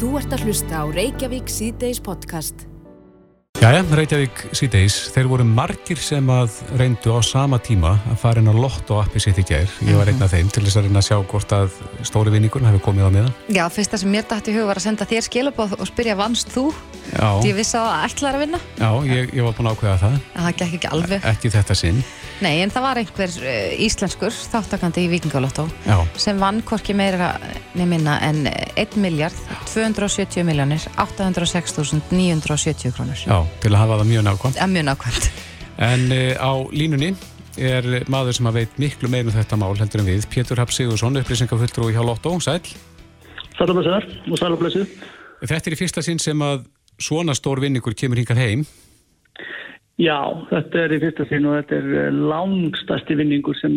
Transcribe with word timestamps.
Þú 0.00 0.14
ert 0.16 0.32
að 0.32 0.46
hlusta 0.46 0.78
á 0.80 0.84
Reykjavík 0.88 1.50
C-Days 1.52 1.98
podcast. 2.00 2.62
Jæja, 3.60 3.82
Reykjavík 3.92 4.38
síðdeis, 4.56 4.94
þeir 5.12 5.26
voru 5.28 5.44
margir 5.44 6.00
sem 6.00 6.24
að 6.32 6.54
reyndu 6.80 7.12
á 7.12 7.20
sama 7.20 7.58
tíma 7.60 7.90
að 8.08 8.16
fara 8.22 8.40
inn 8.40 8.48
á 8.48 8.56
lotto 8.56 8.96
appi 8.96 9.20
sitt 9.20 9.42
í 9.42 9.44
gær. 9.44 9.68
Ég 9.84 9.98
var 10.00 10.08
einn 10.08 10.24
af 10.24 10.32
þeim 10.32 10.48
til 10.48 10.64
þess 10.64 10.80
að 10.80 10.88
reyna 10.88 11.02
að 11.02 11.08
sjá 11.10 11.18
hvort 11.20 11.52
að 11.52 11.76
stóri 12.08 12.32
vinningur 12.32 12.64
hefur 12.64 12.86
komið 12.86 13.04
á 13.04 13.10
miðan. 13.12 13.36
Já, 13.52 13.66
fyrsta 13.68 14.00
sem 14.00 14.08
mér 14.16 14.24
dætti 14.30 14.54
í 14.54 14.56
hug 14.56 14.70
var 14.70 14.80
að 14.80 14.86
senda 14.86 15.08
þér 15.12 15.26
skilabóð 15.28 15.76
og 15.76 15.90
spyrja 15.92 16.16
vannst 16.16 16.48
þú? 16.56 16.70
Já, 17.10 17.28
Því 17.42 17.48
ég 17.50 17.56
vissi 17.58 17.76
að 17.80 17.86
það 17.90 18.04
ætlaði 18.06 18.34
að 18.38 18.42
vinna. 18.44 18.60
já 18.78 18.90
ég, 19.10 19.32
ég 19.34 19.42
var 19.46 19.54
búin 19.58 19.68
að 19.70 19.76
ákveða 19.76 19.96
það. 20.04 20.16
En 20.34 20.44
það 20.46 20.56
gekk 20.60 20.74
ekki 20.78 20.90
alveg. 20.94 21.24
Ekki 21.30 21.50
þetta 21.56 21.74
sinn. 21.80 22.02
Nei, 22.40 22.54
en 22.64 22.70
það 22.72 22.84
var 22.86 23.00
einhver 23.02 23.34
uh, 23.42 23.84
íslenskur 23.84 24.32
þáttakandi 24.52 25.02
í 25.04 25.08
Víkingalotto 25.12 25.66
Já, 25.84 25.98
sem 26.16 26.38
vann 26.40 26.62
hvorki 26.64 26.94
meira 26.96 27.34
nefnina 27.76 28.14
en 28.24 28.46
1 28.80 28.96
miljard 29.02 29.36
270 29.74 30.46
miljónir 30.48 30.80
806.970 30.96 32.94
krónur. 32.96 33.18
já, 33.26 33.36
til 33.60 33.72
að 33.74 33.78
hafa 33.82 33.98
það 34.00 34.08
mjög 34.14 34.24
nákvæmt. 34.30 34.56
Er 34.62 34.72
mjög 34.72 34.86
nákvæmt. 34.88 35.30
En 35.80 36.06
uh, 36.12 36.32
á 36.40 36.52
línunni 36.72 37.12
er 37.60 37.84
maður 38.08 38.36
sem 38.38 38.46
að 38.48 38.58
veit 38.62 38.78
miklu 38.80 39.08
meir 39.12 39.26
um 39.28 39.34
þetta 39.34 39.56
mál 39.60 39.74
heldur 39.76 40.00
en 40.04 40.08
við, 40.08 40.26
Pétur 40.32 40.60
Happ 40.62 40.72
Sigursson, 40.72 41.16
upplýsingaföldrú 41.20 41.90
hjá 41.92 42.00
Lotto, 42.04 42.32
sæl. 42.40 42.60
Sælublessuðar 43.58 44.06
og 44.30 44.38
sælublessu. 44.40 44.84
Þetta 45.44 45.68
er 45.70 45.76
í 45.76 45.80
fyrsta 45.80 46.04
sinn 46.04 46.20
sem 46.22 46.40
að 46.44 46.64
svona 47.02 47.34
stór 47.38 47.60
vinningur 47.64 47.94
kemur 47.98 48.20
hingað 48.20 48.40
heim. 48.44 48.64
Já, 50.00 50.16
þetta 50.48 50.78
er 50.86 50.92
í 50.96 50.98
fyrsta 51.02 51.26
sinn 51.28 51.44
og 51.44 51.58
þetta 51.58 51.76
er 51.76 51.88
eh, 52.06 52.20
langstæsti 52.30 53.16
vinningur 53.20 53.56
sem 53.60 53.74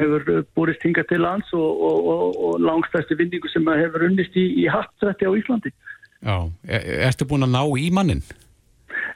hefur 0.00 0.22
búrist 0.56 0.84
hingað 0.86 1.10
til 1.10 1.20
lands 1.20 1.50
og, 1.52 1.82
og, 1.88 2.06
og, 2.12 2.38
og 2.48 2.62
langstæsti 2.64 3.18
vinningur 3.20 3.52
sem 3.52 3.66
hefur 3.68 4.06
unnist 4.08 4.38
í, 4.40 4.46
í 4.62 4.64
hattrætti 4.72 5.28
á 5.28 5.32
Íslandi. 5.36 5.74
Já, 6.24 6.38
er, 6.72 6.86
ertu 7.10 7.26
búin 7.28 7.44
að 7.44 7.52
ná 7.52 7.62
í 7.82 7.90
mannin? 7.92 8.22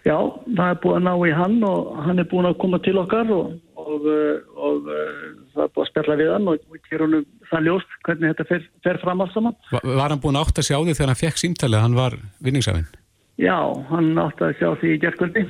Já, 0.04 0.18
það 0.58 0.68
er 0.74 0.76
búin 0.84 0.98
að 1.00 1.06
ná 1.08 1.14
í 1.24 1.32
hann 1.38 1.56
og 1.66 1.88
hann 2.04 2.20
er 2.20 2.28
búin 2.28 2.50
að 2.50 2.58
koma 2.60 2.82
til 2.84 2.98
okkar 3.00 3.32
og, 3.32 3.56
og, 3.80 4.04
eh, 4.12 4.36
og 4.60 4.92
eh, 4.92 5.24
það 5.56 5.64
er 5.64 5.72
búin 5.72 5.86
að 5.86 5.90
spjalla 5.94 6.18
við 6.20 6.30
hann 6.34 6.52
og 6.52 6.68
við 6.76 6.84
gerum 6.92 7.16
það 7.48 7.64
ljóst 7.70 7.96
hvernig 8.04 8.34
þetta 8.34 8.48
fer, 8.52 8.68
fer 8.84 9.00
fram 9.06 9.24
alls 9.24 9.32
saman. 9.32 9.56
Va- 9.72 9.80
Var 9.88 10.12
hann 10.12 10.20
búin 10.20 10.36
að 10.36 10.50
átta 10.50 10.66
sig 10.68 10.76
á 10.76 10.84
því 10.84 10.98
þegar 11.00 11.14
hann 11.14 11.22
fekk 11.24 11.42
símtalið 11.46 11.80
að 11.80 11.86
hann 11.88 11.98
var 12.02 12.20
vinningsafinn? 12.44 12.88
Já, 13.40 13.58
hann 13.90 14.14
átti 14.20 14.46
að 14.46 14.56
sjá 14.60 14.68
því 14.80 14.92
í 14.94 15.00
gerðkvöldi. 15.02 15.44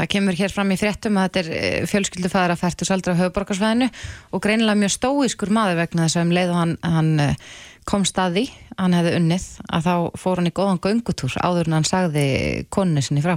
Það 0.00 0.08
kemur 0.14 0.38
hér 0.38 0.52
fram 0.54 0.70
í 0.72 0.78
fréttum 0.80 1.18
að 1.20 1.26
þetta 1.28 1.40
er 1.42 1.88
fjölskyldufæðar 1.90 2.54
að 2.54 2.62
færtu 2.62 2.86
saldra 2.88 3.14
á 3.14 3.20
höfuborgarsvæðinu 3.20 3.90
og 4.32 4.42
greinilega 4.42 4.80
mjög 4.80 4.94
stóískur 4.96 5.52
maður 5.52 5.82
vegna 5.82 6.06
þess 6.06 6.18
að 6.18 6.26
um 6.26 6.34
leið 6.38 6.52
og 6.54 6.58
hann, 6.60 6.74
hann 6.94 7.10
eh, 7.26 7.50
komst 7.90 8.18
að 8.22 8.38
því, 8.38 8.44
hann 8.78 8.96
hefði 8.96 9.14
unnið 9.18 9.46
að 9.68 9.86
þá 9.86 9.94
fór 10.22 10.40
hann 10.40 10.50
í 10.50 10.56
góðan 10.56 10.82
göngutúr 10.86 11.36
áður 11.44 11.70
en 11.70 11.78
hann 11.78 11.88
sagði 11.88 12.26
konu 12.72 13.04
sinni 13.04 13.24
frá. 13.24 13.36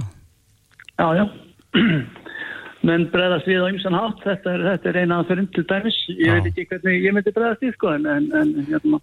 Já, 0.98 1.08
já. 1.20 1.24
Menn 2.84 3.06
bregðast 3.12 3.48
við 3.48 3.64
á 3.64 3.72
ymsan 3.72 3.96
hátt, 3.96 4.18
þetta 4.24 4.50
er, 4.52 4.64
þetta 4.68 4.90
er 4.90 4.98
eina 5.00 5.20
fyrir 5.28 5.46
til 5.56 5.64
dæmis. 5.70 5.96
Ég 6.12 6.26
Já. 6.28 6.34
veit 6.36 6.48
ekki 6.50 6.66
hvernig 6.68 7.06
ég 7.06 7.14
myndi 7.16 7.32
bregðast 7.32 7.64
í, 7.64 7.70
sko, 7.78 7.94
en, 7.96 8.04
en, 8.12 8.26
en, 8.36 8.50
hérna, 8.68 9.00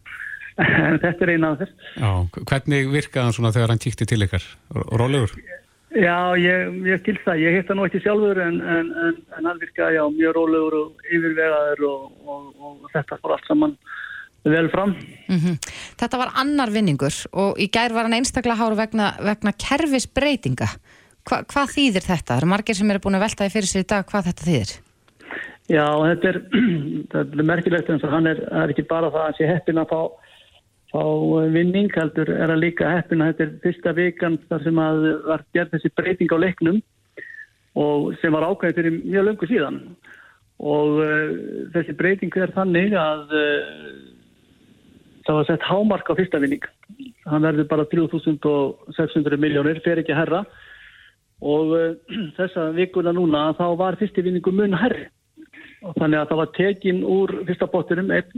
en 0.59 0.99
þetta 1.02 1.25
er 1.25 1.33
eina 1.35 1.55
fyrir. 1.59 1.73
Já, 1.95 2.11
hvernig 2.52 2.91
virkaði 2.91 3.25
hann 3.25 3.35
svona 3.38 3.53
þegar 3.55 3.73
hann 3.73 3.83
kíkti 3.83 4.07
til 4.09 4.21
ykkar? 4.25 4.45
Rólegur? 4.99 5.35
Já, 5.91 6.31
ég, 6.39 6.75
ég 6.88 7.02
skil 7.02 7.17
það. 7.19 7.41
Ég 7.44 7.57
hitt 7.57 7.67
það 7.67 7.77
nú 7.77 7.88
ekki 7.88 7.99
sjálfur, 8.03 8.39
en, 8.39 8.59
en, 8.63 8.91
en, 9.05 9.17
en 9.35 9.49
hann 9.49 9.59
virkaði, 9.59 9.97
já, 9.97 10.03
mjög 10.16 10.38
rólegur 10.38 10.77
og 10.77 11.09
yfirvegaður 11.09 11.83
og, 11.89 12.05
og, 12.23 12.45
og, 12.61 12.77
þetta 12.94 13.17
fór 13.19 13.35
allt 13.35 13.49
saman 13.49 13.75
vel 14.47 14.69
fram. 14.73 14.95
Mm 15.29 15.57
Þetta 16.02 16.17
var 16.17 16.31
annar 16.41 16.72
vinningur 16.73 17.13
og 17.38 17.59
í 17.61 17.67
gær 17.69 17.94
var 17.94 18.07
hann 18.07 18.16
einstaklega 18.17 18.57
hár 18.57 18.77
vegna, 18.79 19.11
vegna 19.22 19.52
kerfisbreytinga. 19.53 20.69
Hva, 21.27 21.44
hvað 21.45 21.75
þýðir 21.75 22.07
þetta? 22.07 22.31
Það 22.31 22.39
eru 22.39 22.49
margir 22.55 22.79
sem 22.79 22.89
eru 22.89 23.03
búin 23.03 23.19
að 23.19 23.27
velta 23.27 23.45
í 23.45 23.53
fyrir 23.53 23.69
sér 23.69 23.83
í 23.83 23.89
dag 23.91 24.07
hvað 24.07 24.31
þetta 24.31 24.47
þýðir. 24.47 24.72
Já, 25.69 25.85
þetta 26.07 26.31
er, 26.31 26.40
þetta 27.11 27.38
er 27.38 27.47
merkilegt 27.51 27.91
eins 27.91 28.07
og 28.07 28.16
hann 28.16 28.31
er, 28.31 28.41
er 28.63 28.73
ekki 28.73 28.88
bara 28.90 29.11
það 29.11 29.22
að 29.22 29.28
hann 29.28 29.38
sé 29.38 29.51
heppin 29.51 29.84
að 29.84 29.91
fá, 29.91 30.01
fá 30.91 31.03
vinning, 31.53 31.91
heldur 31.96 32.29
er 32.35 32.52
að 32.52 32.63
líka 32.66 32.90
heppin 32.97 33.24
að 33.24 33.31
þetta 33.31 33.46
er 33.46 33.52
fyrsta 33.63 33.94
vikan 33.96 34.40
þar 34.50 34.66
sem 34.66 34.81
að 34.84 35.06
var 35.28 35.44
gerð 35.56 35.75
þessi 35.75 35.91
breyting 35.96 36.34
á 36.35 36.38
leiknum 36.44 36.81
og 37.79 38.09
sem 38.19 38.34
var 38.35 38.47
ákveðið 38.50 38.79
fyrir 38.79 38.97
mjög 38.97 39.28
löngu 39.28 39.47
síðan. 39.47 39.78
Og 40.62 41.00
uh, 41.02 41.29
þessi 41.74 41.96
breyting 41.97 42.35
er 42.38 42.52
þannig 42.57 42.97
að 43.00 43.31
uh, 43.31 43.85
það 45.28 45.40
var 45.40 45.47
sett 45.47 45.69
hámark 45.69 46.12
á 46.12 46.18
fyrsta 46.19 46.41
vinning. 46.44 46.68
Hann 47.31 47.47
verður 47.47 47.69
bara 47.72 47.88
3600 47.88 49.40
miljónir, 49.40 49.79
fer 49.85 50.03
ekki 50.03 50.18
herra. 50.18 50.44
Og 51.40 51.73
uh, 51.78 51.88
þessa 52.38 52.68
vikuna 52.75 53.16
núna 53.16 53.47
þá 53.58 53.66
var 53.79 54.00
fyrsti 54.02 54.28
vinningu 54.28 54.53
mun 54.53 54.75
herri 54.84 55.08
og 55.81 55.96
þannig 55.97 56.19
að 56.22 56.28
það 56.31 56.40
var 56.42 56.50
tekin 56.58 57.00
úr 57.09 57.31
fyrsta 57.47 57.68
bóttinum 57.74 58.12
1 58.14 58.36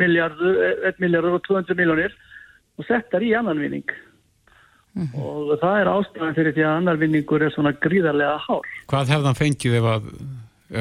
miljardur, 0.00 0.56
1 0.90 1.02
miljardur 1.02 1.36
og 1.38 1.44
200 1.46 1.76
miljónir 1.78 2.14
og 2.78 2.86
settar 2.88 3.22
í 3.22 3.32
annan 3.38 3.60
vinning 3.62 3.86
og 5.16 5.54
það 5.62 5.76
er 5.80 5.88
ástæðan 5.88 6.34
fyrir 6.36 6.52
því 6.56 6.64
að 6.66 6.74
annar 6.80 6.98
vinningur 7.00 7.44
er 7.46 7.52
svona 7.54 7.70
gríðarlega 7.80 8.34
hár 8.44 8.66
Hvað 8.92 9.12
hefði 9.14 9.28
hann 9.30 9.38
fengið 9.38 9.76
ef 9.78 9.86
að 9.92 10.08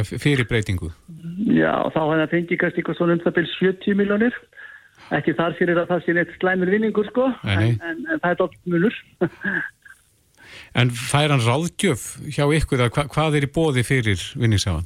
ef- 0.01 0.16
fyrir 0.23 0.47
breytingu? 0.50 0.90
já 1.47 1.72
þá 1.94 2.00
hefði 2.01 2.23
það 2.25 2.34
fengið 2.35 2.59
kannski 2.63 2.81
eitthvað 2.81 2.97
svona 3.00 3.16
um 3.16 3.22
það 3.23 3.38
byrj 3.38 3.53
70 3.59 4.00
miljónir 4.01 4.40
ekki 5.16 5.34
þar 5.38 5.56
fyrir 5.59 5.79
að 5.81 5.90
það 5.94 6.03
sé 6.06 6.13
neitt 6.17 6.34
slæmur 6.40 6.69
vinningur 6.72 7.07
sko. 7.09 7.23
En, 7.44 7.63
en, 7.84 8.03
en 8.11 8.19
það 8.22 8.29
er 8.34 8.38
dolt 8.41 8.57
munur 8.72 8.97
En 10.75 10.91
fær 10.95 11.31
hann 11.31 11.44
ráðgjöf 11.44 12.03
hjá 12.31 12.45
ykkur 12.56 12.84
að 12.85 12.91
hva, 12.95 13.03
hvað 13.11 13.38
er 13.40 13.45
í 13.47 13.51
bóði 13.56 13.84
fyrir 13.88 14.19
vinningsafan? 14.40 14.85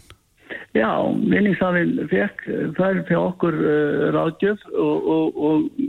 Já, 0.75 0.91
vinningshafinn 1.31 2.01
fekk 2.11 2.41
er 2.51 2.97
fyrir 3.07 3.21
okkur 3.21 3.55
uh, 3.55 4.07
ráðgjöf 4.15 4.63
og, 4.75 5.05
og, 5.15 5.37
og 5.47 5.85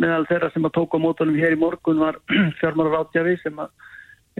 meðal 0.00 0.24
þeirra 0.30 0.48
sem 0.54 0.64
að 0.64 0.76
tóka 0.78 1.00
mótunum 1.02 1.36
hér 1.36 1.56
í 1.56 1.60
morgun 1.60 2.00
var 2.00 2.16
fjármára 2.60 2.94
ráðgjafi 2.94 3.36
sem 3.42 3.60
að 3.60 3.68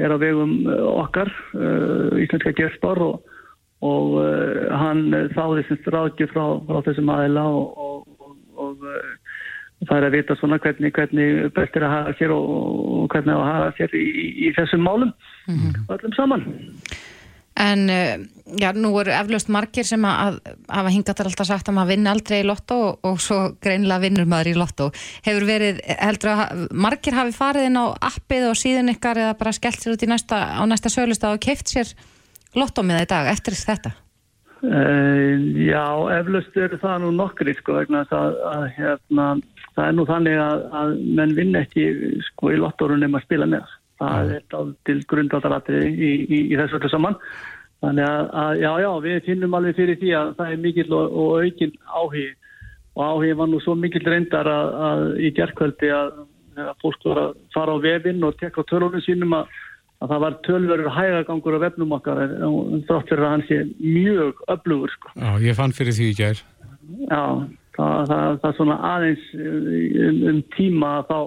er 0.00 0.14
á 0.14 0.16
vegum 0.22 0.54
uh, 0.64 0.86
okkar, 1.02 1.28
uh, 1.58 2.16
íslenska 2.22 2.54
gerspar 2.56 3.02
og, 3.04 3.36
og 3.84 4.16
uh, 4.22 4.70
hann 4.80 5.10
þáði 5.36 5.66
semst 5.68 5.92
ráðgjöf 5.92 6.32
frá, 6.32 6.44
frá 6.70 6.80
þessum 6.88 7.12
aðila 7.12 7.44
og, 7.58 7.84
og, 7.84 8.26
og, 8.56 8.88
og 8.88 9.86
það 9.90 9.96
er 9.98 10.08
að 10.08 10.16
vita 10.16 10.38
svona 10.40 10.60
hvernig, 10.64 10.94
hvernig 10.96 11.52
best 11.56 11.76
er 11.76 11.88
að 11.90 11.96
hafa 11.98 12.16
sér 12.16 12.32
og, 12.38 12.50
og 13.02 13.12
hvernig 13.12 13.36
að 13.36 13.46
hafa 13.50 13.70
sér 13.76 14.00
í, 14.00 14.08
í, 14.46 14.50
þessum 14.56 14.84
málum 14.88 15.12
öllum 15.92 16.16
saman. 16.16 16.48
En 17.58 17.88
uh, 17.90 18.20
já, 18.60 18.70
nú 18.72 18.92
eru 19.00 19.12
eflaust 19.14 19.50
margir 19.52 19.86
sem 19.86 20.04
að, 20.06 20.38
hafa 20.70 20.92
hingað 20.94 21.18
þar 21.18 21.30
alltaf 21.30 21.48
sagt 21.48 21.70
að 21.70 21.76
maður 21.76 21.92
vinna 21.94 22.12
aldrei 22.14 22.38
í 22.40 22.46
lottó 22.46 22.78
og, 22.86 23.00
og 23.06 23.18
svo 23.22 23.40
greinilega 23.62 24.04
vinnur 24.04 24.28
maður 24.30 24.52
í 24.52 24.58
lottó. 24.58 24.90
Hefur 25.26 25.46
verið, 25.48 25.82
heldur 25.98 26.32
að 26.34 26.62
margir 26.72 27.18
hafi 27.18 27.34
farið 27.36 27.68
inn 27.68 27.80
á 27.80 27.86
appið 28.10 28.48
og 28.52 28.60
síðan 28.60 28.94
ykkar 28.94 29.20
eða 29.24 29.38
bara 29.40 29.54
skellt 29.56 29.82
sér 29.82 29.96
út 29.96 30.06
næsta, 30.08 30.40
á 30.56 30.62
næsta 30.70 30.92
sölustaf 30.92 31.36
og 31.36 31.42
keift 31.42 31.72
sér 31.74 31.90
lottómiða 32.56 33.04
í 33.04 33.10
dag 33.10 33.32
eftir 33.34 33.58
þetta? 33.58 33.92
Uh, 34.60 35.40
já, 35.56 35.84
eflaust 36.18 36.56
eru 36.60 36.76
það 36.82 36.98
nú 37.04 37.14
nokkri 37.16 37.54
sko 37.56 37.78
vegna 37.78 38.02
að, 38.12 38.34
að 38.50 38.64
hérna, 38.76 39.28
það 39.72 39.86
er 39.86 39.94
nú 39.96 40.04
þannig 40.08 40.40
að, 40.44 40.64
að 40.80 40.96
menn 41.18 41.36
vinn 41.38 41.60
ekki 41.62 41.86
sko 42.28 42.52
í 42.52 42.58
lottorun 42.60 43.00
nema 43.00 43.20
að 43.20 43.28
spila 43.28 43.48
með. 43.48 43.79
Það 44.00 44.34
er 44.36 44.74
til 44.88 44.98
grundvátaratriði 45.10 45.88
í, 45.92 46.10
í, 46.24 46.42
í 46.50 46.58
þessu 46.58 46.78
öllu 46.80 46.92
saman. 46.92 47.16
Þannig 47.80 48.06
að, 48.06 48.26
að 48.42 48.52
já, 48.60 48.70
já, 48.84 48.90
við 49.06 49.22
finnum 49.28 49.56
alveg 49.56 49.78
fyrir 49.78 49.98
því 50.00 50.12
að 50.16 50.34
það 50.38 50.52
er 50.52 50.62
mikill 50.66 50.90
og, 50.96 51.16
og 51.22 51.30
aukin 51.44 51.74
áhugi 51.88 52.26
og 52.90 53.02
áhugi 53.06 53.38
var 53.38 53.48
nú 53.48 53.60
svo 53.64 53.76
mikill 53.78 54.04
reyndar 54.04 54.48
að, 54.50 54.74
að 54.88 55.04
í 55.24 55.32
gerðkvöldi 55.36 55.92
að, 55.96 56.10
að 56.60 56.72
fólk 56.82 57.06
var 57.08 57.22
að 57.22 57.34
fara 57.54 57.76
á 57.76 57.84
vefinn 57.84 58.26
og 58.26 58.36
tekka 58.40 58.66
tölunum 58.68 59.04
sínum 59.06 59.36
að 59.38 59.52
að 60.00 60.12
það 60.14 60.22
var 60.24 60.36
tölverður 60.46 60.94
hægagangur 60.96 61.56
á 61.60 61.64
vefnum 61.66 61.94
okkar 61.96 62.22
en 62.24 62.30
en 62.40 62.84
þrátt 62.88 63.10
fyrir 63.10 63.26
að 63.26 63.32
hann 63.34 63.46
sé 63.48 63.58
mjög 63.84 64.38
öflugur 64.54 64.94
sko. 64.94 65.12
Já, 65.12 65.30
ég 65.44 65.58
fann 65.58 65.76
fyrir 65.76 65.96
því 65.96 66.06
í 66.08 66.16
gær. 66.16 66.40
Já, 67.04 67.24
það, 67.76 67.96
það, 68.08 68.38
það 68.40 68.48
er 68.48 68.56
svona 68.56 68.78
aðeins 68.90 69.26
um, 69.36 70.22
um 70.32 70.40
tíma 70.56 70.94
að 71.00 71.10
þá, 71.10 71.18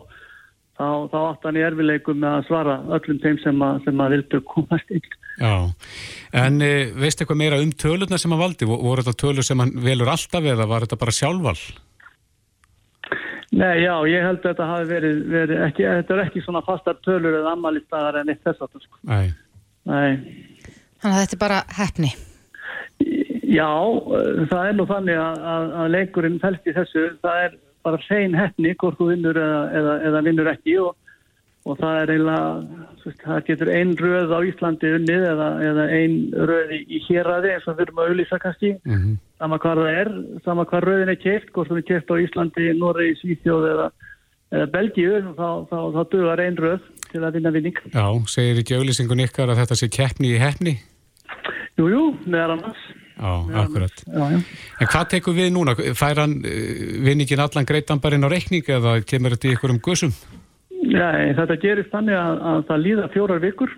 þá, 0.78 0.88
þá 1.12 1.18
átt 1.30 1.48
hann 1.48 1.60
í 1.60 1.64
erfileikum 1.68 2.20
með 2.24 2.38
að 2.40 2.48
svara 2.50 2.78
öllum 2.98 3.20
þeim 3.24 3.40
sem 3.44 3.62
að, 3.68 3.80
sem 3.86 4.04
að 4.06 4.16
vildu 4.18 4.42
komast 4.50 4.94
inn. 4.98 5.10
Já, 5.42 5.54
en 6.44 6.60
e, 6.62 6.72
veistu 6.94 7.24
eitthvað 7.24 7.40
meira 7.42 7.58
um 7.64 7.72
tölurna 7.84 8.20
sem 8.22 8.34
hann 8.36 8.42
valdi? 8.44 8.68
Vo- 8.70 8.78
Voru 8.84 9.02
þetta 9.06 9.18
tölur 9.24 9.46
sem 9.48 9.60
hann 9.64 9.72
velur 9.82 10.12
alltaf 10.14 10.46
eða 10.54 10.68
var 10.70 10.86
þetta 10.86 11.00
bara 11.02 11.16
sjálfval? 11.18 11.58
Nei, 13.54 13.84
já, 13.86 13.94
ég 14.10 14.24
held 14.26 14.40
að 14.42 14.48
þetta 14.50 14.66
hafi 14.72 14.86
verið, 14.90 15.18
verið 15.30 15.60
ekki, 15.68 15.84
þetta 15.86 16.14
er 16.16 16.22
ekki 16.24 16.42
svona 16.42 16.62
fastar 16.66 16.96
tölur 17.06 17.36
eða 17.38 17.52
ammalistagar 17.54 18.16
en 18.24 18.32
eitt 18.34 18.42
þess 18.48 18.64
að 18.66 18.80
sko. 18.82 19.02
Nei. 19.10 19.28
Nei. 19.86 20.14
Þannig 21.04 21.18
að 21.18 21.20
þetta 21.20 21.36
er 21.38 21.42
bara 21.44 21.60
hefni. 21.78 22.10
Já, 23.54 23.68
eh, 23.70 24.40
það 24.50 24.64
er 24.72 24.74
nú 24.80 24.88
þannig 24.90 25.20
að, 25.22 25.44
að, 25.54 25.68
að 25.84 25.92
leikurinn 25.94 26.40
fælst 26.42 26.70
í 26.72 26.74
þessu, 26.80 27.04
það 27.22 27.44
er, 27.46 27.54
bara 27.84 28.02
hrein 28.08 28.36
hefni 28.38 28.76
hvort 28.80 29.00
þú 29.00 29.10
vinnur 29.12 29.40
eða, 29.40 29.64
eða, 29.80 29.96
eða 30.10 30.22
vinnur 30.28 30.50
ekki 30.54 30.78
og, 30.82 30.96
og 31.64 31.80
það 31.80 32.00
er 32.00 32.14
eiginlega, 32.14 32.86
það 33.24 33.42
getur 33.50 33.72
ein 33.74 33.94
röð 34.00 34.34
á 34.36 34.40
Íslandi 34.50 34.94
unnið 34.98 35.28
eða, 35.32 35.50
eða 35.70 35.86
ein 35.98 36.16
röð 36.52 36.74
í, 36.78 37.02
héræði 37.08 37.54
eins 37.54 37.68
og 37.68 37.78
við 37.78 37.86
erum 37.88 38.02
að 38.02 38.10
auðvisa 38.12 38.40
kannski, 38.44 38.74
mm 38.84 38.96
-hmm. 38.96 39.20
sama 39.44 39.60
hvað 39.64 39.84
það 39.84 40.00
er, 40.02 40.12
sama 40.46 40.66
hvað 40.72 40.88
röðin 40.88 41.14
er 41.14 41.22
keift, 41.26 41.54
hvort 41.54 41.72
þú 41.72 41.78
er 41.78 41.88
keift 41.92 42.12
á 42.12 42.16
Íslandi, 42.26 42.72
Noregi, 42.80 43.20
Svíþjóð 43.22 43.70
eða, 43.74 43.92
eða 44.52 44.72
Belgíu, 44.76 45.22
þá, 45.40 45.50
þá, 45.72 45.80
þá 45.96 46.02
dugar 46.12 46.44
ein 46.44 46.58
röð 46.58 46.82
til 47.12 47.24
að 47.24 47.38
vinna 47.38 47.54
vinning. 47.54 47.78
Já, 47.94 48.08
segir 48.28 48.60
ekki 48.60 48.80
auðvisingun 48.80 49.24
ykkar 49.28 49.54
að 49.54 49.64
þetta 49.64 49.80
sé 49.80 49.88
keppni 49.88 50.34
í 50.34 50.42
hefni? 50.42 50.80
Jújú, 51.78 51.90
jú, 51.94 52.04
meðan 52.26 52.60
annars. 52.60 52.84
Já, 53.24 53.62
akkurat. 53.64 54.04
Já, 54.04 54.24
já. 54.34 54.40
En 54.84 54.90
hvað 54.92 55.10
tekur 55.14 55.36
við 55.38 55.54
núna? 55.56 55.76
Fær 55.96 56.20
hann 56.20 56.36
uh, 56.44 56.84
vinningin 57.06 57.44
allan 57.44 57.68
greitan 57.70 58.02
bara 58.04 58.20
inn 58.20 58.28
á 58.28 58.34
reikning 58.34 58.68
eða 58.68 58.98
kemur 59.08 59.38
þetta 59.38 59.48
í 59.48 59.56
ykkur 59.56 59.74
um 59.76 59.80
gussum? 59.84 60.12
Já, 60.84 61.08
þetta 61.38 61.60
gerist 61.62 61.94
þannig 61.94 62.20
að, 62.20 62.44
að 62.52 62.68
það 62.68 62.84
líða 62.84 63.10
fjórar 63.16 63.44
vikur 63.44 63.72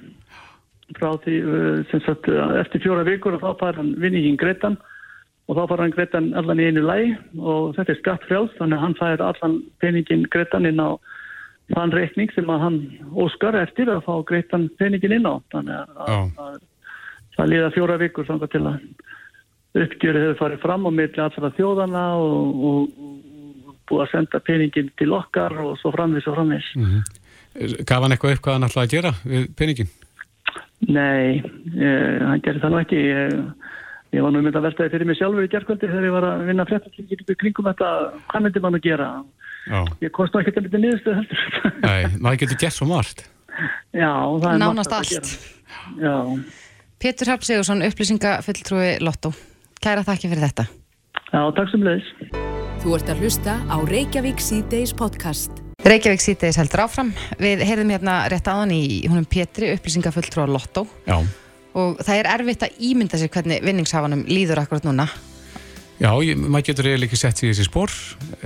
frá 0.98 1.12
því 1.22 1.38
uh, 1.46 1.80
sem 1.92 2.02
sagt 2.08 2.30
eftir 2.64 2.84
fjórar 2.88 3.06
vikur 3.08 3.38
og 3.38 3.46
þá 3.46 3.62
fær 3.62 3.82
hann 3.82 3.94
vinningin 4.02 4.42
greitan 4.42 4.80
og 5.46 5.60
þá 5.60 5.64
fær 5.70 5.84
hann 5.84 5.94
greitan 5.94 6.32
allan 6.40 6.62
í 6.62 6.70
einu 6.70 6.86
læg 6.86 7.14
og 7.38 7.76
þetta 7.78 7.94
er 7.94 8.00
skatt 8.02 8.26
frjáls 8.30 8.54
þannig 8.58 8.80
að 8.80 8.86
hann 8.86 8.98
fær 9.00 9.24
allan 9.30 9.60
peningin 9.84 10.26
greitan 10.34 10.66
inn 10.66 10.82
á 10.82 10.98
þann 11.74 11.94
reikning 11.94 12.34
sem 12.34 12.50
að 12.50 12.64
hann 12.66 12.80
óskar 13.14 13.58
eftir 13.62 13.90
að 13.94 14.06
fá 14.06 14.16
greitan 14.26 14.70
peningin 14.82 15.20
inn 15.20 15.30
á 15.30 15.38
þannig 15.54 15.76
að, 15.78 16.00
að, 16.06 16.40
að 16.46 16.58
það 17.38 17.52
líða 17.54 17.74
fjórar 17.78 18.02
vikur 18.02 18.30
þannig 18.30 18.54
til 18.54 18.64
að 18.66 18.80
uppgjörið 19.76 20.24
hefur 20.30 20.40
farið 20.40 20.64
fram 20.64 20.88
á 20.88 20.92
milli 20.96 21.22
allra 21.22 21.52
þjóðana 21.58 22.06
og, 22.22 22.64
og, 22.70 23.06
og 23.68 23.78
búið 23.90 24.04
að 24.06 24.12
senda 24.14 24.42
peningin 24.48 24.90
til 25.00 25.12
okkar 25.18 25.56
og 25.64 25.76
svo 25.82 25.92
framvis 25.96 26.28
og 26.32 26.38
framvis. 26.38 26.72
Mm 26.76 26.90
-hmm. 26.90 27.22
Gaf 27.88 28.02
hann 28.04 28.12
eitthvað 28.12 28.36
upp 28.36 28.42
hvað 28.44 28.58
hann 28.58 28.68
ætlaði 28.68 28.88
að 28.88 28.96
gera 28.96 29.12
við 29.24 29.48
peningin? 29.56 29.92
Nei, 30.88 31.40
eh, 31.80 32.20
hann 32.20 32.42
gerði 32.44 32.62
það 32.62 32.72
nú 32.72 32.80
ekki. 32.82 33.00
Ég, 33.00 33.32
ég 34.16 34.24
var 34.24 34.32
nú 34.32 34.42
myndið 34.42 34.60
að 34.60 34.68
veltaði 34.68 34.92
fyrir 34.94 35.08
mig 35.08 35.18
sjálfur 35.18 35.48
í 35.48 35.52
gerðkvöldi 35.54 35.88
þegar 35.88 36.08
ég 36.08 36.16
var 36.16 36.28
að 36.30 36.46
vinna 36.50 36.66
fréttakringin 36.66 37.40
kringum 37.40 37.70
þetta, 37.70 37.88
hvað 38.28 38.44
myndi 38.44 38.60
mann 38.60 38.76
að 38.80 38.86
gera? 38.88 39.08
Já. 39.66 39.80
Ég 40.02 40.12
komst 40.12 40.34
náttúrulega 40.34 40.52
ekki 40.52 40.60
að 40.60 40.68
myndi 40.68 40.84
niðurstuð 40.84 41.16
heldur. 41.16 41.40
Nei, 41.88 42.02
maður 42.20 42.40
getur 42.44 42.62
gert 42.62 42.76
svo 42.76 42.88
margt. 42.88 43.26
Já, 43.96 44.12
það 44.42 44.52
er 44.52 44.62
Nánast 44.62 44.92
allt. 44.92 45.28
Já. 46.00 46.16
Pétur 47.00 47.32
Hafn 47.32 47.48
Sigursson, 47.48 47.84
upplýsingafulltrúi 47.88 48.98
Lotto. 49.04 49.32
Kæra 49.84 50.04
þakki 50.06 50.32
fyrir 50.32 50.46
þetta. 50.48 50.66
Já, 51.32 51.42
takk 51.58 51.72
sem 51.72 51.84
leiðis. 51.86 52.10
Þú 52.84 52.96
ert 52.98 53.12
að 53.12 53.22
hlusta 53.24 53.56
á 53.66 53.78
Reykjavík 53.90 54.42
C-Days 54.44 54.94
podcast. 54.98 55.62
Reykjavík 55.86 56.22
C-Days 56.24 56.60
heldur 56.62 56.86
áfram. 56.86 57.12
Við 57.42 57.64
heyrðum 57.66 57.94
hérna 57.96 58.16
rétt 58.32 58.48
aðan 58.50 58.74
í 58.76 59.04
húnum 59.10 59.28
Pétri, 59.30 59.72
upplýsingafulltrú 59.76 60.46
á 60.46 60.48
Lotto. 60.50 60.86
Já. 61.06 61.18
Og 61.76 62.00
það 62.06 62.22
er 62.22 62.30
erfitt 62.38 62.66
að 62.66 62.80
ímynda 62.88 63.20
sér 63.20 63.32
hvernig 63.34 63.66
vinningshafanum 63.66 64.24
líður 64.30 64.64
akkurat 64.64 64.88
núna. 64.88 65.10
Já, 66.00 66.12
ég, 66.24 66.40
maður 66.40 66.70
getur 66.72 66.90
eiginlega 66.90 67.10
ekki 67.10 67.20
sett 67.20 67.40
sér 67.40 67.50
í 67.50 67.54
þessi 67.54 67.68
spór. 67.70 67.94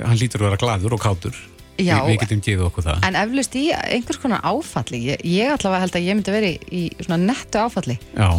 Hann 0.02 0.20
lítur 0.20 0.44
að 0.44 0.50
vera 0.50 0.62
gladur 0.62 0.98
og 0.98 1.04
kátur. 1.04 1.40
Já, 1.80 1.96
Vi, 2.04 2.12
við 2.12 2.24
getum 2.26 2.42
gefið 2.44 2.66
okkur 2.68 2.86
það. 2.90 3.04
En 3.08 3.18
eflust 3.22 3.56
í 3.56 3.66
einhvers 3.72 4.20
konar 4.20 4.44
áfalli. 4.44 5.00
Ég, 5.14 5.22
ég 5.24 5.54
allavega 5.54 5.86
held 5.86 5.96
að 5.96 6.08
ég 6.10 6.18
myndi 6.18 6.34
verið 6.36 6.72
í 6.76 6.82
svona 7.00 7.20
nettu 7.24 7.62
áfalli. 7.62 7.96
Já, 8.18 8.30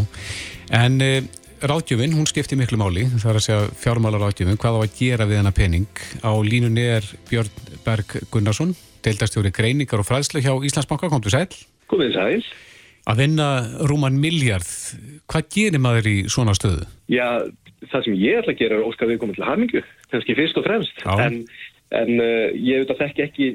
en 0.77 0.99
uh, 1.07 1.21
ráðgjöfin, 1.61 2.15
hún 2.17 2.29
skipti 2.29 2.57
miklu 2.59 2.79
máli, 2.81 3.05
það 3.21 3.31
er 3.33 3.39
að 3.39 3.45
segja 3.45 3.69
fjármálar 3.83 4.23
ráðgjöfin, 4.25 4.59
hvað 4.61 4.77
á 4.77 4.81
að 4.81 4.97
gera 4.97 5.27
við 5.29 5.41
hennar 5.41 5.57
pening. 5.57 6.03
Á 6.25 6.33
línunni 6.47 6.87
er 6.97 7.07
Björn 7.29 7.51
Berg 7.85 8.17
Gunnarsson, 8.33 8.75
deildastjóri 9.05 9.53
greiningar 9.55 10.03
og 10.03 10.09
fræðslu 10.09 10.43
hjá 10.45 10.53
Íslandsbanka, 10.57 11.11
kom 11.13 11.23
til 11.25 11.35
sæl. 11.35 11.49
Komið 11.93 12.17
sæl. 12.17 12.43
Að 13.11 13.23
vinna 13.25 13.49
rúman 13.89 14.21
miljard, 14.21 14.69
hvað 15.31 15.49
gerir 15.57 15.83
maður 15.83 16.11
í 16.11 16.17
svona 16.33 16.55
stöðu? 16.57 16.85
Já, 17.11 17.41
það 17.91 18.07
sem 18.07 18.19
ég 18.21 18.41
ætla 18.41 18.55
að 18.55 18.61
gera 18.61 18.79
er 18.79 18.87
óskar 18.87 19.11
viðkominn 19.11 19.39
til 19.39 19.49
hamingu, 19.49 19.85
kannski 20.13 20.37
fyrst 20.39 20.61
og 20.61 20.67
fremst, 20.69 21.05
Já. 21.05 21.15
en 21.27 21.41
En 21.91 22.11
uh, 22.23 22.51
ég 22.55 22.85
veit 22.85 22.93
að 22.95 23.01
þekki 23.03 23.23
ekki 23.25 23.47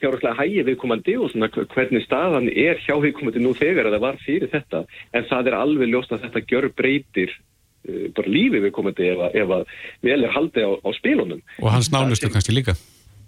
fjárháslega 0.00 0.38
hægi 0.40 0.64
viðkomandi 0.66 1.12
og 1.22 1.30
svona 1.30 1.48
hvernig 1.54 2.02
staðan 2.02 2.48
er 2.50 2.80
hjá 2.82 2.96
viðkomandi 3.02 3.42
nú 3.44 3.52
þegar 3.54 3.86
að 3.86 3.94
það 3.94 4.06
var 4.06 4.18
fyrir 4.24 4.50
þetta. 4.50 4.80
En 5.14 5.28
það 5.30 5.50
er 5.50 5.58
alveg 5.60 5.92
ljóst 5.92 6.14
að 6.16 6.24
þetta 6.26 6.42
gjör 6.50 6.66
breytir 6.80 7.36
uh, 7.36 8.08
bara 8.16 8.34
lífi 8.34 8.64
viðkomandi 8.64 9.06
ef, 9.12 9.22
ef 9.38 9.54
að 9.60 9.70
vel 10.08 10.18
er 10.18 10.34
haldið 10.34 10.66
á, 10.66 10.72
á 10.82 10.90
spilunum. 10.98 11.44
Og 11.62 11.70
hans 11.76 11.92
nánustu 11.94 12.32
kannski 12.34 12.56
líka? 12.56 12.74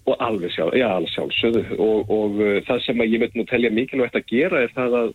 Og 0.08 0.18
alveg 0.24 0.50
sjálf, 0.56 0.74
já, 0.74 0.88
alveg 0.88 1.14
sjálfsögðu. 1.14 1.64
Og, 1.78 2.10
og 2.18 2.42
uh, 2.42 2.58
það 2.66 2.84
sem 2.88 3.06
ég 3.06 3.22
veit 3.22 3.38
nú 3.38 3.46
telja 3.46 3.70
mikilvægt 3.70 4.18
að 4.18 4.28
gera 4.32 4.66
er 4.66 4.74
það 4.74 5.00
að 5.04 5.14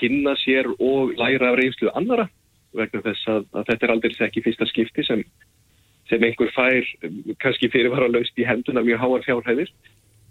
kynna 0.00 0.34
sér 0.42 0.66
og 0.78 1.14
læra 1.18 1.52
af 1.52 1.60
reynslu 1.60 1.94
annara 1.94 2.26
vegna 2.74 3.02
þess 3.06 3.30
að, 3.30 3.46
að 3.54 3.64
þetta 3.70 3.86
er 3.86 3.92
aldrei 3.94 4.26
ekki 4.26 4.42
fyrsta 4.44 4.66
skipti 4.70 5.06
sem 5.06 5.24
sem 6.10 6.26
einhver 6.26 6.50
fær 6.54 6.90
kannski 7.42 7.70
fyrirvaralaust 7.72 8.38
í 8.38 8.46
henduna 8.48 8.82
mjög 8.84 9.02
háar 9.04 9.26
fjárhæðir 9.28 9.72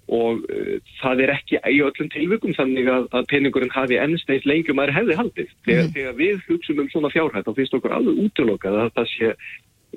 og 0.09 0.45
uh, 0.49 0.75
það 0.99 1.23
er 1.23 1.33
ekki 1.35 1.59
í 1.69 1.79
öllum 1.85 2.09
tilvökum 2.13 2.55
þannig 2.57 2.89
að, 2.89 3.07
að 3.13 3.27
peningurinn 3.31 3.73
hafi 3.73 3.99
ennsteins 4.01 4.47
lengjum 4.49 4.81
að 4.81 4.95
hefði 4.97 5.17
haldið. 5.19 5.51
Þegar, 5.67 5.83
mm. 5.83 5.91
þegar 5.97 6.15
við 6.17 6.39
hugsaum 6.47 6.81
um 6.83 6.89
svona 6.93 7.11
fjárhæð 7.13 7.45
þá 7.45 7.51
finnst 7.59 7.77
okkur 7.77 7.95
alveg 7.97 8.23
útlokað 8.25 8.79
að 8.83 8.95
það 8.97 9.11
sé 9.13 9.31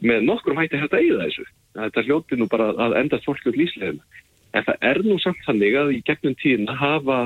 með 0.03 0.29
nokkrum 0.29 0.61
hætti 0.61 0.83
hægt 0.83 0.97
að 0.97 1.07
eiga 1.07 1.25
þessu. 1.25 1.47
Þetta 1.79 2.05
hljóti 2.09 2.39
nú 2.39 2.49
bara 2.53 2.69
að 2.77 2.99
endast 3.01 3.27
fólkjörn 3.29 3.59
líslegum. 3.61 4.01
En 4.53 4.65
það 4.69 4.87
er 4.91 5.03
nú 5.07 5.19
samt 5.21 5.45
þannig 5.47 5.77
að 5.81 5.95
í 5.97 6.01
gegnum 6.05 6.37
tíðin 6.41 6.73
að 6.73 6.83
hafa 6.83 7.19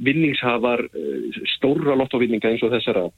vinningshafar 0.00 0.86
uh, 0.88 1.40
stóra 1.58 1.96
lottovinninga 2.00 2.54
eins 2.54 2.64
og 2.64 2.72
þessara 2.72 3.10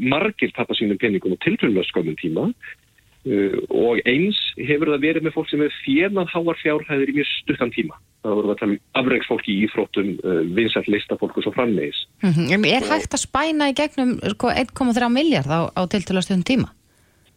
margir 0.00 0.54
tapar 0.56 0.78
sínum 0.78 1.00
peningum 1.00 1.36
og 1.36 1.42
tilfellinu 1.44 1.84
skömmum 1.84 2.16
tíma 2.16 2.48
Uh, 2.48 2.89
og 3.26 4.00
eins 4.08 4.38
hefur 4.56 4.94
það 4.94 5.02
verið 5.04 5.26
með 5.26 5.34
fólk 5.34 5.50
sem 5.50 5.60
hefur 5.60 5.82
fjernað 5.84 6.30
háar 6.32 6.60
fjárhæðir 6.62 7.12
í 7.12 7.16
mjög 7.18 7.28
stuttan 7.34 7.72
tíma. 7.74 7.98
Það 8.24 8.36
voru 8.38 8.52
að 8.52 8.58
tala 8.60 8.72
um 8.72 8.80
afreiksfólki 9.00 9.52
í 9.52 9.62
íþróttum, 9.66 10.10
uh, 10.24 10.40
vinsætt 10.56 10.88
listafólk 10.88 11.36
og 11.36 11.44
svo 11.44 11.52
frammeðis. 11.52 12.00
Mm 12.22 12.32
-hmm. 12.32 12.66
Er 12.68 12.88
hægt 12.88 13.14
að 13.16 13.24
spæna 13.24 13.70
í 13.70 13.76
gegnum 13.76 14.18
1,3 14.20 14.68
sko, 14.68 15.08
miljard 15.08 15.48
á, 15.48 15.60
á 15.72 15.82
tiltölustöðum 15.84 16.44
tíma? 16.44 16.68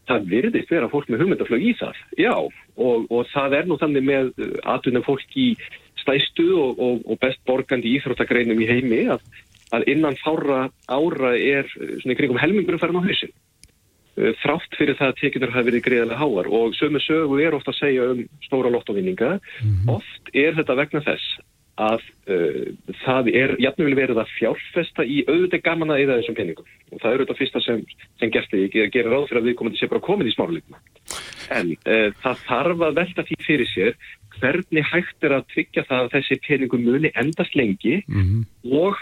Það 0.07 0.27
verðist 0.27 0.71
vera 0.71 0.89
fólk 0.89 1.07
með 1.07 1.19
hugmyndaflög 1.19 1.62
í 1.63 1.74
það, 1.80 1.95
já. 2.18 2.36
Og, 2.75 3.12
og 3.12 3.27
það 3.31 3.53
er 3.53 3.65
nú 3.65 3.77
þannig 3.79 4.03
með 4.03 4.31
aðtunum 4.63 5.03
fólk 5.03 5.31
í 5.36 5.56
stæstu 6.03 6.47
og, 6.59 6.79
og, 6.79 7.01
og 7.07 7.19
best 7.19 7.39
borgandi 7.47 7.95
íþróttagreinum 7.97 8.59
í 8.59 8.68
heimi 8.68 9.07
að, 9.07 9.22
að 9.72 9.88
innan 9.88 10.19
fára 10.19 10.69
ára 10.88 11.31
er 11.38 11.67
svona 12.01 12.15
kringum 12.15 12.39
helmingurum 12.39 12.79
farin 12.79 13.00
á 13.00 13.08
hausin. 13.08 13.31
Eh, 14.13 14.36
þrátt 14.43 14.75
fyrir 14.77 14.93
það 15.00 15.10
að 15.10 15.20
tekinnur 15.24 15.51
hafi 15.55 15.65
verið 15.72 15.82
greiðilega 15.88 16.20
háar 16.22 16.48
og 16.53 16.75
sömu 16.77 17.00
sögu 17.01 17.39
er 17.41 17.55
ofta 17.58 17.72
að 17.74 17.79
segja 17.79 18.03
um 18.12 18.20
stóra 18.46 18.70
lottovinninga 18.70 19.39
mm 19.39 19.72
-hmm. 19.72 19.89
oft 19.89 20.29
er 20.38 20.53
þetta 20.53 20.75
vegna 20.77 21.01
þess 21.01 21.39
að 21.82 22.03
uh, 22.29 22.67
það 23.01 23.29
er 23.34 23.55
jafnveg 23.58 23.96
verið 23.98 24.20
að 24.22 24.34
fjárfesta 24.38 25.01
í 25.01 25.24
auðvitað 25.25 25.63
gaman 25.65 25.89
að 25.89 26.03
eða 26.03 26.17
þessum 26.20 26.36
penningum 26.38 26.67
og 26.91 27.01
það 27.01 27.13
eru 27.13 27.25
þetta 27.25 27.39
fyrsta 27.39 27.62
sem, 27.65 27.79
sem 28.20 28.29
gerti 28.29 28.62
ég 28.62 28.91
gerir 28.93 29.10
ráð 29.10 29.25
fyrir 29.29 29.41
að 29.41 29.48
við 29.50 29.55
komum 29.58 29.74
til 29.74 29.79
að 29.79 29.82
sé 29.82 29.89
bara 29.89 30.05
komin 30.05 30.29
í 30.29 30.36
smárleikna 30.36 30.77
en 31.50 31.74
uh, 31.74 32.10
það 32.22 32.46
þarf 32.46 32.86
að 32.86 32.98
velta 33.01 33.25
því 33.25 33.39
fyrir 33.41 33.70
sér 33.74 33.98
hvernig 34.38 34.86
hægt 34.93 35.25
er 35.25 35.34
að 35.39 35.50
tryggja 35.55 35.88
það 35.89 36.03
að 36.05 36.13
þessi 36.20 36.39
penningum 36.46 36.86
muni 36.86 37.10
endast 37.17 37.58
lengi 37.58 38.03
mm 38.05 38.22
-hmm. 38.22 38.46
og 38.77 38.93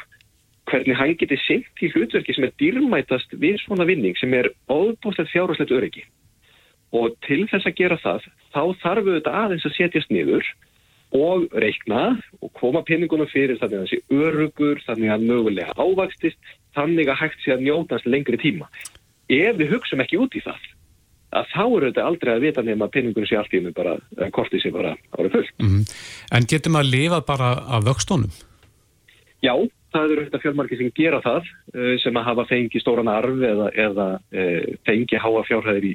hvernig 0.72 0.98
hann 0.98 1.14
geti 1.20 1.38
sýnt 1.44 1.84
í 1.84 1.92
hlutverki 1.92 2.36
sem 2.36 2.48
er 2.48 2.56
dýrmætast 2.62 3.36
við 3.40 3.60
svona 3.62 3.86
vinning 3.90 4.18
sem 4.20 4.34
er 4.34 4.52
óbústað 4.72 5.32
fjárháslegt 5.34 5.76
öryggi. 5.76 6.06
Og 6.92 7.16
til 7.28 7.46
þess 7.48 7.68
að 7.70 7.78
gera 7.78 7.98
það, 8.02 8.28
þá 8.52 8.64
þarf 8.82 9.06
við 9.06 9.18
þetta 9.20 9.38
aðeins 9.44 9.68
að 9.68 9.78
setjast 9.78 10.12
niður 10.12 10.48
og 11.16 11.48
reikna 11.60 12.02
og 12.40 12.52
koma 12.60 12.84
peningunum 12.88 13.30
fyrir 13.32 13.60
þannig 13.60 13.80
að 13.80 13.88
þessi 13.88 14.26
örugur, 14.28 14.82
þannig 14.88 15.14
að 15.14 15.26
mögulega 15.28 15.76
ávakstist, 15.76 16.40
þannig 16.76 17.12
að 17.12 17.20
hægt 17.26 17.44
sé 17.44 17.56
að 17.56 17.66
njótast 17.68 18.08
lengri 18.08 18.40
tíma. 18.40 18.70
Ef 19.32 19.58
við 19.60 19.76
hugsaum 19.76 20.04
ekki 20.04 20.20
út 20.20 20.36
í 20.36 20.44
það, 20.44 20.62
að 21.36 21.52
þá 21.52 21.64
eru 21.66 21.90
þetta 21.90 22.08
aldrei 22.08 22.32
að 22.34 22.46
vita 22.46 22.64
nefn 22.68 22.86
að 22.88 22.94
peningunum 22.96 23.28
sé 23.28 23.40
allt 23.40 23.56
í 23.56 23.62
mig 23.64 23.76
bara, 23.76 23.98
kortið 24.36 24.64
sé 24.64 24.72
bara 24.76 24.96
árið 25.18 25.36
fullt. 25.36 25.54
Mm 25.60 25.70
-hmm. 25.70 25.94
En 26.36 26.48
getur 26.48 26.72
maður 26.72 26.88
að 26.88 26.96
lifa 26.96 27.22
bara 27.28 27.52
af 27.76 27.86
vöxtónum? 27.88 28.34
Já, 29.42 29.56
það 29.92 30.14
eru 30.14 30.26
þetta 30.28 30.42
fjármarki 30.44 30.80
sem 30.80 30.92
gera 30.98 31.22
það 31.24 31.50
eh, 31.76 31.96
sem 32.04 32.18
að 32.18 32.28
hafa 32.30 32.48
fengi 32.50 32.82
stóran 32.82 33.12
arf 33.12 33.44
eða, 33.52 33.68
eða 33.86 34.08
e, 34.32 34.46
fengi 34.88 35.20
háa 35.20 35.44
fjárhæðir 35.48 35.88
í, 35.92 35.94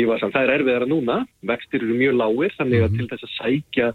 í 0.00 0.06
vasan. 0.08 0.32
Það 0.34 0.46
er 0.46 0.54
erfiðara 0.58 0.90
núna, 0.90 1.18
vextir 1.46 1.84
eru 1.84 1.98
mjög 1.98 2.18
lágir 2.20 2.56
þannig 2.56 2.82
að 2.82 2.88
mm 2.88 2.96
-hmm. 2.96 2.98
til 2.98 3.10
þess 3.12 3.28
að 3.28 3.36
sækja 3.36 3.92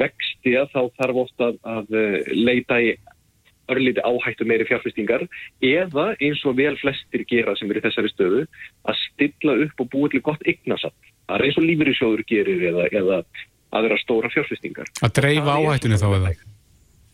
vexti 0.00 0.56
að 0.56 0.68
þá 0.74 0.82
þarf 1.00 1.22
ofta 1.24 1.48
að, 1.50 1.56
að 1.76 1.96
eh, 2.00 2.18
leita 2.36 2.80
í 2.80 2.92
örlíti 3.70 4.02
áhættu 4.02 4.46
meiri 4.48 4.66
fjárfestingar 4.66 5.26
eða 5.62 6.10
eins 6.18 6.42
og 6.48 6.56
vel 6.58 6.74
flestir 6.80 7.22
gera 7.30 7.54
sem 7.56 7.70
eru 7.70 7.78
í 7.78 7.84
þessari 7.84 8.10
stöðu 8.10 8.42
að 8.90 9.00
stilla 9.04 9.54
upp 9.66 9.84
og 9.84 9.90
búið 9.92 10.16
til 10.16 10.22
gott 10.26 10.42
ygnasatt. 10.42 10.96
Það 11.28 11.36
er 11.36 11.46
eins 11.46 11.58
og 11.60 11.66
lífyrirsjóður 11.68 12.24
gerir 12.26 12.64
eða, 12.72 12.88
eða 12.90 13.20
að 13.70 13.86
vera 13.86 14.00
stóra 14.02 14.30
fjárfestingar. 14.34 14.90
Að 15.04 15.14
dreifa 15.20 15.58
áhættunni 15.60 16.00
þá 16.00 16.08
eða? 16.16 16.32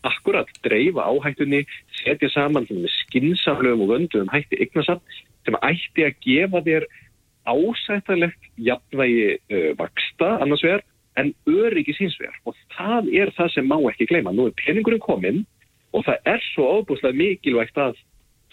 Akkurat, 0.07 0.49
dreifa 0.63 1.03
áhættunni, 1.09 1.65
setja 1.99 2.29
saman 2.31 2.67
skinsamlegum 3.01 3.83
og 3.85 3.93
vöndum 3.95 4.31
hætti 4.31 4.59
yggnasam 4.63 5.01
sem 5.47 5.57
ætti 5.63 6.05
að 6.07 6.17
gefa 6.23 6.61
þér 6.65 6.87
ásættalegt 7.47 8.49
jafnvægi 8.59 9.37
uh, 9.37 9.71
vaksta 9.79 10.37
annars 10.43 10.63
vegar 10.63 10.83
en 11.17 11.31
öryggis 11.49 11.99
hins 12.01 12.17
vegar 12.19 12.35
og 12.45 12.57
það 12.75 13.09
er 13.15 13.31
það 13.37 13.53
sem 13.55 13.69
má 13.69 13.77
ekki 13.91 14.09
gleyma. 14.11 14.35
Nú 14.35 14.49
er 14.49 14.57
peningurinn 14.59 15.03
kominn 15.03 15.45
og 15.95 16.05
það 16.07 16.33
er 16.33 16.43
svo 16.51 16.67
óbúslega 16.81 17.15
mikilvægt 17.17 17.79
að 17.79 17.95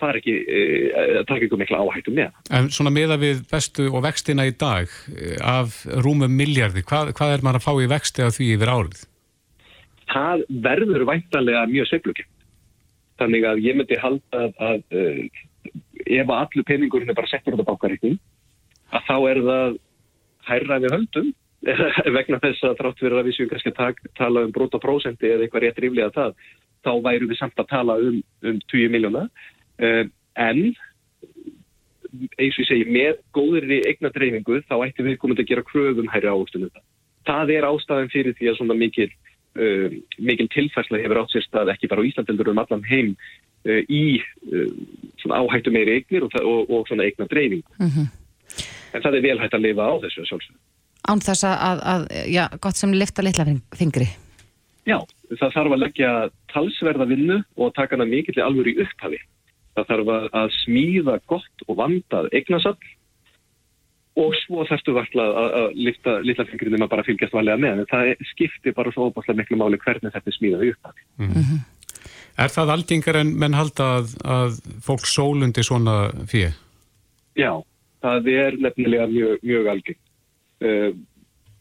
það 0.00 0.10
er 0.10 0.20
ekki, 0.20 0.36
uh, 0.42 1.16
það 1.26 1.34
er 1.36 1.46
ekki 1.48 1.60
mikla 1.62 1.82
áhættu 1.82 2.14
með. 2.14 2.38
En 2.54 2.70
svona 2.74 2.94
meða 2.94 3.18
við 3.20 3.42
bestu 3.50 3.88
og 3.90 4.06
vextina 4.06 4.46
í 4.46 4.54
dag 4.58 4.86
uh, 4.86 5.34
af 5.58 5.82
rúmum 6.06 6.30
miljardi, 6.30 6.86
hvað, 6.86 7.14
hvað 7.18 7.34
er 7.34 7.44
maður 7.46 7.62
að 7.62 7.66
fá 7.66 7.74
í 7.74 7.90
vexti 7.90 8.26
af 8.26 8.38
því 8.38 8.54
yfir 8.56 8.74
árið? 8.76 9.04
Það 10.12 10.44
verður 10.64 11.06
væntanlega 11.08 11.64
mjög 11.70 11.90
sveiflugjönd. 11.90 12.30
Þannig 13.20 13.46
að 13.46 13.62
ég 13.64 13.78
myndi 13.78 13.98
halda 14.02 14.40
að, 14.40 14.56
að 14.58 14.98
uh, 14.98 15.42
ef 16.04 16.32
allur 16.34 16.66
peningurinn 16.66 17.12
er 17.12 17.16
bara 17.16 17.30
settur 17.30 17.54
á 17.54 17.56
þetta 17.56 17.68
bákaríkning 17.70 18.18
að 18.94 19.06
þá 19.08 19.16
er 19.30 19.40
það 19.48 19.76
hærra 20.48 20.80
við 20.82 20.96
höldum 20.96 21.30
vegna 22.18 22.40
þess 22.42 22.66
að 22.66 22.76
þrátt 22.80 23.00
fyrir 23.00 23.20
að 23.20 23.28
við 23.28 23.36
séum 23.38 23.52
kannski 23.52 23.72
að 23.72 24.02
tala 24.18 24.42
um 24.44 24.52
brota 24.52 24.80
prósendi 24.82 25.30
eða 25.30 25.46
eitthvað 25.46 25.64
rétt 25.64 25.78
ríflega 25.80 26.12
það, 26.12 26.34
þá 26.84 26.92
væru 27.06 27.30
við 27.30 27.40
samt 27.40 27.62
að 27.62 27.70
tala 27.70 27.96
um, 28.02 28.18
um 28.44 28.58
20 28.72 28.92
miljóna 28.92 29.24
uh, 29.24 30.04
en 30.44 30.60
eins 32.38 32.56
og 32.58 32.62
ég 32.62 32.68
segi, 32.68 32.88
með 32.90 33.20
góðir 33.34 33.66
í 33.72 33.80
eigna 33.88 34.10
dreifingu 34.14 34.60
þá 34.68 34.76
ætti 34.84 35.06
við 35.06 35.20
komið 35.22 35.42
að 35.42 35.50
gera 35.50 35.66
kröfum 35.66 36.10
hæri 36.12 36.30
ávöxtunum 36.30 36.72
það. 36.74 36.84
Það 37.24 37.52
er 37.54 37.66
ástæðan 37.70 38.12
fyrir 38.12 38.36
því 38.38 38.50
að 38.50 38.58
svona 38.58 38.76
mikil, 38.78 39.08
uh, 39.58 39.96
mikil 40.18 40.48
tilfærsla 40.52 41.00
hefur 41.02 41.22
átt 41.22 41.34
sér 41.34 41.46
stað 41.46 41.72
ekki 41.74 41.90
bara 41.90 42.04
á 42.04 42.08
Íslandeldur 42.08 42.52
um 42.52 42.62
allan 42.62 42.84
heim 42.88 43.14
uh, 43.68 43.82
í 43.88 44.20
svona 45.22 45.40
áhættu 45.40 45.72
meiri 45.74 45.98
eignir 45.98 46.26
og, 46.26 46.36
og, 46.40 46.70
og 46.70 46.88
svona 46.88 47.06
eigna 47.08 47.28
dreifingu. 47.30 47.68
Mm 47.78 47.90
-hmm. 47.90 48.08
En 48.94 49.02
það 49.02 49.16
er 49.16 49.26
vel 49.28 49.40
hægt 49.40 49.54
að 49.54 49.66
lifa 49.66 49.82
á 49.90 49.94
þessu 50.02 50.26
sjálfsög. 50.28 50.56
Án 51.04 51.20
þess 51.20 51.44
að, 51.44 51.80
að, 51.92 52.02
já, 52.32 52.44
gott 52.60 52.76
sem 52.76 52.92
lifta 52.92 53.22
litla 53.22 53.44
fingri. 53.76 54.08
Já, 54.88 54.98
það 55.40 55.54
þarf 55.56 55.72
að 55.72 55.82
leggja 55.82 56.10
talsverða 56.52 57.06
vinnu 57.08 57.38
og 57.56 57.74
taka 57.74 57.96
hana 57.96 58.06
mikill 58.08 58.40
alveg 58.44 58.72
í 58.72 58.78
upphafi. 58.84 59.20
Það 59.74 59.88
þarf 59.90 60.10
að, 60.16 60.26
að 60.40 60.48
smíða 60.64 61.18
gott 61.26 61.66
og 61.66 61.76
vandað 61.76 62.28
eignasall 62.32 62.78
og 64.14 64.34
svo 64.44 64.62
þarfstu 64.68 64.94
vartla 64.94 65.24
að 65.42 65.72
lifta 65.74 66.18
litla 66.22 66.46
fingri 66.46 66.70
nema 66.70 66.86
bara 66.90 67.02
fylgjast 67.06 67.34
valega 67.34 67.58
með. 67.58 67.82
En 67.82 67.88
það 67.90 68.26
skiptir 68.30 68.74
bara 68.76 68.92
svo 68.94 69.08
óbúslega 69.08 69.40
miklu 69.40 69.58
máli 69.58 69.80
hvernig 69.82 70.14
þetta 70.14 70.30
er 70.30 70.36
smíðað 70.36 70.66
í 70.66 70.74
upphafi. 70.74 71.06
Mm 71.18 71.32
-hmm. 71.32 71.62
Er 72.44 72.50
það 72.50 72.70
aldingar 72.74 73.16
en 73.16 73.32
menn 73.38 73.54
halda 73.54 73.88
að, 73.98 74.14
að 74.26 74.60
fólk 74.82 75.06
sólundi 75.06 75.62
svona 75.62 76.10
fyrir? 76.30 76.54
Já, 77.38 77.62
það 78.02 78.30
er 78.30 78.56
nefnilega 78.58 79.06
mjög, 79.10 79.42
mjög 79.42 79.68
algeng. 79.74 80.00
Uh, 80.64 80.90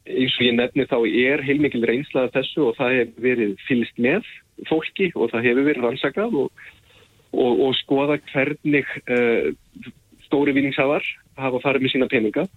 eins 0.06 0.38
og 0.38 0.46
ég 0.46 0.56
nefni 0.58 0.86
þá 0.86 0.98
er 1.08 1.44
heilmikil 1.46 1.84
reynslað 1.88 2.34
þessu 2.34 2.70
og 2.70 2.78
það 2.78 2.96
hefur 2.98 3.28
verið 3.28 3.54
fylst 3.68 3.98
með 3.98 4.30
fólki 4.70 5.10
og 5.16 5.32
það 5.32 5.46
hefur 5.48 5.68
verið 5.70 5.86
rannsakað 5.86 6.40
og, 6.44 6.64
og, 7.32 7.62
og 7.68 7.76
skoða 7.82 8.20
hvernig 8.34 8.86
uh, 9.10 9.54
stóri 10.28 10.54
vinningshafar 10.54 11.06
hafa 11.38 11.62
farið 11.64 11.86
með 11.86 11.94
sína 11.96 12.10
peninga. 12.12 12.48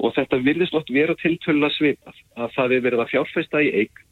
Og 0.00 0.14
þetta 0.16 0.40
virðist 0.40 0.74
lótt 0.74 0.92
vera 0.92 1.16
tiltölu 1.20 1.66
að 1.66 1.76
svipað 1.76 2.20
að 2.40 2.54
það 2.56 2.74
er 2.76 2.84
verið 2.86 3.02
að 3.02 3.10
fjárfesta 3.12 3.60
í 3.60 3.70
eign. 3.82 4.04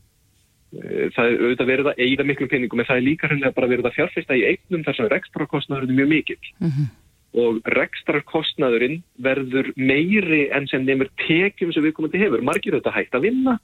Það 1.17 1.25
er 1.25 1.43
auðvitað 1.43 1.71
verið 1.71 1.87
að 1.88 2.00
eigða 2.05 2.27
miklu 2.29 2.49
peningum 2.53 2.83
en 2.83 2.88
það 2.88 2.99
er 2.99 3.07
líka 3.07 3.29
hreinlega 3.31 3.57
bara 3.57 3.71
verið 3.71 3.88
að 3.88 3.95
fjárfesta 3.97 4.37
í 4.37 4.45
eignum 4.50 4.83
þar 4.85 4.99
sem 4.99 5.09
rekstrakostnaðurinn 5.15 5.95
er 5.95 6.00
mjög 6.03 6.11
mikill. 6.12 6.50
Mm 6.59 6.73
-hmm. 6.75 6.91
og 7.38 7.71
rekstrakostnaðurinn 7.73 9.03
verður 9.17 9.73
meiri 9.77 10.49
enn 10.53 10.69
sem 10.69 10.85
nefnir 10.85 11.09
tekjum 11.25 11.73
sem 11.73 11.85
við 11.85 11.97
komandi 11.97 12.21
hefur. 12.21 12.45
Margir 12.45 12.77
auðvitað 12.77 12.99
hægt 12.99 13.15
að 13.15 13.25
vinna 13.29 13.59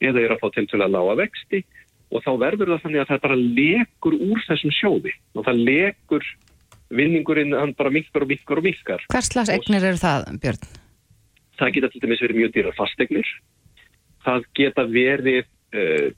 eða 0.00 0.20
er 0.20 0.32
að 0.32 0.40
fá 0.42 0.48
til 0.52 0.66
til 0.66 0.82
að 0.82 0.92
lága 0.92 1.16
vexti. 1.24 1.64
Og 2.12 2.20
þá 2.20 2.32
verður 2.36 2.72
það 2.72 2.82
þannig 2.84 3.00
að 3.00 3.08
það 3.08 3.24
bara 3.24 3.36
lekur 3.36 4.14
úr 4.20 4.40
þessum 4.48 4.72
sjóði. 4.76 5.12
Og 5.32 5.44
það 5.46 5.64
lekur 5.70 6.24
vinningurinn 6.96 7.54
hann 7.56 7.74
bara 7.78 7.92
minkar 7.92 8.24
og 8.24 8.30
minkar 8.32 8.60
og 8.60 8.66
minkar. 8.66 9.04
Hvers 9.12 9.30
slags 9.32 9.52
eignir 9.52 9.84
eru 9.84 10.00
það, 10.00 10.28
Björn? 10.42 10.68
Það 11.60 11.74
geta 11.76 11.90
til 11.92 12.02
dæmis 12.02 12.22
verið 12.24 12.40
mjög 12.40 12.52
dýrar 12.56 12.76
fastegnir. 12.76 13.32
Það 14.26 14.46
geta 14.58 14.84
verið 14.88 15.42
uh, 15.76 16.08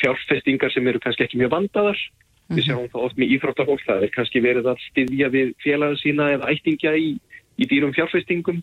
fjárfestingar 0.00 0.74
sem 0.74 0.90
eru 0.90 1.02
kannski 1.02 1.26
ekki 1.26 1.40
mjög 1.40 1.54
vandaðar. 1.56 2.00
Mm 2.00 2.26
-hmm. 2.26 2.56
Við 2.56 2.66
sjáum 2.66 2.90
það 2.92 3.06
oft 3.06 3.16
með 3.18 3.32
íþróttafólk, 3.36 3.86
það 3.86 4.02
er 4.02 4.14
kannski 4.16 4.40
verið 4.40 4.66
að 4.66 4.84
styðja 4.90 5.28
við 5.28 5.54
félaga 5.62 5.96
sína 5.96 6.30
eða 6.34 6.50
ættingja 6.50 6.96
í, 6.96 7.08
í 7.56 7.64
dýrum 7.70 7.94
fjárfestingum. 7.94 8.62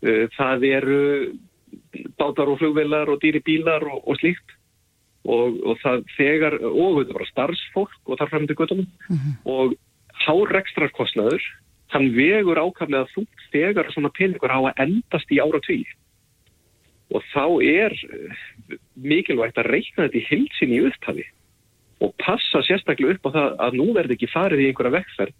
Uh, 0.00 0.26
það 0.36 0.64
eru 0.64 1.00
bátar 2.18 2.48
og 2.48 2.58
flugvelar 2.58 3.08
og 3.08 3.20
dýri 3.20 3.42
bílar 3.44 3.82
og, 3.82 4.08
og 4.08 4.16
slíkt 4.18 4.56
og, 5.24 5.60
og 5.64 5.78
það 5.82 6.04
þegar, 6.16 6.56
og 6.64 7.00
þetta 7.00 7.16
var 7.18 7.28
starfsfólk 7.28 8.08
og 8.08 8.18
þar 8.18 8.30
fremdi 8.32 8.56
göttunum 8.56 8.86
mm 8.86 9.16
-hmm. 9.16 9.34
og 9.44 9.74
hárekstrarkostnaður, 10.24 11.42
hann 11.90 12.12
vegur 12.14 12.60
ákaflega 12.60 13.08
þú 13.14 13.24
þegar 13.50 13.90
svona 13.94 14.12
peningur 14.14 14.52
á 14.52 14.60
að 14.60 14.84
endast 14.86 15.32
í 15.32 15.40
ára 15.42 15.60
tví 15.64 15.82
og 17.10 17.24
þá 17.32 17.46
er 17.66 17.94
mikilvægt 18.94 19.58
að 19.58 19.70
reikna 19.74 20.06
þetta 20.06 20.20
í 20.20 20.26
hilsin 20.28 20.74
í 20.76 20.82
upphafi 20.86 21.26
og 22.00 22.14
passa 22.22 22.62
sérstaklega 22.64 23.16
upp 23.16 23.28
á 23.28 23.30
það 23.36 23.56
að 23.66 23.78
nú 23.80 23.86
verði 23.96 24.16
ekki 24.16 24.30
farið 24.30 24.62
í 24.62 24.68
einhverja 24.70 24.96
vekkferð 25.00 25.34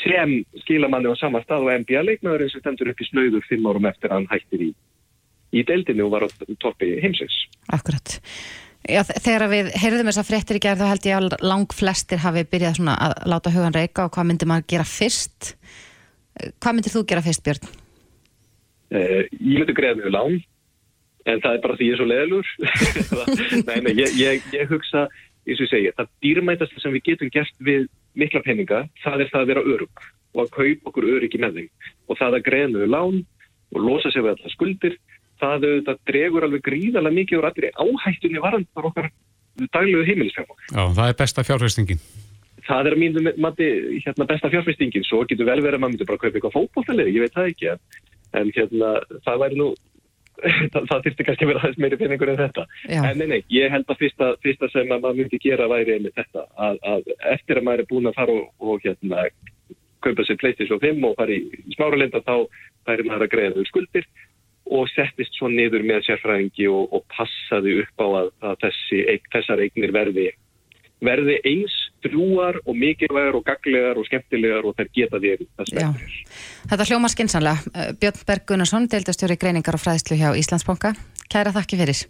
sem 0.00 0.34
skilamanni 0.64 1.12
á 1.12 1.14
sama 1.20 1.42
stað 1.44 1.66
og 1.66 1.80
NBA-leikmaðurinn 1.84 2.52
sem 2.52 2.62
stendur 2.62 2.92
upp 2.92 3.02
í 3.02 3.08
snauður 3.10 3.46
fimm 3.48 3.68
árum 3.68 3.88
eftir 3.90 4.10
að 4.10 4.20
hann 4.20 4.30
hættir 4.32 4.64
í, 4.66 4.70
í 5.56 5.64
deildinu 5.66 6.06
og 6.06 6.14
var 6.16 6.26
á 6.26 6.28
toppi 6.62 6.96
heimsins. 7.02 7.36
Akkurat. 7.72 8.18
Já, 8.86 9.00
þegar 9.02 9.48
við 9.50 9.70
heyrðum 9.80 10.10
þess 10.10 10.20
að 10.22 10.28
fréttir 10.28 10.58
í 10.58 10.62
gerð 10.62 10.82
þá 10.82 10.90
held 10.92 11.06
ég 11.08 11.16
að 11.16 11.36
lang 11.42 11.72
flestir 11.74 12.20
hafi 12.22 12.44
byrjað 12.46 12.82
að 12.92 13.14
láta 13.32 13.52
hugan 13.54 13.74
reyka 13.74 14.06
og 14.06 14.12
hvað 14.14 14.28
myndir 14.28 14.50
maður 14.50 14.68
gera 14.70 14.86
fyrst? 14.86 15.54
Hvað 16.62 16.76
myndir 16.76 16.94
þú 16.94 17.02
gera 17.10 17.24
fyrst, 17.24 17.42
Björn? 17.46 17.72
Uh, 18.94 19.24
ég 19.42 19.58
myndi 19.58 19.74
greiða 19.74 19.98
mjög 19.98 20.12
lán 20.14 20.36
en 21.26 21.40
það 21.42 21.56
er 21.56 21.62
bara 21.64 21.76
því 21.78 21.88
ég 21.88 21.96
er 21.96 21.98
svo 21.98 22.06
leðlur 22.06 22.50
nei, 23.66 23.78
nei, 23.82 23.94
ég, 23.98 24.12
ég, 24.20 24.44
ég 24.54 24.70
hugsa 24.70 25.08
eins 25.46 25.58
og 25.58 25.64
ég 25.64 25.72
segja, 25.72 25.94
það 25.98 26.12
dýrmætast 26.22 26.76
sem 26.78 26.94
við 26.94 27.08
getum 27.08 27.32
gert 27.34 27.56
við 27.66 27.88
mikla 28.18 28.44
peninga 28.46 28.84
það 29.02 29.24
er 29.24 29.32
það 29.32 29.42
að 29.42 29.50
vera 29.50 29.64
örug 29.74 30.04
og 30.36 30.44
að 30.44 30.52
kaupa 30.54 30.92
okkur 30.92 31.08
öryggi 31.16 31.40
með 31.42 31.58
þeim 31.58 31.90
og 32.06 32.20
það 32.20 32.38
að 32.38 32.46
greiða 32.46 32.70
mjög 32.76 32.92
lán 32.94 33.18
og 33.74 33.82
losa 33.82 34.12
sig 34.12 34.22
við 34.22 34.32
alltaf 34.36 34.54
skuldir 34.54 34.96
það 35.40 35.66
auðvitað 35.68 36.02
dregur 36.10 36.46
alveg 36.46 36.64
gríðarlega 36.66 37.18
mikið 37.20 37.38
og 37.38 37.44
rættir 37.46 37.66
áhættunni 37.76 38.42
varandar 38.42 38.90
okkar 38.90 39.10
daglegu 39.72 40.04
heimilisfjármál. 40.04 40.60
Já, 40.68 40.82
það 40.98 41.08
er 41.08 41.18
besta 41.20 41.44
fjárfæstingin. 41.46 42.04
Það 42.66 42.90
er 42.90 42.96
mínu 42.98 43.34
mati 43.40 43.66
hérna, 44.04 44.26
besta 44.28 44.50
fjárfæstingin, 44.52 45.04
svo 45.06 45.22
getur 45.28 45.48
vel 45.48 45.60
verið 45.62 45.78
að 45.78 45.82
maður 45.84 45.94
myndir 45.94 46.08
bara 46.08 46.22
kaupa 46.22 46.32
eitthvað 46.34 46.56
fókbóltalið, 46.56 47.12
ég 47.14 47.24
veit 47.24 47.36
það 47.36 47.50
ekki, 47.52 47.74
en 48.40 48.54
hérna, 48.56 48.92
það 49.26 49.42
væri 49.44 49.60
nú, 49.60 49.68
það, 50.72 50.88
það 50.90 51.04
þurfti 51.06 51.26
kannski 51.28 51.46
að 51.46 51.52
vera 51.52 51.62
aðeins 51.62 51.82
meiri 51.84 52.00
peningur 52.00 52.32
en 52.32 52.40
þetta. 52.42 52.66
Já. 52.90 53.00
En 53.00 53.20
nei, 53.22 53.26
nei, 53.32 53.40
ég 53.54 53.72
held 53.72 53.92
að 53.92 54.00
fyrsta, 54.02 54.32
fyrsta 54.44 54.70
sem 54.72 54.90
að 54.90 55.04
maður 55.04 55.20
myndi 55.22 55.42
gera 55.46 55.68
væri 55.70 55.96
einmitt 55.96 56.18
þetta, 56.18 56.46
að, 56.68 56.80
að 56.92 57.12
eftir 57.36 57.60
að 57.60 57.68
maður 57.68 57.84
er 57.84 57.90
búin 57.92 58.10
að 58.10 58.18
fara 58.18 58.36
og, 58.36 58.48
og 58.58 58.84
hérna, 58.84 59.28
kaupa 60.04 60.26
sér 60.26 60.40
PlayStation 60.42 60.82
5 60.82 61.06
og 61.06 61.16
fara 61.20 61.38
í 61.38 61.74
smáralinda, 61.76 62.24
þá 62.26 62.50
færi 62.86 63.06
maður 63.06 63.28
að 63.28 63.32
greiða 63.32 63.60
þau 63.62 63.70
skuldir 63.70 64.10
og 64.66 64.88
settist 64.92 65.36
svo 65.38 65.50
niður 65.52 65.84
með 65.86 66.08
sérfræðingi 66.08 66.66
og, 66.72 66.90
og 66.94 67.04
passaði 67.12 67.78
upp 67.82 68.02
á 68.02 68.06
að, 68.06 68.32
að 68.50 68.56
þessi, 68.64 69.02
þessar 69.34 69.62
eignir 69.66 69.94
verði, 69.94 70.26
verði 71.04 71.38
eins 71.46 71.76
drúar 72.06 72.58
og 72.64 72.76
mikilvægar 72.78 73.38
og 73.38 73.46
gaglegar 73.46 73.98
og 74.00 74.06
skemmtilegar 74.08 74.66
og 74.66 74.76
þær 74.78 74.90
geta 74.96 75.20
smektur. 75.20 76.18
Þetta 76.70 76.88
hljómar 76.90 77.14
skinsanlega. 77.14 77.92
Björn 78.00 78.22
Berg 78.28 78.46
Gunnarsson, 78.50 78.88
deildastjóri 78.92 79.38
greiningar 79.40 79.78
og 79.78 79.82
fræðslu 79.82 80.18
hjá 80.20 80.30
Íslandsbónka. 80.38 80.94
Kæra 81.32 81.54
þakki 81.56 81.80
fyrir. 81.82 82.06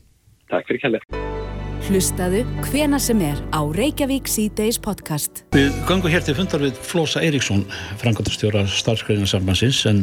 Takk 0.50 0.68
fyrir 0.68 0.84
kærlega. 0.84 1.24
Hlustaðu 1.86 2.40
hvena 2.66 2.98
sem 2.98 3.20
er 3.22 3.38
á 3.54 3.62
Reykjavík 3.62 4.26
C-Days 4.26 4.80
podcast. 4.82 5.44
Við 5.54 5.70
gangum 5.86 6.10
hér 6.10 6.24
til 6.26 6.34
fundar 6.34 6.64
við 6.64 6.80
Flósa 6.82 7.22
Eiríksson, 7.22 7.62
frangotastjóra 8.00 8.64
starfskreiningarsambansins 8.66 9.84
en 9.92 10.02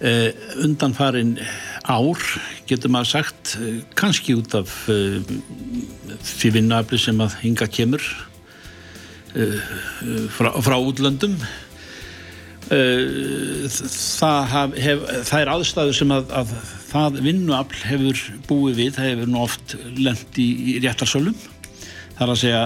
Uh, 0.00 0.30
undanfarin 0.64 1.34
ár 1.84 2.16
getur 2.64 2.88
maður 2.88 3.10
sagt 3.10 3.50
uh, 3.60 3.82
kannski 4.00 4.32
út 4.32 4.54
af 4.56 4.70
uh, 4.88 5.18
því 6.24 6.52
vinnaafli 6.54 6.96
sem 7.02 7.20
að 7.20 7.34
hinga 7.42 7.68
kemur 7.68 8.00
frá, 10.34 10.48
frá 10.58 10.74
útlöndum. 10.74 11.36
Það, 12.66 14.40
haf, 14.50 14.72
hef, 14.74 15.04
það 15.28 15.42
er 15.44 15.50
aðstæður 15.52 15.94
sem 16.00 16.14
að, 16.16 16.32
að 16.40 16.56
það 16.88 17.20
vinnuafl 17.28 17.84
hefur 17.92 18.24
búið 18.48 18.80
við, 18.80 18.90
það 18.96 19.08
hefur 19.12 19.30
nú 19.30 19.44
oft 19.44 19.76
lend 20.00 20.40
í, 20.42 20.48
í 20.72 20.74
réttarsölum. 20.82 21.38
Það 22.16 22.24
er 22.26 22.34
að 22.34 22.42
segja 22.42 22.64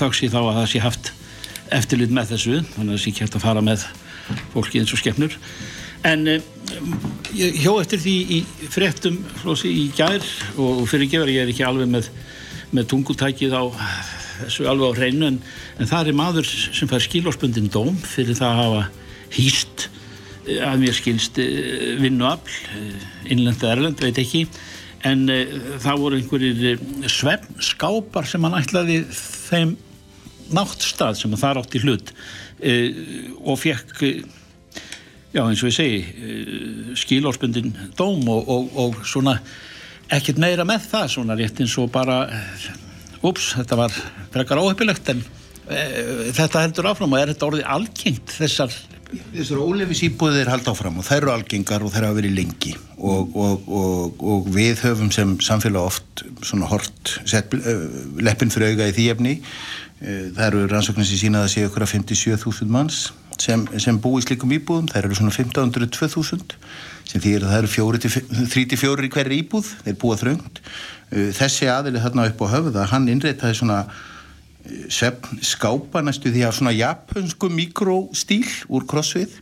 þáks 0.00 0.24
ég 0.24 0.34
þá 0.34 0.40
að 0.40 0.52
það 0.58 0.68
sé 0.72 0.82
haft 0.88 1.14
eftirlit 1.78 2.18
með 2.18 2.34
þessu 2.34 2.58
þannig 2.72 2.90
að 2.90 2.96
það 2.96 3.04
sé 3.04 3.16
hægt 3.20 3.38
að 3.38 3.46
fara 3.46 3.64
með 3.70 3.86
fólki 4.56 4.82
eins 4.82 4.96
og 4.96 5.04
skefnur 5.04 5.38
en 6.04 6.28
ég 7.34 7.60
hjó 7.64 7.78
eftir 7.80 8.00
því 8.02 8.14
í 8.36 8.40
fréttum 8.72 9.20
flósi 9.42 9.70
í 9.70 9.86
gær 9.96 10.24
og 10.60 10.84
fyrir 10.90 11.10
gefur 11.10 11.32
ég 11.32 11.44
er 11.44 11.52
ekki 11.52 11.66
alveg 11.66 11.90
með, 11.90 12.10
með 12.74 12.90
tungutækið 12.92 13.56
á 13.58 13.64
þessu 14.42 14.68
alveg 14.70 14.94
á 14.94 14.98
hreinu 14.98 15.30
en, 15.30 15.40
en 15.78 15.90
það 15.90 16.10
er 16.10 16.18
maður 16.18 16.48
sem 16.48 16.90
fær 16.90 17.04
skilósbundin 17.04 17.70
dóm 17.72 17.96
fyrir 18.02 18.38
það 18.38 18.50
að 18.50 18.62
hafa 18.62 18.84
hýst 19.34 19.88
eh, 20.46 20.62
að 20.64 20.84
mér 20.84 20.96
skilst 20.98 21.40
eh, 21.42 21.94
vinnuafl 22.02 22.54
eh, 22.78 23.10
innlenda 23.34 23.72
erlend, 23.72 24.02
veit 24.02 24.20
ekki. 24.20 24.46
En 25.04 25.26
það 25.84 25.98
voru 26.00 26.16
einhverjir 26.16 26.78
svefn 27.12 27.58
skápar 27.60 28.24
sem 28.24 28.44
hann 28.46 28.54
ætlaði 28.56 29.02
þeim 29.10 29.74
náttstað 30.56 31.18
sem 31.18 31.34
það 31.36 31.60
átti 31.60 31.82
hlut 31.82 32.12
og 33.44 33.58
fekk 33.60 34.00
já 35.34 35.42
eins 35.42 35.62
og 35.64 35.70
ég 35.70 35.76
segi 35.76 36.96
skilórspundin 37.00 37.74
dóm 37.98 38.22
og, 38.30 38.48
og, 38.48 38.76
og 38.78 38.98
svona 39.06 39.38
ekkert 40.14 40.38
meira 40.42 40.66
með 40.68 40.88
það 40.92 41.12
svona 41.16 41.36
rétt 41.38 41.62
eins 41.62 41.74
og 41.80 41.90
bara 41.94 42.22
ups, 43.24 43.54
þetta 43.58 43.78
var 43.80 43.94
frekar 44.34 44.60
óheppilegt 44.62 45.10
en 45.10 45.22
e, 45.66 45.84
þetta 46.36 46.66
heldur 46.66 46.90
áfram 46.92 47.16
og 47.16 47.22
er 47.22 47.32
þetta 47.32 47.48
orðið 47.50 47.70
algengt 47.76 48.36
þessar 48.38 48.82
Þessar 49.14 49.60
ólefis 49.62 50.00
íbúðir 50.08 50.48
halda 50.50 50.72
áfram 50.72 50.96
og 50.98 51.06
þær 51.06 51.20
eru 51.20 51.32
algengar 51.34 51.84
og 51.86 51.92
þær 51.94 52.08
hafa 52.08 52.16
verið 52.16 52.32
lengi 52.34 52.72
og, 52.96 53.36
og, 53.38 53.68
og, 53.68 54.24
og 54.32 54.48
við 54.54 54.82
höfum 54.82 55.12
sem 55.14 55.36
samfélag 55.44 55.86
oft 55.92 56.24
svona 56.42 56.66
hort 56.70 57.12
leppin 58.18 58.50
fyrir 58.50 58.72
auga 58.72 58.88
í 58.90 58.94
því 58.96 59.06
efni. 59.12 59.34
Það 60.00 60.42
eru 60.48 60.64
rannsóknir 60.72 61.06
sem 61.06 61.20
sína 61.20 61.44
að 61.44 61.46
það 61.46 61.52
séu 61.54 61.68
okkur 61.68 61.86
að 61.86 61.92
57.000 61.94 62.74
manns 62.74 63.04
sem, 63.42 63.66
sem 63.82 63.98
bú 64.00 64.16
í 64.18 64.24
slikum 64.24 64.52
íbúðum, 64.56 64.88
þær 64.92 65.08
eru 65.08 65.18
svona 65.18 65.34
1500-2000 65.34 66.56
sem 67.04 67.20
því 67.20 67.34
að 67.38 67.46
það 67.50 67.58
eru 67.60 68.14
3-4 68.54 69.06
í 69.06 69.12
hverju 69.12 69.38
íbúð, 69.42 69.70
þeir 69.84 70.00
búa 70.00 70.18
þröngt. 70.20 70.60
Uh, 71.10 71.30
þessi 71.36 71.70
aðili 71.70 72.02
þarna 72.02 72.28
upp 72.30 72.44
á 72.44 72.46
höfða, 72.56 72.88
hann 72.94 73.10
innreitaði 73.12 73.60
svona 73.60 73.84
svefn 74.92 75.42
skápa 75.44 76.00
næstu 76.00 76.32
því 76.32 76.46
að 76.46 76.56
svona 76.58 76.72
japansku 76.72 77.50
mikrostíl 77.52 78.46
úr 78.72 78.86
crossfit 78.88 79.34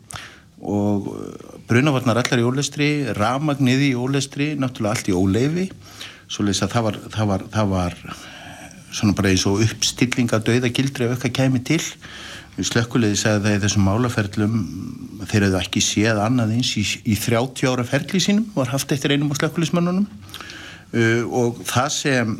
og 0.63 1.09
uh, 1.13 1.59
brunavarnar 1.71 2.23
allar 2.23 2.43
í 2.43 2.47
ólestri 2.47 2.89
ramagniði 3.19 3.93
í 3.93 3.99
ólestri 3.99 4.53
náttúrulega 4.59 4.97
allt 4.97 5.11
í 5.11 5.17
óleifi 5.17 5.69
svo 6.33 6.47
leiðis 6.47 6.65
að 6.67 6.75
það 6.75 6.87
var, 6.87 6.99
það 7.15 7.31
var, 7.31 7.47
það 7.55 7.73
var 7.73 7.97
svona 8.93 9.17
bara 9.17 9.33
eins 9.33 9.47
og 9.49 9.63
uppstilling 9.65 10.33
að 10.33 10.47
dauða 10.49 10.73
gildri 10.75 11.07
ef 11.07 11.15
eitthvað 11.17 11.37
kæmi 11.39 11.63
til 11.71 11.83
slökkuleiði 12.61 13.17
segði 13.17 13.47
það 13.47 13.57
í 13.57 13.63
þessum 13.63 13.87
málaferlum 13.89 14.57
þeir 15.31 15.47
hefðu 15.47 15.61
ekki 15.63 15.85
séð 15.85 16.21
annað 16.21 16.57
eins 16.59 16.73
í, 16.77 16.85
í 17.09 17.17
30 17.17 17.71
ára 17.71 17.87
ferli 17.89 18.21
sínum 18.21 18.51
var 18.57 18.73
haft 18.75 18.93
eftir 18.93 19.15
einum 19.15 19.33
á 19.33 19.39
slökkuleismannunum 19.41 20.09
uh, 20.09 21.23
og 21.33 21.63
það 21.69 21.95
sem 21.97 22.35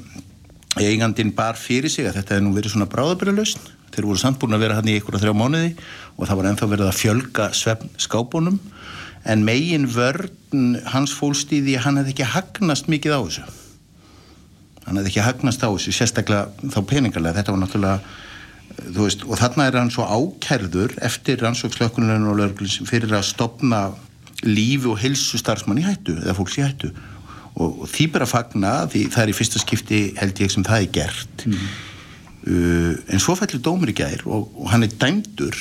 eigandin 0.81 1.33
bar 1.37 1.57
fyrir 1.61 1.93
sig 1.93 2.09
að 2.09 2.21
þetta 2.21 2.37
hefði 2.37 2.47
nú 2.47 2.57
verið 2.57 2.75
svona 2.75 2.91
bráðabyrjulegst 2.93 3.73
þeir 3.93 4.09
voru 4.09 4.21
samt 4.21 4.41
búin 4.41 4.57
að 4.57 4.65
vera 4.65 4.79
hann 4.79 4.89
í 4.89 4.97
ykkur 4.99 5.19
að 5.19 5.27
þrjá 5.27 5.37
mánuði 5.37 5.73
og 6.17 6.29
það 6.29 6.39
var 6.39 6.49
ennþá 6.51 6.69
verið 6.73 6.89
að 6.89 6.99
fjölga 6.99 7.49
skápunum. 8.01 8.59
En 9.23 9.45
megin 9.47 9.87
vörn 9.93 10.79
hans 10.91 11.13
fólstíði 11.15 11.77
hann 11.79 12.01
hefði 12.01 12.17
ekki 12.17 12.31
hagnast 12.33 12.89
mikið 12.91 13.15
á 13.15 13.21
þessu. 13.21 13.45
Hann 14.87 14.99
hefði 14.99 15.13
ekki 15.13 15.27
hagnast 15.27 15.63
á 15.63 15.69
þessu 15.69 15.95
sérstaklega 15.95 16.73
þá 16.73 16.81
peningarlega 16.89 17.39
þetta 17.39 17.55
var 17.55 17.63
náttúrulega 17.63 17.99
veist, 18.97 19.25
og 19.27 19.39
þarna 19.41 19.67
er 19.69 19.79
hann 19.81 19.93
svo 19.93 20.07
ákærður 20.07 20.97
eftir 21.05 21.43
rannsókslökuninu 21.43 22.33
og 22.33 22.41
lögurlins 22.41 22.79
fyrir 22.89 23.13
að 23.17 23.29
stopna 23.31 23.91
lífi 24.43 24.91
og 24.91 24.99
hilsu 25.03 25.39
starfsmann 25.41 25.81
í 25.83 25.87
hættu 25.87 26.17
eða 26.19 26.37
fólks 26.39 26.59
í 26.59 26.65
hættu. 26.65 26.93
Og, 27.53 27.83
og 27.85 27.91
því 27.93 28.09
bara 28.15 28.29
fagna 28.29 28.73
því 28.91 29.07
það 29.13 29.25
er 29.25 29.33
í 29.33 29.37
fyrsta 29.37 29.63
skipti 29.63 30.03
held 30.19 30.41
ég 30.43 30.53
sem 30.55 30.67
það 30.67 30.87
er 30.87 30.93
gert. 30.99 31.47
Mm. 31.47 31.69
uh, 32.49 32.93
en 33.13 33.23
svo 33.23 33.37
fællir 33.39 33.63
dómur 33.63 33.93
í 33.93 33.97
gær 33.97 34.25
og, 34.27 34.51
og 34.57 34.73
hann 34.73 34.87
er 34.87 34.97
dæmdur 34.99 35.59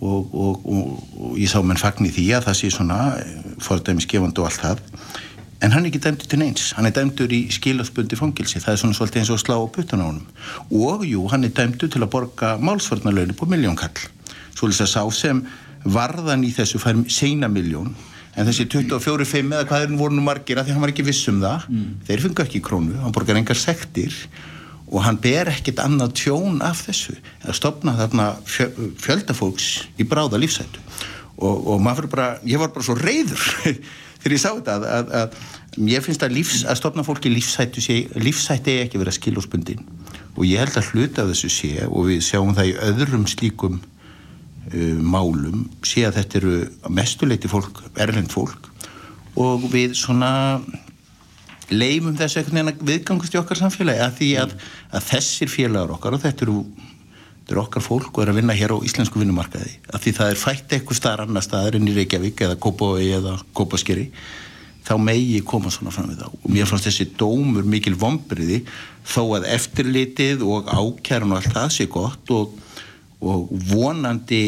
og, 0.00 0.32
og 0.32 1.36
ég 1.36 1.50
sá 1.50 1.60
menn 1.60 1.80
fagni 1.80 2.08
því 2.12 2.30
að 2.38 2.46
það 2.48 2.56
sé 2.56 2.70
svona 2.72 3.00
eh, 3.20 3.34
fordæmisgefand 3.60 4.38
og 4.40 4.48
allt 4.48 4.62
það 4.62 4.80
en 5.60 5.74
hann 5.74 5.84
er 5.84 5.90
ekki 5.90 6.02
dæmdur 6.04 6.28
til 6.30 6.40
neins. 6.40 6.70
Hann 6.76 6.88
er 6.88 6.94
dæmdur 6.96 7.32
í 7.32 7.40
skilasbundi 7.52 8.18
fangilsi 8.18 8.62
það 8.62 8.72
er 8.72 8.80
svona 8.82 8.98
svolítið 8.98 9.22
eins 9.22 9.32
og 9.34 9.42
slá 9.42 9.56
á 9.60 9.66
putan 9.72 10.04
á 10.04 10.06
hann 10.08 10.22
og 10.70 11.04
jú, 11.06 11.26
hann 11.32 11.44
er 11.44 11.54
dæmdur 11.56 11.90
til 11.92 12.02
að 12.02 12.12
borga 12.14 12.54
málsvarnalögnu 12.60 13.36
på 13.36 13.48
miljónkall 13.50 14.06
svo 14.54 14.70
lýsa 14.70 14.88
sá 14.88 15.02
sem 15.14 15.42
varðan 15.84 16.44
í 16.44 16.52
þessu 16.54 16.80
fær 16.80 16.98
seina 17.08 17.48
miljón 17.48 17.92
en 18.36 18.46
þessi 18.46 18.68
24-5 18.70 19.52
eða 19.56 19.66
hvað 19.68 19.84
er 19.84 19.98
voru 19.98 20.16
nú 20.16 20.24
margir 20.24 20.60
að 20.60 20.68
því 20.68 20.76
hann 20.76 20.84
var 20.84 20.92
ekki 20.92 21.06
viss 21.06 21.28
um 21.32 21.40
það 21.42 21.66
mm. 21.68 21.92
þeir 22.08 22.24
fengi 22.24 22.44
ekki 22.44 22.62
krónu, 22.64 22.96
hann 23.02 23.14
borgar 23.14 23.40
engar 23.40 23.58
sektir 23.58 24.16
og 24.90 25.04
hann 25.06 25.20
ber 25.22 25.50
ekkit 25.52 25.80
annað 25.82 26.16
tjón 26.18 26.58
af 26.66 26.82
þessu. 26.88 27.14
Að 27.46 27.56
stopna 27.60 27.94
þarna 27.98 28.24
fjöldafólks 28.98 29.68
í 30.02 30.06
bráða 30.08 30.40
lífsættu 30.42 30.82
og, 31.40 31.68
og 31.72 31.82
maður 31.82 32.08
bara, 32.12 32.30
ég 32.44 32.60
var 32.60 32.72
bara 32.74 32.86
svo 32.86 32.96
reyður 32.98 33.44
þegar 34.20 34.36
ég 34.36 34.42
sá 34.42 34.50
þetta 34.50 34.76
að, 34.76 34.86
að, 34.98 35.14
að 35.20 35.88
ég 35.90 36.04
finnst 36.04 36.24
að, 36.26 36.34
lífs, 36.36 36.64
að 36.68 36.80
stopna 36.80 37.04
fólki 37.06 37.32
lífsættu 37.32 37.84
sé, 37.84 38.02
lífsætti 38.20 38.76
er 38.76 38.86
ekki 38.86 39.00
verið 39.00 39.14
að 39.14 39.18
skiljóspundin 39.20 39.86
og 40.36 40.44
ég 40.46 40.62
held 40.62 40.76
að 40.78 40.90
hluta 40.92 41.24
af 41.24 41.32
þessu 41.32 41.50
sé 41.52 41.72
og 41.86 42.10
við 42.10 42.22
sjáum 42.26 42.52
það 42.56 42.70
í 42.70 42.76
öðrum 42.88 43.26
slíkum 43.30 43.80
uh, 43.80 45.00
málum 45.00 45.66
sé 45.86 46.04
að 46.08 46.20
þetta 46.20 46.40
eru 46.40 46.54
mestuleiti 46.92 47.50
fólk, 47.50 47.82
erlend 48.00 48.32
fólk. 48.32 48.70
Og 49.40 49.66
við 49.72 49.94
svona 49.98 50.30
leifum 51.70 52.16
þessu 52.18 52.44
viðgangast 52.46 53.34
í 53.34 53.40
okkar 53.40 53.60
samfélagi 53.60 54.02
að 54.04 54.16
því 54.18 54.30
að, 54.42 54.54
að 54.90 55.10
þessir 55.12 55.52
félagar 55.52 55.94
okkar 55.96 56.16
og 56.16 56.24
þetta 56.24 56.46
eru, 56.46 56.64
þetta 57.40 57.56
eru 57.56 57.62
okkar 57.64 57.84
fólk 57.84 58.12
og 58.12 58.22
er 58.24 58.32
að 58.32 58.40
vinna 58.40 58.56
hér 58.56 58.76
á 58.76 58.84
íslensku 58.86 59.20
vinnumarkaði. 59.20 59.72
Að 59.90 60.04
því 60.04 60.14
það 60.18 60.30
er 60.32 60.40
fætt 60.44 60.76
eitthvað 60.76 61.00
staðar 61.00 61.24
annar 61.26 61.46
staðar 61.46 61.78
en 61.80 61.90
í 61.90 61.96
Reykjavík 61.96 62.44
eða 62.46 62.60
Kópavói 62.62 63.10
eða 63.16 63.36
Kópaskeri 63.56 64.08
þá 64.86 64.94
megi 65.02 65.42
koma 65.46 65.70
svona 65.70 65.92
fram 65.94 66.08
við 66.10 66.22
þá. 66.22 66.30
Og 66.30 66.48
mér 66.54 66.68
fannst 66.70 66.88
þessi 66.88 67.10
dómur 67.20 67.66
mikil 67.68 67.94
vombriði 68.00 68.62
þó 69.06 69.22
að 69.38 69.50
eftirlitið 69.54 70.42
og 70.46 70.70
ákjærun 70.72 71.34
og 71.34 71.40
allt 71.40 71.54
það 71.56 71.74
sé 71.76 71.88
gott 71.90 72.34
og 72.34 72.56
og 73.20 73.50
vonandi 73.68 74.44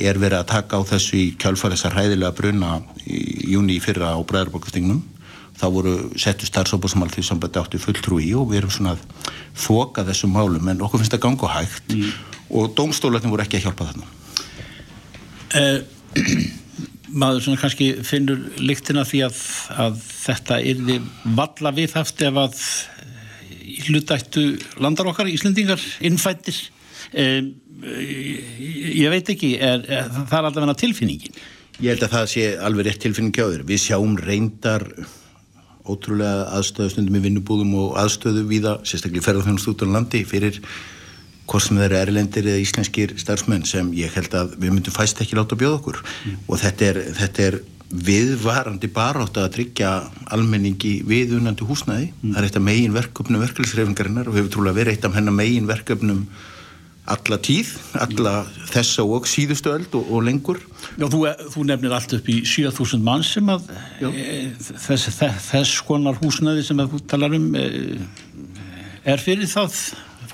er 0.00 0.16
verið 0.16 0.38
að 0.38 0.50
taka 0.54 0.80
á 0.80 0.82
þessu 0.88 1.18
í 1.20 1.24
kjálfari 1.40 1.76
þessar 1.76 1.98
hæðilega 1.98 2.36
bruna 2.36 2.70
í 3.04 3.50
júni 3.52 3.76
fyrra 3.84 4.14
á 4.16 4.18
Bræðarbókastingnum 4.24 5.02
þá 5.58 5.66
voru 5.74 5.94
settu 6.20 6.48
starfsópa 6.48 6.90
sem 6.90 7.04
alltaf 7.04 7.26
sambandi 7.26 7.60
átti 7.60 7.80
fulltrú 7.82 8.18
í 8.22 8.32
og 8.38 8.50
við 8.50 8.62
erum 8.62 8.74
svona 8.74 8.94
að 8.96 9.04
þoka 9.64 10.04
þessum 10.08 10.34
málum 10.34 10.70
en 10.72 10.82
okkur 10.84 11.02
finnst 11.02 11.14
það 11.14 11.24
ganga 11.28 11.52
hægt 11.54 11.94
mm. 11.94 12.12
og 12.58 12.74
dómstólarnir 12.78 13.32
voru 13.32 13.46
ekki 13.46 13.60
að 13.60 13.68
hjálpa 13.68 13.88
þarna. 13.90 14.12
Eh, 15.60 15.80
Maður 17.14 17.44
svona 17.44 17.60
kannski 17.60 17.92
finnur 18.02 18.40
líktina 18.58 19.04
því 19.06 19.20
að, 19.28 19.36
að 19.84 19.98
þetta 20.02 20.56
er 20.66 21.04
valla 21.36 21.70
viðhaft 21.76 22.24
ef 22.26 22.40
að 22.42 22.62
hlutættu 23.84 24.42
landar 24.82 25.06
okkar, 25.12 25.30
Íslendingar, 25.30 25.82
innfættir 26.02 26.58
eh, 27.12 27.44
ég 27.84 29.12
veit 29.12 29.30
ekki 29.30 29.54
er, 29.58 29.84
er, 29.86 30.08
það 30.10 30.38
er 30.38 30.48
alltaf 30.48 30.64
verið 30.64 30.80
tilfinningin. 30.82 31.38
Ég 31.82 31.94
held 31.94 32.06
að 32.06 32.16
það 32.16 32.30
sé 32.30 32.48
alveg 32.66 32.88
rétt 32.88 33.02
tilfinning 33.02 33.34
hjá 33.34 33.46
þér. 33.46 33.64
Við 33.68 33.82
sjáum 33.82 34.18
reyndar 34.18 34.86
ótrúlega 35.84 36.48
aðstöðustundum 36.56 37.18
í 37.18 37.22
vinnubúðum 37.26 37.74
og 37.82 37.96
aðstöðu 38.00 38.44
viða, 38.48 38.78
sérstaklega 38.88 39.26
ferðarþjónust 39.26 39.70
út 39.72 39.84
á 39.84 39.94
landi 39.96 40.24
fyrir 40.28 40.60
hvort 41.44 41.66
sem 41.66 41.76
þeir 41.76 41.90
eru 41.90 42.00
erlendir 42.00 42.48
eða 42.48 42.62
íslenskir 42.62 43.12
starfsmenn 43.20 43.66
sem 43.68 43.90
ég 43.96 44.14
held 44.16 44.32
að 44.38 44.56
við 44.56 44.72
myndum 44.72 44.96
fæst 44.96 45.20
ekki 45.20 45.36
láta 45.36 45.58
bjóða 45.60 45.80
okkur 45.80 46.00
mm. 46.00 46.38
og 46.48 46.60
þetta 46.62 46.88
er, 46.88 47.00
þetta 47.20 47.46
er 47.48 47.58
viðvarandi 48.08 48.88
barátt 48.90 49.36
að 49.38 49.50
tryggja 49.58 49.90
almenningi 50.34 50.96
viðunandi 51.06 51.68
húsnæði 51.68 52.08
mm. 52.10 52.32
það 52.32 52.40
er 52.40 52.48
eitt 52.48 52.58
af 52.58 52.66
megin 52.70 52.96
verkefnum 52.96 53.44
verkefnisreifingarinnar 53.44 54.30
og 54.30 54.38
hefur 54.38 54.54
trúlega 54.56 54.80
verið 54.80 54.96
eitt 54.96 55.08
af 55.08 55.18
hennar 55.18 55.36
megin 55.36 55.68
verkefnum 55.68 56.24
alla 57.04 57.36
tíð, 57.36 57.74
alla 58.00 58.32
þessa 58.72 59.04
og 59.04 59.26
síðustu 59.28 59.72
öll 59.74 59.84
og, 59.92 60.06
og 60.08 60.24
lengur. 60.24 60.60
Já, 60.96 61.04
þú, 61.12 61.20
þú 61.52 61.64
nefnir 61.68 61.92
allt 61.96 62.14
upp 62.16 62.30
í 62.32 62.38
7000 62.48 63.04
mann 63.04 63.24
sem 63.26 63.50
að 63.52 63.68
e, 64.00 64.38
þess, 64.56 65.20
þess, 65.50 65.74
konar 65.84 66.16
húsnaði 66.22 66.64
sem 66.64 66.80
að 66.80 66.94
þú 66.94 67.02
talar 67.12 67.36
um 67.36 67.50
e, 67.60 67.66
er 69.04 69.20
fyrir 69.20 69.50
það 69.50 69.76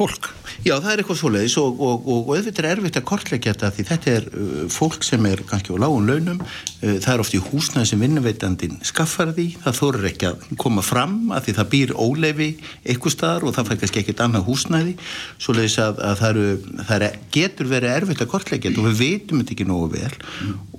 fólk? 0.00 0.30
Já, 0.64 0.74
það 0.80 0.90
er 0.92 1.02
eitthvað 1.02 1.18
svoleiðis 1.20 1.56
og, 1.60 1.78
og, 1.80 2.06
og, 2.08 2.18
og 2.28 2.30
auðvitað 2.36 2.66
er 2.66 2.68
erfitt 2.74 2.98
að 3.00 3.06
kortleggja 3.08 3.54
þetta 3.54 3.70
því 3.76 3.84
þetta 3.90 4.12
er 4.12 4.26
uh, 4.30 4.62
fólk 4.72 5.04
sem 5.06 5.26
er 5.28 5.42
kannski 5.48 5.76
á 5.76 5.80
lágum 5.80 6.08
launum, 6.08 6.40
uh, 6.42 6.96
það 7.00 7.12
er 7.12 7.22
oft 7.24 7.36
í 7.36 7.42
húsnaði 7.44 7.90
sem 7.90 8.04
vinnuveitandin 8.04 8.80
skaffar 8.86 9.34
því, 9.36 9.46
það 9.64 9.78
þorir 9.80 10.08
ekki 10.10 10.30
að 10.30 10.48
koma 10.60 10.84
fram 10.84 11.18
að 11.36 11.46
því 11.46 11.56
það 11.60 11.70
býr 11.74 11.94
óleifi 11.96 12.50
eitthvað 12.84 13.16
staðar 13.16 13.46
og 13.48 13.56
það 13.56 13.70
fær 13.70 13.80
kannski 13.84 14.02
ekkert 14.02 14.24
annað 14.26 14.48
húsnaði, 14.48 14.96
svoleiðis 15.40 15.78
að, 15.84 16.02
að 16.10 16.18
það, 16.22 16.32
eru, 16.32 16.82
það 16.90 17.06
er, 17.08 17.20
getur 17.38 17.70
verið 17.70 17.96
erfitt 17.96 18.24
að 18.24 18.32
kortleggja 18.34 18.70
þetta 18.70 18.84
og 18.84 18.90
við 18.90 19.00
veitum 19.04 19.40
þetta 19.44 19.56
ekki 19.56 19.70
nógu 19.70 19.88
vel 19.94 20.12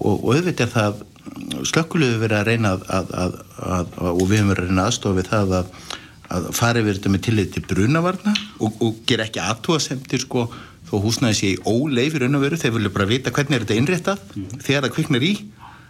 og, 0.02 0.14
og 0.14 0.30
auðvitað 0.36 0.68
er 0.68 0.76
það 0.76 1.08
slökkulega 1.70 2.22
verið 2.22 2.38
að 2.40 2.48
reyna 2.50 2.76
að, 2.76 3.12
að, 3.22 3.98
og 4.12 4.24
við 4.26 4.42
höfum 4.42 4.54
verið 4.54 4.64
að 4.64 4.70
reyna 4.72 4.86
aðstofið 4.90 5.30
það 5.32 5.58
að 5.60 5.74
að 6.32 6.50
fara 6.56 6.82
yfir 6.82 6.98
þetta 6.98 7.14
með 7.14 7.24
tillit 7.28 7.56
til 7.56 7.64
brunavarna 7.68 8.34
og, 8.60 8.76
og 8.84 9.02
gera 9.10 9.28
ekki 9.28 9.42
aðtúasemtir 9.44 10.24
sko 10.24 10.46
þó 10.90 10.94
húsnaði 11.04 11.38
sé 11.38 11.50
í 11.54 11.60
óleif 11.68 12.16
í 12.16 12.22
raun 12.22 12.38
og 12.40 12.46
veru. 12.46 12.60
Þeir 12.60 12.76
vilja 12.78 12.94
bara 12.96 13.10
vita 13.10 13.34
hvernig 13.36 13.58
er 13.58 13.66
þetta 13.66 13.80
innréttað 13.80 14.24
mm. 14.36 14.62
þegar 14.64 14.88
það 14.88 14.96
kviknar 14.98 15.28
í 15.28 15.34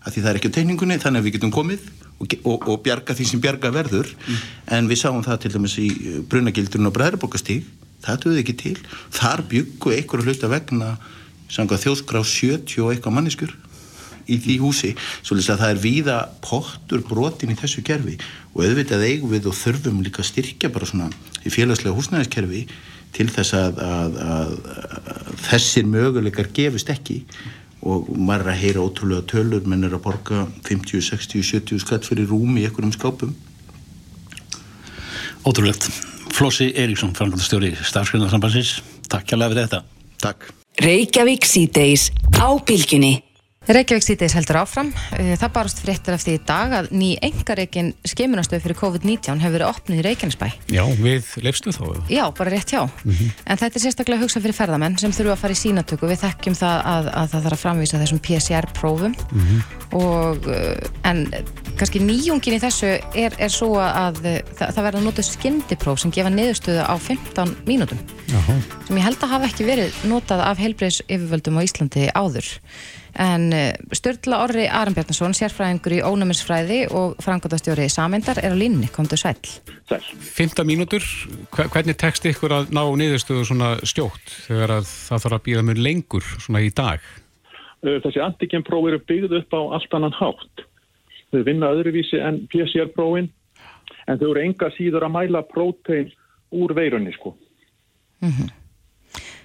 að 0.01 0.15
því 0.15 0.23
það 0.23 0.31
er 0.31 0.39
ekki 0.39 0.51
á 0.51 0.57
tegningunni 0.57 0.99
þannig 1.01 1.21
að 1.21 1.27
við 1.27 1.35
getum 1.37 1.53
komið 1.53 1.87
og, 2.17 2.35
og, 2.41 2.67
og 2.73 2.79
bjarga 2.85 3.15
því 3.17 3.27
sem 3.29 3.41
bjarga 3.43 3.73
verður. 3.73 4.11
Mm. 4.25 4.43
en 4.77 4.91
við 4.91 5.01
sáum 5.03 5.25
það 5.25 5.41
til 5.45 5.53
dæmis 5.55 5.77
í 5.81 5.89
brunagildurinn 6.29 6.89
og 6.89 6.95
bræðarbókastíg 6.97 7.67
það 8.01 8.23
duði 8.25 8.43
ekki 8.43 8.57
til. 8.61 8.77
Þar 9.13 9.45
byggu 9.51 9.97
einhverju 9.97 10.29
hluta 10.29 10.49
vegna 10.51 10.95
þjóðskrá 11.51 12.23
70 12.25 12.81
og 12.81 12.93
eitthvað 12.93 13.17
manniskur 13.17 13.53
í 14.27 14.37
því 14.41 14.57
húsi 14.61 14.93
svo 15.21 15.37
að 15.37 15.61
það 15.63 15.67
er 15.69 15.81
víða 15.83 16.17
pottur 16.43 17.03
brotin 17.07 17.53
í 17.53 17.57
þessu 17.59 17.83
kerfi. 17.85 18.17
Og 18.53 18.65
auðvitað 18.65 19.07
eigum 19.07 19.31
við 19.33 19.49
og 19.51 19.57
þurfum 19.57 20.01
líka 20.05 20.25
styrkja 20.25 20.71
bara 20.73 20.89
svona 20.89 21.09
í 21.45 21.53
félagslega 21.53 21.95
húsnæðiskerfi 21.95 22.65
til 23.15 23.27
þess 23.31 23.55
að, 23.57 23.81
að, 23.83 24.19
að, 24.23 24.53
að 25.15 25.33
þessir 25.47 25.89
möguleikar 25.91 26.51
gefist 26.55 26.91
ekki. 26.93 27.21
Og 27.81 28.11
maður 28.13 28.45
er 28.45 28.53
að 28.53 28.61
heyra 28.61 28.85
ótrúlega 28.85 29.27
tölur 29.31 29.65
menn 29.65 29.87
er 29.87 29.95
að 29.97 30.03
borga 30.05 30.45
50, 30.67 31.01
60, 31.07 31.41
70 31.47 31.81
skatt 31.81 32.07
fyrir 32.07 32.29
rúmi 32.29 32.61
í 32.61 32.67
einhverjum 32.69 32.93
skápum. 32.93 33.33
Ótrúlegt. 35.41 35.89
Flossi 36.31 36.69
Eiríksson, 36.77 37.15
frangandastjóri 37.17 37.73
Stafskriðnarsambansins, 37.81 38.77
takk 39.11 39.27
hjá 39.27 39.39
lefið 39.41 39.63
þetta. 39.63 39.81
Takk. 40.21 40.47
Reykjavík 40.81 41.45
síðdeis 41.49 42.07
á 42.39 42.47
bylginni 42.63 43.17
Reykjavík 43.71 44.03
sítiðis 44.03 44.33
heldur 44.35 44.57
áfram. 44.59 44.89
Eh, 45.15 45.33
það 45.39 45.51
barast 45.55 45.79
fréttir 45.79 46.15
eftir 46.17 46.35
í 46.35 46.41
dag 46.43 46.73
að 46.75 46.89
ný 46.91 47.13
engareikin 47.23 47.93
skimunastöð 48.03 48.65
fyrir 48.65 48.77
COVID-19 48.81 49.39
hefur 49.39 49.55
verið 49.55 49.69
opnið 49.69 50.01
í 50.01 50.05
Reykjanesbæ. 50.09 50.47
Já, 50.75 50.83
við 50.99 51.29
leifstu 51.45 51.71
þá? 51.71 51.85
Já, 52.11 52.23
bara 52.35 52.51
rétt 52.51 52.73
hjá. 52.73 52.83
Mm 52.83 53.11
-hmm. 53.11 53.31
En 53.45 53.57
þetta 53.57 53.79
er 53.79 53.83
sérstaklega 53.85 54.21
hugsað 54.23 54.43
fyrir 54.43 54.59
ferðamenn 54.59 54.97
sem 54.99 55.11
þurfa 55.11 55.31
að 55.31 55.41
fara 55.43 55.53
í 55.53 55.61
sínatöku. 55.63 56.07
Við 56.07 56.23
þekkjum 56.25 56.55
það 56.55 56.77
að, 56.93 57.05
að 57.15 57.27
það 57.31 57.43
þarf 57.43 57.53
að 57.53 57.63
framvísa 57.63 58.01
þessum 58.01 58.19
PCR-prófum 58.19 59.13
mm 59.31 59.41
-hmm. 59.41 59.61
og 59.91 60.47
eh, 60.47 60.89
en 61.03 61.27
kannski 61.77 61.99
nýjungin 62.03 62.57
í 62.57 62.61
þessu 62.61 62.87
er, 63.15 63.33
er 63.37 63.49
svo 63.49 63.79
að 63.79 64.21
það, 64.57 64.67
það 64.75 64.83
verða 64.83 65.01
notað 65.01 65.29
skyndipróf 65.31 65.99
sem 65.99 66.11
gefa 66.11 66.29
niðurstöðu 66.29 66.83
á 66.85 66.95
15 66.99 67.55
mínútum 67.65 67.97
Jaha. 68.27 68.57
sem 68.87 68.97
ég 68.97 69.03
held 69.03 69.23
að 69.23 69.33
hafa 69.33 69.45
ekki 69.49 69.65
verið 69.65 70.01
notað 70.11 70.43
af 70.45 70.61
heilbreyðs 70.61 71.01
yfirvöldum 71.07 71.57
á 71.57 71.65
Íslandi 71.65 72.09
áður 72.13 72.47
en 73.19 73.53
eh, 73.53 73.73
Sturla 73.97 74.43
Orri 74.45 74.67
Arnbjarnason 74.67 75.35
sérfræðingur 75.35 75.97
í 75.97 76.01
ónuminsfræði 76.05 76.79
og 76.95 77.17
frangotastjóri 77.23 77.89
Samendar 77.91 78.39
er 78.43 78.55
á 78.55 78.57
línni, 78.57 78.87
komdu 78.93 79.19
sæl 79.19 79.39
Sæl 79.89 80.01
15 80.01 80.67
mínútur, 80.67 81.03
hvernig 81.51 81.97
tekst 81.99 82.25
ykkur 82.29 82.55
að 82.55 82.71
ná 82.75 82.83
niðurstöðu 83.01 83.47
svona 83.49 83.73
stjótt 83.83 84.35
þegar 84.47 84.79
það 84.85 85.25
þarf 85.25 85.37
að 85.37 85.45
býða 85.49 85.65
mjög 85.67 85.83
lengur 85.87 86.31
svona 86.37 86.63
í 86.63 86.71
dag? 86.75 87.03
Þessi 87.81 88.21
antigenpróf 88.21 88.87
eru 88.91 89.01
byggð 89.09 89.39
upp 89.39 89.55
á 89.57 89.61
allt 89.77 89.95
annan 89.97 90.13
hátt. 90.13 90.65
Þau 91.33 91.41
vinna 91.47 91.71
öðruvísi 91.73 92.19
en 92.21 92.43
PCR-prófin 92.51 93.31
en 94.07 94.19
þau 94.19 94.27
eru 94.31 94.43
enga 94.43 94.69
síður 94.75 95.07
að 95.07 95.15
mæla 95.15 95.41
prótein 95.49 96.11
úr 96.51 96.75
veirunni 96.77 97.13
sko. 97.15 97.33
Mm 98.21 98.29
-hmm. 98.29 98.49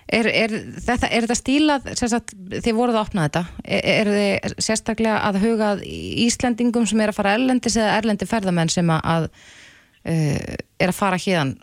Er, 0.07 0.29
er, 0.31 0.53
þetta, 0.87 1.09
er 1.11 1.25
þetta 1.25 1.35
stílað, 1.35 1.87
sagt, 1.99 2.35
þið 2.62 2.77
voruð 2.77 2.95
að 2.95 3.01
opna 3.09 3.25
þetta, 3.27 3.40
er, 3.66 3.87
er 3.90 4.11
þið 4.53 4.61
sérstaklega 4.62 5.16
að 5.27 5.38
hugað 5.42 5.83
Íslandingum 6.27 6.87
sem 6.87 7.03
er 7.03 7.11
að 7.11 7.19
fara 7.19 7.33
erlendis 7.35 7.75
eða 7.75 7.97
erlendi 7.99 8.29
ferðamenn 8.31 8.71
sem 8.71 8.92
að 8.95 9.27
uh, 9.27 10.55
er 10.79 10.92
að 10.92 10.95
fara 10.95 11.19
híðan 11.19 11.57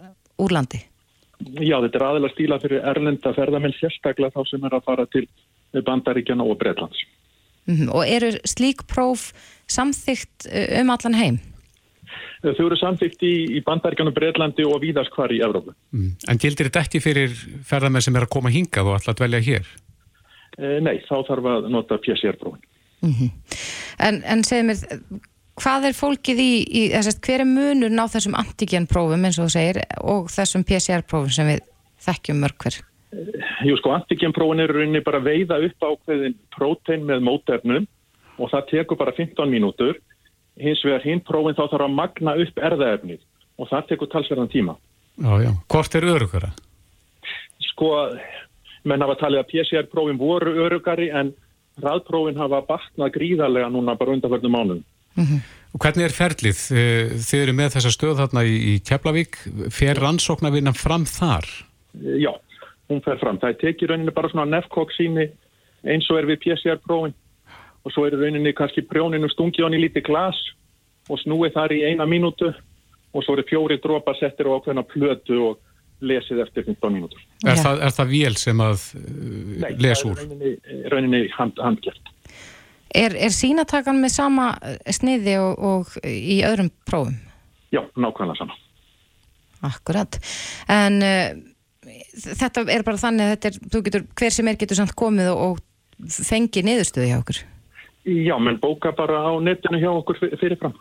úr 0.43 0.57
landi? 0.57 0.81
Já, 1.39 1.77
þetta 1.85 1.99
er 2.01 2.05
aðeins 2.09 2.35
stílað 2.35 2.67
fyrir 2.67 2.85
erlenda 2.91 3.33
ferðamenn 3.37 3.77
sérstaklega 3.77 4.35
þá 4.35 4.51
sem 4.51 4.67
er 4.67 4.75
að 4.75 4.85
fara 4.91 5.07
til 5.15 5.25
Bandaríkjana 5.87 6.43
og 6.43 6.59
Breitlands. 6.59 6.99
Mm 7.63 7.75
-hmm. 7.77 7.95
Og 7.95 8.03
eru 8.03 8.35
slík 8.43 8.83
próf 8.91 9.31
samþygt 9.71 10.51
uh, 10.51 10.81
um 10.81 10.89
allan 10.89 11.15
heim? 11.15 11.39
Þau 12.43 12.65
eru 12.65 12.75
samþygt 12.75 13.21
í, 13.23 13.33
í 13.55 13.59
bandaríkanum 13.63 14.15
Breitlandi 14.15 14.65
og 14.67 14.81
víðast 14.83 15.13
hvar 15.15 15.31
í 15.31 15.39
Evrópu. 15.45 15.71
Mm. 15.95 16.09
En 16.27 16.39
gildir 16.41 16.67
þetta 16.67 16.83
ekki 16.83 16.99
fyrir 17.03 17.35
ferðarmenn 17.63 18.03
sem 18.03 18.17
er 18.19 18.25
að 18.27 18.33
koma 18.35 18.51
hingað 18.51 18.89
og 18.89 18.97
alltaf 18.97 19.15
dvelja 19.21 19.39
hér? 19.45 19.69
E, 20.57 20.79
nei, 20.83 20.97
þá 21.07 21.15
þarf 21.29 21.47
að 21.53 21.69
nota 21.71 21.99
PCR-prófin. 22.03 22.65
Mm 23.03 23.13
-hmm. 23.13 23.29
En, 24.07 24.19
en 24.27 24.43
segð 24.43 24.67
mér, 24.67 24.83
hvað 25.63 25.87
er 25.89 25.95
fólkið 25.97 26.43
í, 26.43 26.51
í 26.67 26.81
þessast, 26.93 27.23
hver 27.23 27.43
er 27.45 27.49
munur 27.49 27.91
ná 27.93 28.03
þessum 28.11 28.35
antigenprófum 28.39 29.25
eins 29.25 29.39
og 29.39 29.47
þú 29.47 29.55
segir 29.55 29.81
og 30.01 30.31
þessum 30.33 30.67
PCR-prófum 30.67 31.31
sem 31.31 31.47
við 31.47 31.63
þekkjum 32.03 32.43
mörgver? 32.43 32.79
Jú 33.63 33.77
sko, 33.77 33.93
antigenprófin 33.95 34.63
eru 34.63 34.79
rauninni 34.79 35.03
bara 35.05 35.23
veiða 35.23 35.61
upp 35.63 35.85
ákveðin 35.85 36.35
prótein 36.55 37.05
með 37.07 37.23
mótefnum 37.23 37.87
og 38.37 38.49
það 38.51 38.69
tekur 38.71 38.97
bara 38.97 39.13
15 39.15 39.49
mínútur 39.49 39.99
hins 40.61 40.83
vegar 40.85 41.05
hinn 41.05 41.21
prófin 41.25 41.57
þá 41.57 41.65
þarf 41.65 41.87
að 41.87 41.95
magna 41.97 42.35
upp 42.43 42.59
erðaefnið 42.69 43.21
og 43.57 43.69
það 43.69 43.87
tekur 43.89 44.11
talsverðan 44.11 44.51
tíma. 44.53 44.75
Já, 45.17 45.33
já. 45.45 45.51
Hvort 45.69 45.95
er 45.97 46.07
örugara? 46.09 46.51
Sko, 47.69 47.89
menn 48.89 49.05
hafa 49.05 49.17
talið 49.21 49.43
að 49.43 49.49
PCR-prófin 49.51 50.21
voru 50.21 50.55
örugari 50.65 51.09
en 51.13 51.33
hraðprófin 51.81 52.39
hafa 52.41 52.61
batnað 52.67 53.13
gríðarlega 53.17 53.69
núna 53.73 53.97
bara 53.97 54.15
undanförnum 54.15 54.53
mánum. 54.53 54.83
Mm 55.15 55.25
-hmm. 55.25 55.41
Og 55.73 55.79
hvernig 55.81 56.05
er 56.05 56.13
ferlið? 56.13 56.59
Þið 57.27 57.39
eru 57.41 57.53
með 57.53 57.73
þessa 57.75 57.91
stöð 57.91 58.19
þarna 58.21 58.43
í, 58.45 58.55
í 58.73 58.79
Keflavík. 58.85 59.37
Fer 59.73 59.97
rannsóknarvinna 59.97 60.73
fram 60.73 61.05
þar? 61.05 61.45
Já, 61.97 62.33
hún 62.89 63.01
fer 63.01 63.17
fram. 63.17 63.39
Það 63.41 63.57
tekir 63.61 63.89
rauninni 63.89 64.11
bara 64.11 64.29
svona 64.29 64.45
nefnkokk 64.45 64.93
síni 64.93 65.29
eins 65.83 66.09
og 66.11 66.17
er 66.17 66.29
við 66.29 66.41
PCR-prófin 66.45 67.13
og 67.83 67.91
svo 67.91 68.05
er 68.07 68.15
rauninni 68.17 68.53
kannski 68.55 68.85
prjóninu 68.87 69.29
stungið 69.31 69.67
hann 69.67 69.77
í 69.77 69.83
lítið 69.83 70.07
glas 70.07 70.39
og 71.11 71.19
snúið 71.23 71.55
þar 71.57 71.75
í 71.75 71.83
eina 71.89 72.07
mínútu 72.07 72.49
og 73.13 73.25
svo 73.25 73.35
eru 73.35 73.45
fjóri 73.49 73.77
drópar 73.83 74.17
settir 74.19 74.47
á 74.49 74.55
ákveðna 74.55 74.85
plötu 74.87 75.39
og 75.49 75.61
lesið 76.03 76.41
eftir 76.43 76.65
15 76.67 76.93
mínútur. 76.93 77.21
Er, 77.45 77.59
það, 77.59 77.83
er 77.85 77.95
það 77.95 78.11
vél 78.11 78.35
sem 78.39 78.63
að 78.63 78.87
uh, 78.99 79.69
lesa 79.83 80.09
úr? 80.09 80.23
Nei, 80.23 80.25
það 80.25 80.33
er 80.33 80.33
rauninni, 80.33 80.89
rauninni 80.93 81.21
hand, 81.37 81.61
handgjert. 81.63 82.11
Er, 82.93 83.15
er 83.17 83.33
sínatakan 83.33 84.01
með 84.01 84.13
sama 84.13 84.49
sniði 84.93 85.37
og, 85.41 85.63
og 85.63 85.95
í 86.05 86.41
öðrum 86.45 86.69
prófum? 86.87 87.15
Já, 87.73 87.81
nákvæmlega 87.97 88.43
sama. 88.43 88.57
Akkurat. 89.63 90.19
En 90.71 90.99
uh, 91.03 91.31
þetta 92.19 92.67
er 92.67 92.85
bara 92.85 93.01
þannig 93.01 93.33
að 93.37 93.49
er, 93.49 93.61
getur, 93.87 94.05
hver 94.19 94.35
sem 94.35 94.51
er 94.51 94.59
getur 94.59 94.79
samt 94.79 94.95
komið 94.99 95.31
og, 95.33 95.55
og 96.03 96.13
fengið 96.13 96.69
niðurstöðu 96.69 97.09
hjá 97.09 97.19
okkur? 97.21 97.43
Já, 98.03 98.35
menn 98.39 98.59
bóka 98.59 98.91
bara 98.91 99.21
á 99.23 99.31
netinu 99.39 99.79
hjá 99.79 99.91
okkur 99.93 100.19
fyrirfram. 100.39 100.73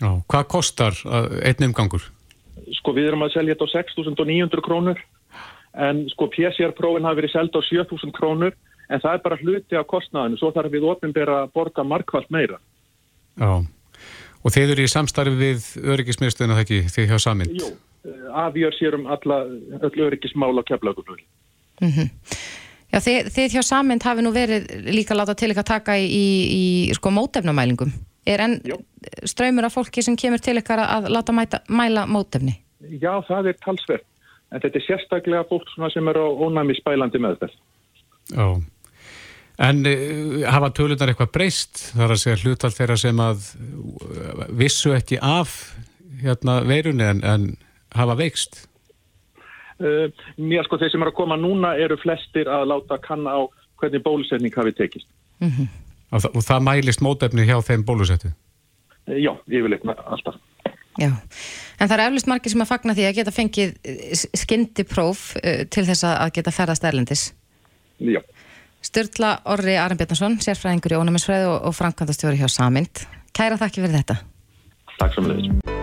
Já, 0.00 0.10
hvað 0.26 0.48
kostar 0.50 0.96
einn 1.46 1.68
umgangur? 1.68 2.02
Sko 2.78 2.94
við 2.96 3.12
erum 3.12 3.22
að 3.22 3.36
selja 3.36 3.54
þetta 3.54 3.68
á 3.70 3.74
6.900 3.78 4.64
krónur 4.64 4.98
en 5.72 6.02
sko 6.10 6.26
PCR-prófin 6.32 7.06
hafi 7.06 7.20
verið 7.20 7.34
selda 7.36 7.62
á 7.62 7.68
7.000 7.68 8.16
krónur 8.16 8.56
en 8.90 9.00
það 9.00 9.14
er 9.14 9.22
bara 9.24 9.38
hluti 9.40 9.78
af 9.78 9.86
kostnaðinu, 9.88 10.40
svo 10.40 10.50
þarf 10.52 10.74
við 10.74 10.88
ofinbera 10.90 11.38
að 11.44 11.52
borga 11.54 11.84
markvallt 11.86 12.32
meira. 12.34 12.58
Já, 13.38 13.62
og 14.42 14.52
þeir 14.52 14.74
eru 14.74 14.84
í 14.84 14.90
samstarfi 14.90 15.38
við 15.38 15.68
öryggismiðstöðinu 15.94 16.58
það 16.58 16.64
ekki, 16.66 16.80
því 16.92 17.06
hjá 17.08 17.18
samind? 17.22 17.54
Jú, 17.56 17.70
afgjör 18.42 18.76
sér 18.76 18.98
um 18.98 19.06
alla, 19.14 19.44
öll 19.78 20.06
öryggismála 20.08 20.66
keflagunum. 20.66 21.22
Mhm. 21.80 22.10
Mm 22.10 22.61
Já, 22.92 22.98
þið, 23.00 23.28
þið 23.32 23.54
hjá 23.56 23.62
Samind 23.64 24.04
hafi 24.04 24.24
nú 24.24 24.32
verið 24.34 24.66
líka 24.92 25.16
láta 25.16 25.34
til 25.38 25.48
eitthvað 25.48 25.68
taka 25.70 25.96
í, 25.96 26.04
í, 26.04 26.26
í 26.52 26.64
sko 26.96 27.12
mótefnumælingum. 27.14 27.92
Er 28.28 28.42
enn 28.44 28.58
ströymur 29.26 29.66
af 29.66 29.78
fólki 29.78 30.04
sem 30.04 30.16
kemur 30.20 30.42
til 30.44 30.58
eitthvað 30.58 30.84
að 30.84 31.08
láta 31.14 31.34
mæta, 31.34 31.62
mæla 31.72 32.04
mótefni? 32.10 32.58
Já, 33.00 33.14
það 33.26 33.52
er 33.52 33.58
talsverð. 33.64 34.04
En 34.52 34.60
þetta 34.60 34.78
er 34.78 34.84
sérstaklega 34.84 35.48
fólk 35.48 35.70
sem 35.94 36.10
er 36.12 36.20
á 36.20 36.26
ónæmi 36.28 36.76
spælandi 36.76 37.20
með 37.22 37.38
þetta. 37.40 37.62
Já. 38.36 38.46
En 39.62 39.80
uh, 39.86 40.42
hafa 40.52 40.70
tölunar 40.76 41.12
eitthvað 41.12 41.32
breyst? 41.32 41.80
Það 41.94 42.04
er 42.04 42.14
að 42.14 42.20
segja 42.22 42.40
hlutal 42.42 42.72
þeirra 42.76 42.98
sem 43.00 43.22
að 43.24 43.48
uh, 43.56 44.44
vissu 44.60 44.92
ekki 44.96 45.20
af 45.24 45.56
hérna, 46.22 46.60
veirunni 46.68 47.08
en, 47.08 47.24
en 47.24 47.48
hafa 47.96 48.18
veikst? 48.20 48.66
Uh, 49.82 50.24
mér 50.38 50.66
sko 50.66 50.78
þeir 50.78 50.92
sem 50.92 51.02
eru 51.02 51.12
að 51.12 51.18
koma 51.18 51.38
núna 51.40 51.74
eru 51.80 51.98
flestir 51.98 52.50
að 52.50 52.68
láta 52.70 53.00
kanna 53.02 53.34
á 53.34 53.40
hvernig 53.82 54.04
bólusetning 54.04 54.54
hafi 54.54 54.72
tekist. 54.78 55.08
Mm 55.42 55.50
-hmm. 55.50 55.68
og, 56.12 56.22
þa 56.22 56.30
og 56.36 56.46
það 56.46 56.64
mælist 56.68 57.02
mótefni 57.02 57.46
hjá 57.48 57.58
þeim 57.66 57.84
bólusettu? 57.84 58.32
Uh, 59.08 59.18
já, 59.18 59.32
yfirleitt 59.50 59.86
alltaf. 59.86 60.38
Já, 61.00 61.08
en 61.80 61.88
það 61.88 61.98
er 61.98 62.06
eflust 62.06 62.28
margir 62.28 62.52
sem 62.52 62.60
að 62.60 62.68
fagna 62.68 62.94
því 62.94 63.04
að 63.08 63.16
geta 63.16 63.32
fengið 63.32 63.70
skyndipróf 64.36 65.36
uh, 65.40 65.64
til 65.64 65.84
þess 65.88 66.04
að 66.04 66.32
geta 66.36 66.52
ferðast 66.52 66.84
erlendis. 66.84 67.34
Já. 67.98 68.20
Sturla 68.82 69.36
Orri 69.46 69.76
Aron 69.78 69.98
Bjarnason, 69.98 70.40
sérfræðingur 70.42 70.96
í 70.96 70.98
ónuminsfræði 70.98 71.46
og, 71.46 71.58
og 71.70 71.76
framkvæmdastjóri 71.78 72.40
hjá 72.40 72.48
Samind. 72.50 73.06
Kæra 73.32 73.56
þakki 73.60 73.84
fyrir 73.84 74.02
þetta. 74.02 74.18
Takk 74.98 75.14
samanlega. 75.16 75.78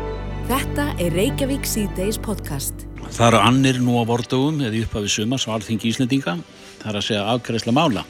Þetta 0.49 0.85
er 0.97 1.15
Reykjavík 1.15 1.67
C-Days 1.69 2.19
podcast. 2.25 2.88
Það 3.07 3.27
eru 3.27 3.39
annir 3.43 3.79
nú 3.83 3.95
á 3.99 4.03
vordugum 4.07 4.59
eða 4.63 4.83
upphafi 4.83 5.11
sumars 5.11 5.47
og 5.47 5.57
alþingi 5.57 5.89
Íslandinga. 5.89 6.37
Það 6.79 6.91
er 6.91 6.99
að 6.99 7.07
segja 7.07 7.23
afgræsla 7.33 7.73
mála. 7.75 8.03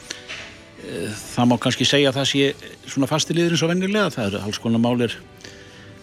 Það 1.33 1.49
má 1.49 1.55
kannski 1.61 1.87
segja 1.87 2.11
að 2.11 2.19
það 2.19 2.29
sé 2.31 2.71
svona 2.89 3.09
fastiliður 3.09 3.55
eins 3.55 3.63
og 3.65 3.71
vennilega. 3.71 4.13
Það 4.15 4.27
eru 4.29 4.41
alls 4.45 4.61
konar 4.61 4.83
málir 4.83 5.15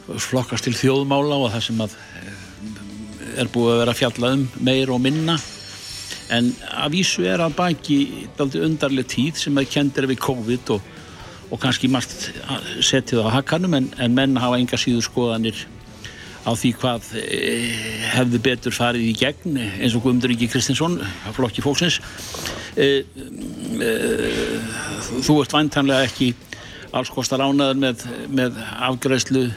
flokkast 0.07 0.67
til 0.67 0.75
þjóðmála 0.79 1.39
og 1.43 1.53
það 1.55 1.65
sem 1.69 1.85
að 1.85 1.97
er 3.37 3.53
búið 3.53 3.73
að 3.75 3.81
vera 3.83 3.97
fjallað 3.97 4.37
um 4.37 4.45
meir 4.65 4.93
og 4.95 5.01
minna. 5.05 5.37
En 6.33 6.51
að 6.75 6.97
vísu 6.97 7.27
er 7.29 7.43
að 7.43 7.57
baki 7.59 7.99
undarlega 8.39 9.11
tíð 9.13 9.43
sem 9.45 9.59
að 9.61 9.71
kendir 9.75 10.09
við 10.11 10.23
COVID 10.25 10.75
og, 10.75 10.93
og 11.51 11.63
kannski 11.63 11.91
margt 11.93 12.31
setið 12.83 13.27
á 13.27 13.39
hakkanum 13.39 13.77
en, 13.79 13.91
en 14.03 14.15
menn 14.17 14.39
hafa 14.41 14.59
enga 14.59 14.81
síður 14.81 15.07
skoðanir 15.07 15.67
á 16.47 16.53
því 16.55 16.73
hvað 16.81 17.07
hefði 18.15 18.41
betur 18.45 18.75
farið 18.75 19.09
í 19.09 19.15
gegn 19.19 19.57
eins 19.59 19.97
og 19.97 20.05
Guðmundur 20.05 20.35
Ingi 20.35 20.49
Kristinsson 20.51 21.01
flokki 21.35 21.65
fólksins. 21.65 21.99
E, 22.79 23.03
e, 23.83 23.91
þú 25.27 25.41
ert 25.43 25.57
vantanlega 25.57 26.07
ekki 26.07 26.31
alls 26.97 27.11
kostar 27.13 27.43
ánaður 27.43 27.81
með, 27.83 28.05
með 28.31 28.61
afgræslu 28.89 29.49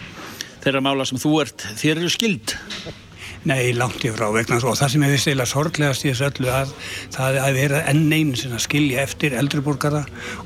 þeirra 0.64 0.82
mála 0.84 1.06
sem 1.08 1.22
þú 1.22 1.36
ert. 1.44 1.68
Þér 1.80 2.02
eru 2.02 2.12
skild 2.12 2.56
Nei, 3.48 3.72
langt 3.72 4.04
í 4.04 4.10
frá 4.12 4.26
vegna 4.36 4.58
og 4.60 4.76
það 4.76 4.90
sem 4.92 5.04
ég 5.06 5.14
veist 5.14 5.28
eiginlega 5.30 5.48
sorglegast 5.48 6.04
í 6.04 6.10
þessu 6.10 6.26
öllu 6.28 6.50
að 6.52 6.74
það 7.14 7.38
að 7.40 7.56
vera 7.56 7.78
enn 7.88 8.12
einu 8.12 8.36
sem 8.36 8.52
að 8.52 8.66
skilja 8.66 9.06
eftir 9.08 9.32
eldriborgara 9.40 10.02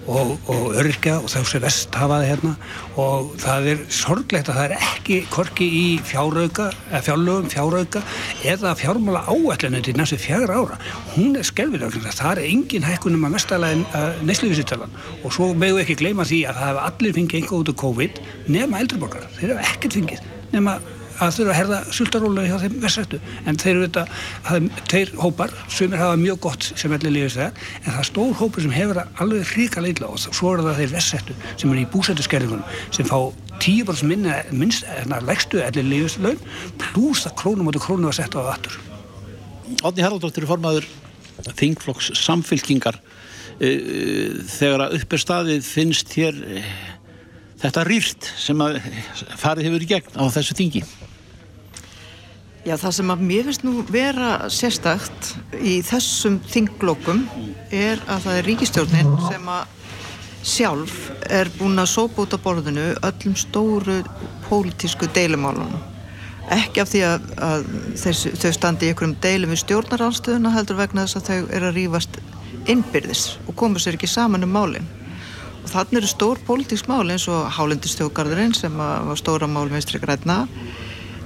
og, 0.06 0.36
og 0.54 0.78
örkja 0.78 1.16
og 1.18 1.26
þá 1.34 1.40
sem 1.50 1.64
vest 1.64 1.98
hafaði 1.98 2.30
hérna. 2.30 2.54
Og 3.02 3.34
það 3.42 3.70
er 3.72 3.82
sorglegt 3.98 4.52
að 4.54 4.60
það 4.60 4.68
er 4.68 4.86
ekki 4.92 5.18
korki 5.34 5.66
í 5.66 5.86
fjárauka 6.06 6.70
fjárlögum 6.94 7.50
fjárauka 7.50 8.04
eða 8.54 8.78
fjármála 8.78 9.26
áætlinu 9.26 9.82
til 9.82 9.98
næstu 9.98 10.22
fjagra 10.22 10.62
ára. 10.62 10.78
Hún 11.16 11.34
er 11.40 11.50
skelvilega, 11.50 12.14
það 12.14 12.32
er 12.36 12.46
engin 12.46 12.86
hækkunum 12.86 13.26
að 13.26 13.40
mestalega 13.40 14.06
neysluvísitalan. 14.22 14.94
Og 15.26 15.34
svo 15.34 15.50
meðu 15.58 15.82
ekki 15.82 15.98
gleyma 16.04 16.30
því 16.30 16.46
að 16.46 16.62
það 16.62 16.70
hefur 16.70 16.86
allir 16.92 17.18
fengið 17.18 17.42
einhver 17.42 17.58
út 17.64 17.74
af 17.74 17.82
COVID 17.88 18.14
nema 18.54 18.86
eldriborgara, 18.86 19.34
þeir 19.42 19.58
að 21.22 21.36
þurfa 21.38 21.54
að 21.54 21.58
herða 21.60 21.80
sultarólega 21.98 22.50
hjá 22.50 22.64
þeim 22.64 22.78
verðsættu 22.84 23.20
en 23.46 23.60
þeir 23.62 23.74
eru 23.74 23.86
þetta, 23.88 24.04
það 24.48 24.58
er 24.58 24.84
þeir 24.94 25.14
hópar 25.22 25.56
sem 25.68 25.94
er 25.94 26.04
hafa 26.04 26.20
mjög 26.24 26.40
gott 26.48 26.70
sem 26.70 26.96
allir 26.98 27.16
lífist 27.16 27.40
það 27.40 27.62
en 27.84 27.90
það 27.90 28.00
er 28.02 28.10
stór 28.10 28.34
hópur 28.42 28.66
sem 28.66 28.76
hefur 28.76 29.02
alveg 29.04 29.54
hrika 29.54 29.84
leila 29.84 30.10
og 30.10 30.22
svo 30.24 30.54
er 30.54 30.64
það 30.68 30.82
þeir 30.82 30.94
verðsættu 30.96 31.38
sem 31.52 31.74
er 31.74 31.82
í 31.84 31.88
búsættuskerðingunum 31.94 32.80
sem 32.98 33.10
fá 33.10 33.20
10% 33.64 34.10
minna, 34.10 34.40
minnst, 34.52 34.88
en 35.04 35.14
að 35.16 35.30
leggstu 35.30 35.62
allir 35.64 35.88
lífist 35.88 36.22
laun 36.24 36.42
pluss 36.82 37.28
að 37.30 37.38
krónum 37.44 37.70
átur 37.70 37.86
krónum 37.86 38.10
að 38.10 38.20
setja 38.20 38.44
á 38.44 38.52
aftur. 38.56 38.80
Átni 39.84 40.04
Haraldóttir 40.04 40.44
er 40.44 40.50
formaður 40.50 40.88
þingflokks 41.58 42.12
samfylkingar. 42.20 43.00
Þegar 43.60 44.88
að 44.88 44.98
upp 44.98 45.16
er 45.16 45.22
staðið 45.22 45.68
finnst 45.68 46.14
hér 46.18 46.40
þetta 47.64 47.88
rýrt 47.88 48.30
sem 48.38 48.62
að 48.64 48.80
farið 49.40 49.70
hefur 49.70 49.88
í 49.88 49.92
gegn 49.96 50.20
á 50.20 50.24
þessu 50.36 50.60
þingi 50.60 50.84
Já, 52.64 52.78
það 52.80 52.94
sem 52.96 53.10
að 53.12 53.24
mér 53.28 53.48
finnst 53.50 53.64
nú 53.68 53.72
vera 53.92 54.28
sérstakt 54.48 55.34
í 55.60 55.82
þessum 55.84 56.38
þinglokkum 56.48 57.26
er 57.76 58.00
að 58.08 58.22
það 58.24 58.38
er 58.38 58.48
ríkistjórnin 58.48 59.10
sem 59.26 59.50
að 59.52 59.82
sjálf 60.48 60.94
er 61.28 61.52
búin 61.58 61.80
að 61.80 61.90
sópa 61.92 62.24
út 62.24 62.36
á 62.36 62.40
borðinu 62.40 62.86
öllum 63.04 63.36
stóru 63.40 63.98
pólitísku 64.48 65.10
deilumálunum. 65.12 65.84
Ekki 66.56 66.84
af 66.84 66.92
því 66.94 67.04
að, 67.08 67.28
að 67.50 67.68
þessu, 68.00 68.32
þau 68.40 68.52
standi 68.56 68.88
í 68.88 68.94
einhverjum 68.94 69.20
deilum 69.24 69.52
við 69.52 69.64
stjórnaranstöðuna 69.66 70.56
heldur 70.56 70.80
vegna 70.80 71.04
þess 71.04 71.20
að 71.20 71.30
þau 71.30 71.54
eru 71.60 71.70
að 71.70 71.78
rýfast 71.82 72.20
innbyrðis 72.72 73.26
og 73.44 73.58
komur 73.60 73.84
sér 73.84 74.00
ekki 74.00 74.12
saman 74.12 74.48
um 74.48 74.56
málinn. 74.56 74.88
Þannig 75.70 76.02
eru 76.02 76.10
stór 76.12 76.42
pólitísk 76.44 76.90
mál 76.92 77.06
eins 77.08 77.26
og 77.32 77.48
Hálendistjókarðurinn 77.56 78.56
sem 78.58 78.74
var 78.78 79.20
stóra 79.20 79.48
mál 79.48 79.72
vinstri 79.72 80.02
græna. 80.02 80.44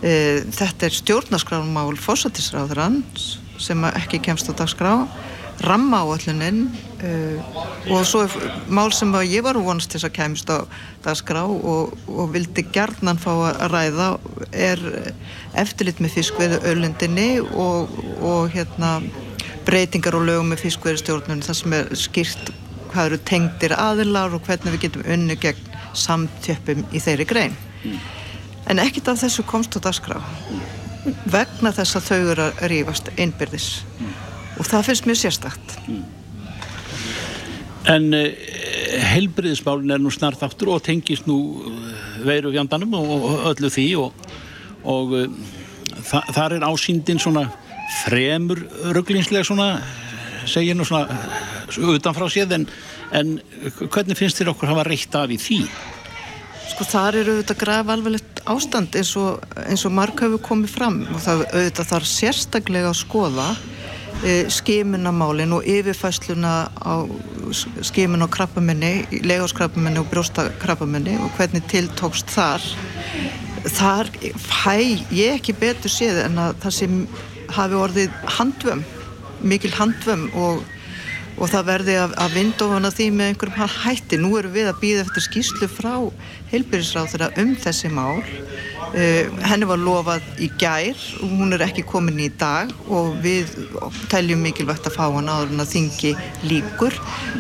E, 0.05 0.43
þetta 0.53 0.87
er 0.87 0.93
stjórnarskránmál 0.93 1.97
fósatisráðurann 1.97 3.01
sem 3.57 3.81
ekki 3.89 4.19
kemst 4.21 4.49
á 4.49 4.53
dagskrá, 4.53 4.91
rammáalluninn 5.65 6.67
e, 7.01 7.13
og 7.89 8.03
svo 8.05 8.21
er 8.27 8.35
mál 8.69 8.91
sem 8.93 9.09
ég 9.25 9.41
var 9.41 9.57
vonast 9.57 9.89
til 9.89 10.03
að 10.05 10.13
kemst 10.19 10.51
á 10.53 10.69
dagskrá 11.05 11.47
og, 11.49 11.95
og 12.05 12.29
vildi 12.35 12.67
gerðnan 12.75 13.17
fá 13.17 13.31
að 13.33 13.63
ræða 13.73 14.11
er 14.53 14.83
eftirlit 15.57 16.03
með 16.03 16.19
fiskveðu 16.19 16.61
öllundinni 16.69 17.29
og, 17.41 17.97
og 18.21 18.53
hérna, 18.53 18.99
breytingar 19.65 20.15
og 20.15 20.29
lögum 20.29 20.53
með 20.53 20.67
fiskveðu 20.67 21.01
stjórnunni 21.01 21.49
þar 21.49 21.61
sem 21.63 21.77
er 21.79 21.93
skýrt 21.97 22.53
hvað 22.97 23.11
eru 23.11 23.17
tengdir 23.29 23.73
aðilar 23.77 24.33
og 24.33 24.45
hvernig 24.47 24.73
við 24.73 24.87
getum 24.87 25.03
unni 25.13 25.37
gegn 25.37 25.73
samtjöppum 25.97 26.85
í 26.89 27.01
þeirri 27.01 27.27
grein. 27.29 27.57
Mm. 27.83 27.99
En 28.71 28.81
ekkit 28.81 29.11
af 29.11 29.21
þessu 29.21 29.45
komst 29.47 29.77
á 29.77 29.79
dagskrá 29.85 30.17
vegna 31.29 31.71
þess 31.71 31.99
að 31.99 32.07
þau 32.07 32.17
eru 32.33 32.45
að 32.47 32.63
rífast 32.71 33.11
einbyrðis 33.15 33.67
mm. 33.99 34.15
og 34.57 34.67
það 34.67 34.87
finnst 34.89 35.05
mjög 35.07 35.19
sérstakt. 35.21 35.75
Mm. 35.85 36.01
En 37.93 38.09
uh, 38.17 38.25
heilbriðismálin 39.13 39.93
er 39.93 40.01
nú 40.01 40.11
snart 40.11 40.41
aftur 40.43 40.73
og 40.73 40.83
tengist 40.83 41.29
nú 41.29 41.37
veiru 42.25 42.51
fjandanum 42.55 42.97
og 42.97 43.29
öllu 43.53 43.71
því 43.71 43.87
og, 44.01 44.27
og 44.89 45.15
uh, 45.21 45.29
þa 46.01 46.25
þar 46.33 46.57
er 46.57 46.67
ásýndin 46.67 47.21
svona 47.21 47.45
fremur 48.01 48.65
rugglingslega 48.97 49.47
svona 49.47 49.69
segja 50.47 50.75
nú 50.75 50.85
svona 50.87 51.07
utanfrá 51.95 52.27
séð 52.31 52.55
en, 52.57 52.67
en 53.15 53.37
hvernig 53.91 54.17
finnst 54.19 54.41
þér 54.41 54.51
okkur 54.53 54.71
hafa 54.71 54.87
reitt 54.87 55.15
af 55.15 55.31
í 55.31 55.39
því? 55.41 55.61
Sko 56.67 56.87
þar 56.87 57.21
eru 57.21 57.37
auðvitað 57.37 57.61
graf 57.61 57.91
alveglegt 57.93 58.41
ástand 58.47 58.95
eins 58.99 59.13
og, 59.19 59.41
og 59.55 59.99
hefur 60.19 60.41
komið 60.43 60.73
fram 60.73 61.01
og 61.13 61.21
það 61.23 61.43
auðvitað 61.47 61.91
þarf 61.93 62.09
sérstaklega 62.11 62.91
að 62.91 62.99
skoða 63.01 63.47
e, 64.23 64.33
skimunamálin 64.51 65.55
og 65.55 65.67
yfirfæsluna 65.67 66.53
á 66.75 66.95
skimun 67.87 68.25
á 68.25 68.27
krabbaminni, 68.27 69.07
legáskrabbaminni 69.23 70.03
og 70.03 70.11
brjóstakrabbaminni 70.11 71.15
og 71.23 71.31
hvernig 71.39 71.65
tiltókst 71.71 72.35
þar 72.35 72.63
þar 73.67 74.11
fæ 74.37 74.77
ég 75.11 75.37
ekki 75.37 75.55
betur 75.57 75.91
séð 75.91 76.23
en 76.25 76.39
að 76.41 76.59
það 76.63 76.77
sem 76.81 77.01
hafi 77.55 77.79
orðið 77.79 78.21
handvömm 78.37 78.83
mikil 79.41 79.71
handvömm 79.75 80.27
og, 80.37 80.63
og 81.37 81.51
það 81.51 81.67
verði 81.67 81.95
að, 82.01 82.13
að 82.17 82.35
vindofana 82.37 82.91
því 82.93 83.07
með 83.13 83.31
einhverjum 83.31 83.73
hætti. 83.83 84.19
Nú 84.21 84.31
erum 84.39 84.55
við 84.55 84.69
að 84.71 84.79
býða 84.81 85.03
eftir 85.05 85.25
skýslu 85.27 85.69
frá 85.69 85.93
heilbyrjusráð 86.51 87.11
þeirra 87.13 87.29
um 87.43 87.53
þessi 87.61 87.91
mál. 87.93 88.23
Uh, 88.87 89.27
henni 89.43 89.67
var 89.67 89.81
lofað 89.81 90.23
í 90.39 90.47
gær 90.61 91.01
og 91.19 91.33
hún 91.41 91.51
er 91.53 91.65
ekki 91.65 91.83
komin 91.85 92.21
í 92.23 92.29
dag 92.39 92.71
og 92.87 93.17
við 93.23 93.51
teljum 94.07 94.45
mikilvægt 94.45 94.87
að 94.87 94.95
fá 94.95 95.03
hann 95.11 95.27
áður 95.27 95.51
en 95.51 95.63
að 95.65 95.73
þingi 95.73 96.13
líkur 96.47 96.95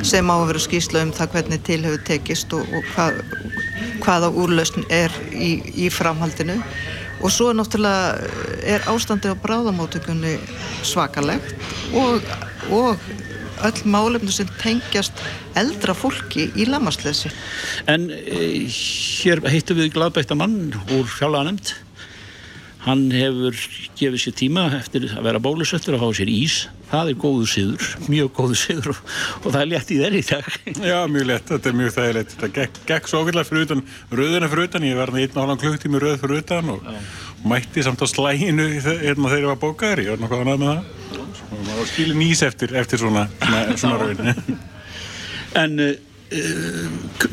sem 0.05 0.27
á 0.27 0.35
að 0.35 0.49
vera 0.51 0.63
skýsla 0.65 1.05
um 1.07 1.13
það 1.15 1.31
hvernig 1.37 1.63
til 1.69 1.79
hefur 1.85 2.03
tekist 2.09 2.57
og, 2.57 2.67
og 2.67 2.91
hvað, 2.91 3.21
hvaða 4.03 4.33
úrlausn 4.43 4.83
er 4.91 5.15
í, 5.31 5.53
í 5.71 5.87
framhaldinu 5.93 6.59
og 7.23 7.31
svo 7.33 7.53
náttúrulega 7.55 8.27
er 8.67 8.83
ástandi 8.91 9.31
á 9.31 9.35
bráðamótökunni 9.39 10.35
svakalegt 10.85 11.55
og, 11.95 12.27
og 12.75 12.99
öll 13.65 13.81
málefni 13.89 14.33
sem 14.33 14.49
tengjast 14.61 15.23
eldra 15.57 15.95
fólki 15.97 16.49
í 16.57 16.67
lamaslesi. 16.69 17.31
En 17.89 18.09
e, 18.11 18.67
hér 18.69 19.41
heitum 19.47 19.79
við 19.81 19.93
gladbækta 19.97 20.37
mann 20.37 20.75
úr 20.93 21.07
fjálaganemt. 21.17 21.75
Hann 22.87 23.09
hefur 23.11 23.55
gefið 23.99 24.21
sér 24.23 24.35
tíma 24.39 24.61
eftir 24.77 25.09
að 25.11 25.25
vera 25.27 25.41
bólusöttur 25.43 25.97
og 25.97 26.05
hafa 26.05 26.15
sér 26.21 26.29
ís. 26.31 26.55
Það 26.87 27.09
er 27.11 27.17
góðu 27.19 27.47
siður, 27.51 27.87
mjög 28.07 28.29
góðu 28.37 28.57
siður 28.61 28.91
og, 28.93 28.99
og 29.41 29.47
það 29.49 29.57
er 29.59 29.69
létt 29.73 29.89
í 29.91 29.97
þeirri 29.99 30.21
í 30.21 30.27
dag. 30.29 30.45
Já, 30.87 30.97
mjög 31.11 31.25
létt, 31.27 31.49
þetta 31.49 31.67
er 31.67 31.75
mjög 31.81 31.95
þægilegt. 31.97 32.35
Þetta 32.35 32.49
gekk, 32.55 32.77
gekk 32.87 33.09
svo 33.11 33.19
okkurlega 33.25 33.49
fyrir 33.49 33.65
utan, 33.67 33.81
röðuna 34.15 34.49
fyrir 34.53 34.69
utan, 34.69 34.85
ég 34.87 34.99
verði 35.01 35.25
einn 35.25 35.35
og 35.35 35.41
halvan 35.41 35.59
klukktími 35.65 36.01
röð 36.03 36.21
fyrir 36.21 36.39
utan 36.45 36.71
og 36.71 36.87
Já. 36.87 37.01
mætti 37.51 37.83
samt 37.83 38.03
á 38.03 38.07
slæginu 38.07 38.67
hérna 38.71 39.33
þegar 39.33 39.41
ég 39.41 39.49
var 39.51 39.59
bókaður, 39.65 40.03
ég 40.05 40.13
var 40.13 40.21
nokkuð 40.23 40.45
ánað 40.45 40.61
með 40.63 40.71
það. 40.71 41.27
og 41.47 41.65
maður 41.65 41.89
skilir 41.91 42.19
nýs 42.19 42.43
eftir, 42.47 42.75
eftir 42.79 43.01
svona, 43.01 43.25
svona, 43.41 43.77
svona 43.79 43.97
raun 44.03 44.57
En 45.57 45.79
uh, 45.83 45.91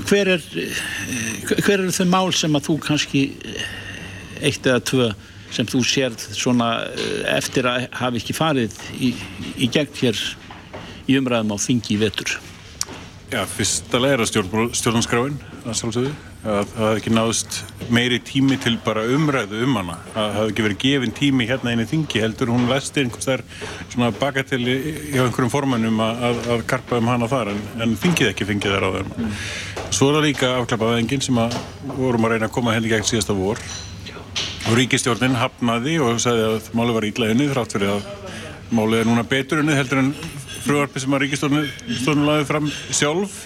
hver 0.08 0.32
er 0.34 0.42
uh, 0.42 0.82
hver 1.60 1.78
eru 1.78 1.94
þau 1.94 2.06
mál 2.10 2.34
sem 2.34 2.58
að 2.58 2.66
þú 2.68 2.76
kannski 2.88 3.24
eitt 4.42 4.66
eða 4.66 4.82
tvö 4.90 5.08
sem 5.56 5.68
þú 5.70 5.84
sérð 5.88 6.26
svona 6.36 6.70
uh, 6.86 7.20
eftir 7.36 7.68
að 7.70 7.88
hafa 8.00 8.20
ekki 8.20 8.36
farið 8.36 8.80
í, 8.98 9.14
í 9.56 9.70
gegn 9.70 9.94
hér 10.00 10.24
í 11.08 11.20
umræðum 11.20 11.54
á 11.54 11.58
þingi 11.60 11.96
í 11.96 12.02
vetur? 12.02 12.36
Já, 13.32 13.40
fyrsta 13.50 13.98
leira 13.98 14.26
stjórnarskráin 14.28 15.38
að 15.64 15.78
sjálfsögðu, 15.78 16.10
að 16.44 16.68
það 16.70 16.84
hefði 16.84 16.98
ekki 17.00 17.12
náðust 17.16 17.56
meiri 17.96 18.18
tími 18.22 18.58
til 18.60 18.74
bara 18.84 19.02
umræðu 19.10 19.62
um 19.64 19.78
hana, 19.80 19.96
að 20.12 20.18
það 20.18 20.36
hefði 20.36 20.52
ekki 20.52 20.66
verið 20.66 20.78
gefin 20.84 21.14
tími 21.18 21.46
hérna 21.48 21.72
inn 21.72 21.82
í 21.82 21.86
þingi, 21.88 22.20
heldur 22.22 22.52
hún 22.52 22.68
læsti 22.68 23.02
einhvers 23.02 23.26
þar 23.26 23.42
svona 23.88 24.10
baka 24.20 24.44
til 24.46 24.60
hjá 24.62 25.22
einhverjum 25.24 25.50
formanum 25.50 26.04
að, 26.04 26.22
að, 26.28 26.42
að 26.54 26.66
karpa 26.74 27.00
um 27.00 27.10
hana 27.10 27.30
þar, 27.32 27.54
en, 27.54 27.64
en 27.80 27.96
þingið 28.04 28.30
ekki 28.30 28.48
fengið 28.52 28.76
þar 28.76 28.86
á 28.86 28.90
þeim. 28.98 29.10
Mm. 29.16 29.34
Svo 29.88 30.10
er 30.10 30.18
það 30.18 30.26
líka 30.28 30.52
afklapaðengin 30.60 31.24
sem 31.24 31.42
að 31.42 31.58
vorum 31.96 32.28
að 32.28 32.36
reyna 32.36 32.50
að 32.50 32.56
koma 32.60 32.76
henni 32.76 32.92
gegn 32.92 33.08
síðasta 33.08 33.38
vor 33.40 33.64
og 34.64 34.76
ríkistjórnin 34.78 35.36
hafnaði 35.36 35.98
og 36.00 36.20
sagði 36.22 36.46
að 36.48 36.68
máli 36.76 36.96
var 36.96 37.06
ítla 37.08 37.30
unnið 37.34 37.52
þrátt 37.52 37.76
fyrir 37.76 37.92
að 37.96 38.06
málið 38.74 39.02
er 39.02 39.10
núna 39.10 39.24
betur 39.28 39.60
unnið 39.60 39.80
heldur 39.80 40.00
en 40.00 40.12
fruvarpi 40.64 41.02
sem 41.02 41.14
að 41.14 41.26
ríkistofnun 41.26 42.24
laði 42.24 42.46
fram 42.48 42.70
sjálf. 42.88 43.42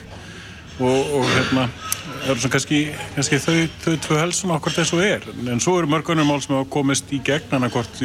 Og, 0.78 1.08
og 1.18 1.24
hérna 1.32 1.64
eru 2.28 2.38
svona 2.38 2.52
kannski, 2.54 2.78
kannski 3.16 3.40
þau, 3.42 3.56
þau 3.82 3.94
tvö 4.04 4.18
helsun 4.20 4.52
okkur 4.54 4.76
þess 4.76 4.94
að 4.94 5.04
er. 5.08 5.26
En 5.50 5.62
svo 5.62 5.74
eru 5.80 5.90
mörgunum 5.90 6.28
mál 6.30 6.38
sem 6.44 6.54
hafa 6.54 6.68
komist 6.70 7.10
í 7.10 7.18
gegn 7.26 7.56
annarkort 7.58 7.98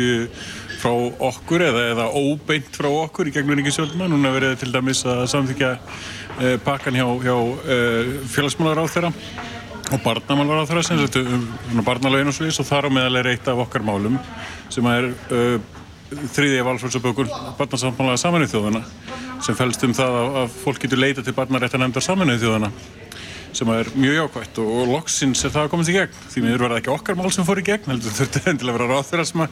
frá 0.81 0.93
okkur 1.29 1.63
eða, 1.69 1.83
eða 1.93 2.07
óbeint 2.17 2.73
frá 2.73 2.89
okkur 2.89 3.29
í 3.29 3.35
gegnum 3.35 3.61
ríkistofnuna 3.61 4.09
núna 4.09 4.33
verið 4.33 4.57
til 4.63 4.71
dæmis 4.73 5.03
að 5.05 5.27
samþykja 5.35 5.69
eh, 5.75 6.55
pakkan 6.65 6.97
hjá, 6.97 7.05
hjá 7.23 7.35
eh, 7.77 8.15
félagsmálar 8.33 8.81
á 8.81 8.85
þeirra 8.89 9.13
og 9.93 10.01
barnamálar 10.01 10.63
á 10.63 10.69
þeirra 10.69 10.83
sem 10.87 10.99
settu 11.01 11.21
um 11.29 11.83
barnalögin 11.85 12.31
og 12.31 12.35
svo 12.35 12.49
og 12.49 12.67
þar 12.67 12.89
á 12.89 12.95
meðal 12.95 13.21
er 13.21 13.31
eitt 13.33 13.47
af 13.47 13.61
okkar 13.65 13.85
málum 13.85 14.17
sem 14.73 14.87
er 14.89 15.11
uh, 15.11 15.57
þriðja 16.33 16.65
valfjöldsabökun 16.67 17.31
barnasammálaða 17.59 18.21
saminuð 18.21 18.53
þjóðana 18.53 18.83
sem 19.43 19.57
fælst 19.57 19.85
um 19.85 19.95
það 19.97 20.19
að, 20.19 20.35
að 20.41 20.57
fólk 20.63 20.83
getur 20.83 21.01
leita 21.01 21.25
til 21.25 21.35
barnaréttanemndar 21.37 22.05
saminuð 22.05 22.45
þjóðana 22.45 22.71
sem 23.53 23.69
er 23.69 23.89
mjög 23.93 24.15
jákvægt 24.17 24.59
og, 24.63 24.69
og 24.81 24.91
loksins 24.95 25.43
er 25.45 25.53
það 25.53 25.67
að 25.67 25.71
komast 25.73 25.91
í 25.91 25.95
gegn 25.97 26.19
því 26.33 26.43
miður 26.45 26.63
var 26.63 26.73
það 26.73 26.81
ekki 26.81 26.93
okkar 26.93 27.17
mál 27.19 27.31
sem 27.35 27.47
fór 27.47 27.61
í 27.61 27.65
gegn 27.67 27.89
heldur 27.91 28.15
þurfti 28.17 28.43
endilega 28.49 28.73
að 28.73 28.79
vera 28.79 28.89
ráð 28.89 29.09
þeirra 29.11 29.25
sem 29.29 29.43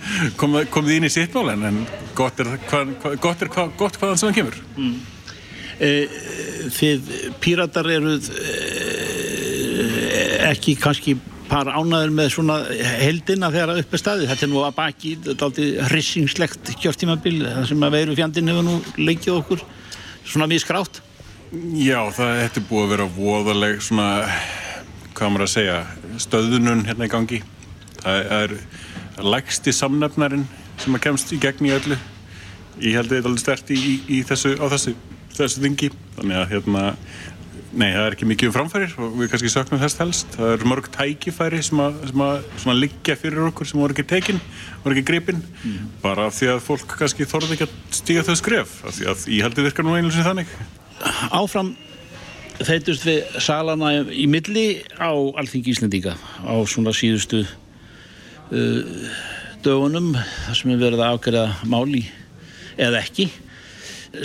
kom, 0.41 0.58
komið 0.73 0.97
inn 0.97 1.08
í 1.08 1.13
sitt 1.13 1.38
mál 1.38 1.54
en 1.54 1.82
gott 2.17 2.41
er, 2.41 2.54
hva, 2.71 2.84
gott, 3.21 3.45
er 3.45 3.51
hva, 3.54 3.67
gott 3.77 3.99
hvaðan 4.01 4.21
sem 4.21 4.32
það 4.32 4.39
kemur 4.39 4.58
mm. 4.77 4.95
eh, 5.86 6.19
Þið 6.71 7.13
píratar 7.43 7.89
eruð 7.93 8.32
eh, 8.41 9.21
ekki 10.49 10.75
kannski 10.80 11.15
par 11.51 11.67
ánaður 11.67 12.13
með 12.15 12.30
svona 12.36 12.58
heldina 13.01 13.51
þegar 13.51 13.82
upp 13.82 13.95
er 13.95 14.01
staðið. 14.01 14.32
Þetta 14.32 14.47
er 14.47 14.51
nú 14.54 14.63
að 14.63 14.75
baki 14.80 15.13
daldi 15.27 15.69
hrissingslegt 15.89 16.73
kjörtímabil 16.80 17.38
það 17.43 17.69
sem 17.71 17.88
að 17.88 17.95
veru 17.97 18.17
fjandin 18.19 18.51
hefur 18.51 18.67
nú 18.67 18.77
leikið 18.97 19.38
okkur 19.38 19.63
svona 20.23 20.47
miskrátt. 20.51 21.01
Já, 21.75 21.99
það 22.15 22.38
hefði 22.45 22.67
búið 22.69 22.86
að 22.86 22.93
vera 22.93 23.10
voðaleg 23.17 23.82
svona, 23.84 24.12
hvað 25.12 25.34
maður 25.34 25.47
að 25.49 25.56
segja 25.58 25.82
stöðunun 26.23 26.86
hérna 26.88 27.10
í 27.10 27.12
gangi 27.12 27.41
það 28.01 28.32
er 28.38 28.54
lægsti 29.21 29.73
samnefnarin 29.75 30.47
sem 30.82 30.95
að 30.95 31.04
kemst 31.06 31.34
í 31.36 31.39
gegn 31.41 31.67
í 31.69 31.73
öllu 31.75 31.97
ég 32.82 32.97
held 32.97 33.12
að 33.12 33.17
þetta 33.17 33.21
er 33.21 33.30
alveg 33.30 33.43
stert 33.43 33.73
í, 33.73 33.80
í 34.10 34.21
þessu, 34.25 34.56
á 34.58 34.65
þessu, 34.73 34.95
þessu 35.36 35.63
þingi 35.65 35.91
þannig 36.17 36.39
að 36.39 36.47
hérna 36.56 36.86
Nei, 37.72 37.94
það 37.94 38.04
er 38.04 38.16
ekki 38.18 38.28
mikið 38.28 38.50
um 38.50 38.54
framfærir 38.56 38.94
og 39.00 39.14
við 39.16 39.30
kannski 39.32 39.50
söknum 39.54 39.80
þess 39.80 40.00
helst. 40.02 40.34
Það 40.36 40.50
eru 40.58 40.68
mörg 40.68 40.88
tækifæri 40.92 41.62
sem 41.64 41.80
að, 41.80 42.02
sem 42.10 42.72
að 42.74 42.82
liggja 42.82 43.16
fyrir 43.16 43.46
okkur 43.48 43.70
sem 43.70 43.80
voru 43.80 43.96
ekki 43.96 44.04
tekinn, 44.10 44.42
voru 44.84 44.98
ekki 44.98 45.06
gripinn 45.08 45.40
mm. 45.40 45.86
bara 46.02 46.26
af 46.28 46.36
því 46.36 46.50
að 46.52 46.66
fólk 46.66 46.98
kannski 47.00 47.28
þorði 47.32 47.56
ekki 47.56 47.68
að 47.70 47.78
stíga 47.96 48.26
þau 48.28 48.36
skref 48.42 48.74
af 48.90 48.98
því 48.98 49.08
að 49.14 49.24
að 49.48 49.62
virkar 49.70 49.88
nú 49.88 49.96
einlega 49.96 50.18
sem 50.18 50.28
þannig. 50.28 50.52
Áfram 51.32 51.70
þeitust 52.60 53.08
við 53.08 53.38
salana 53.48 53.94
í 54.12 54.26
milli 54.30 54.66
á 55.00 55.16
Alþingi 55.16 55.72
Íslandíka 55.72 56.18
á 56.44 56.56
svona 56.68 56.92
síðustu 56.96 57.46
uh, 57.46 58.82
dögunum 59.64 60.12
þar 60.18 60.60
sem 60.60 60.74
við 60.74 60.84
verðum 60.84 61.06
að 61.06 61.16
afgerða 61.16 61.46
máli 61.72 62.04
eða 62.76 63.00
ekki. 63.00 63.30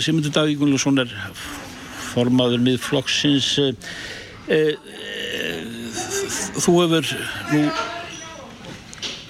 Simundur 0.03 0.35
Davík 0.35 0.59
Gunnlússon 0.59 0.99
er 1.05 1.15
formaður 2.17 2.63
miðflokksins 2.65 3.51
e, 3.61 3.69
e, 4.49 4.59
þú 6.57 6.75
hefur 6.81 7.13
nú 7.53 7.63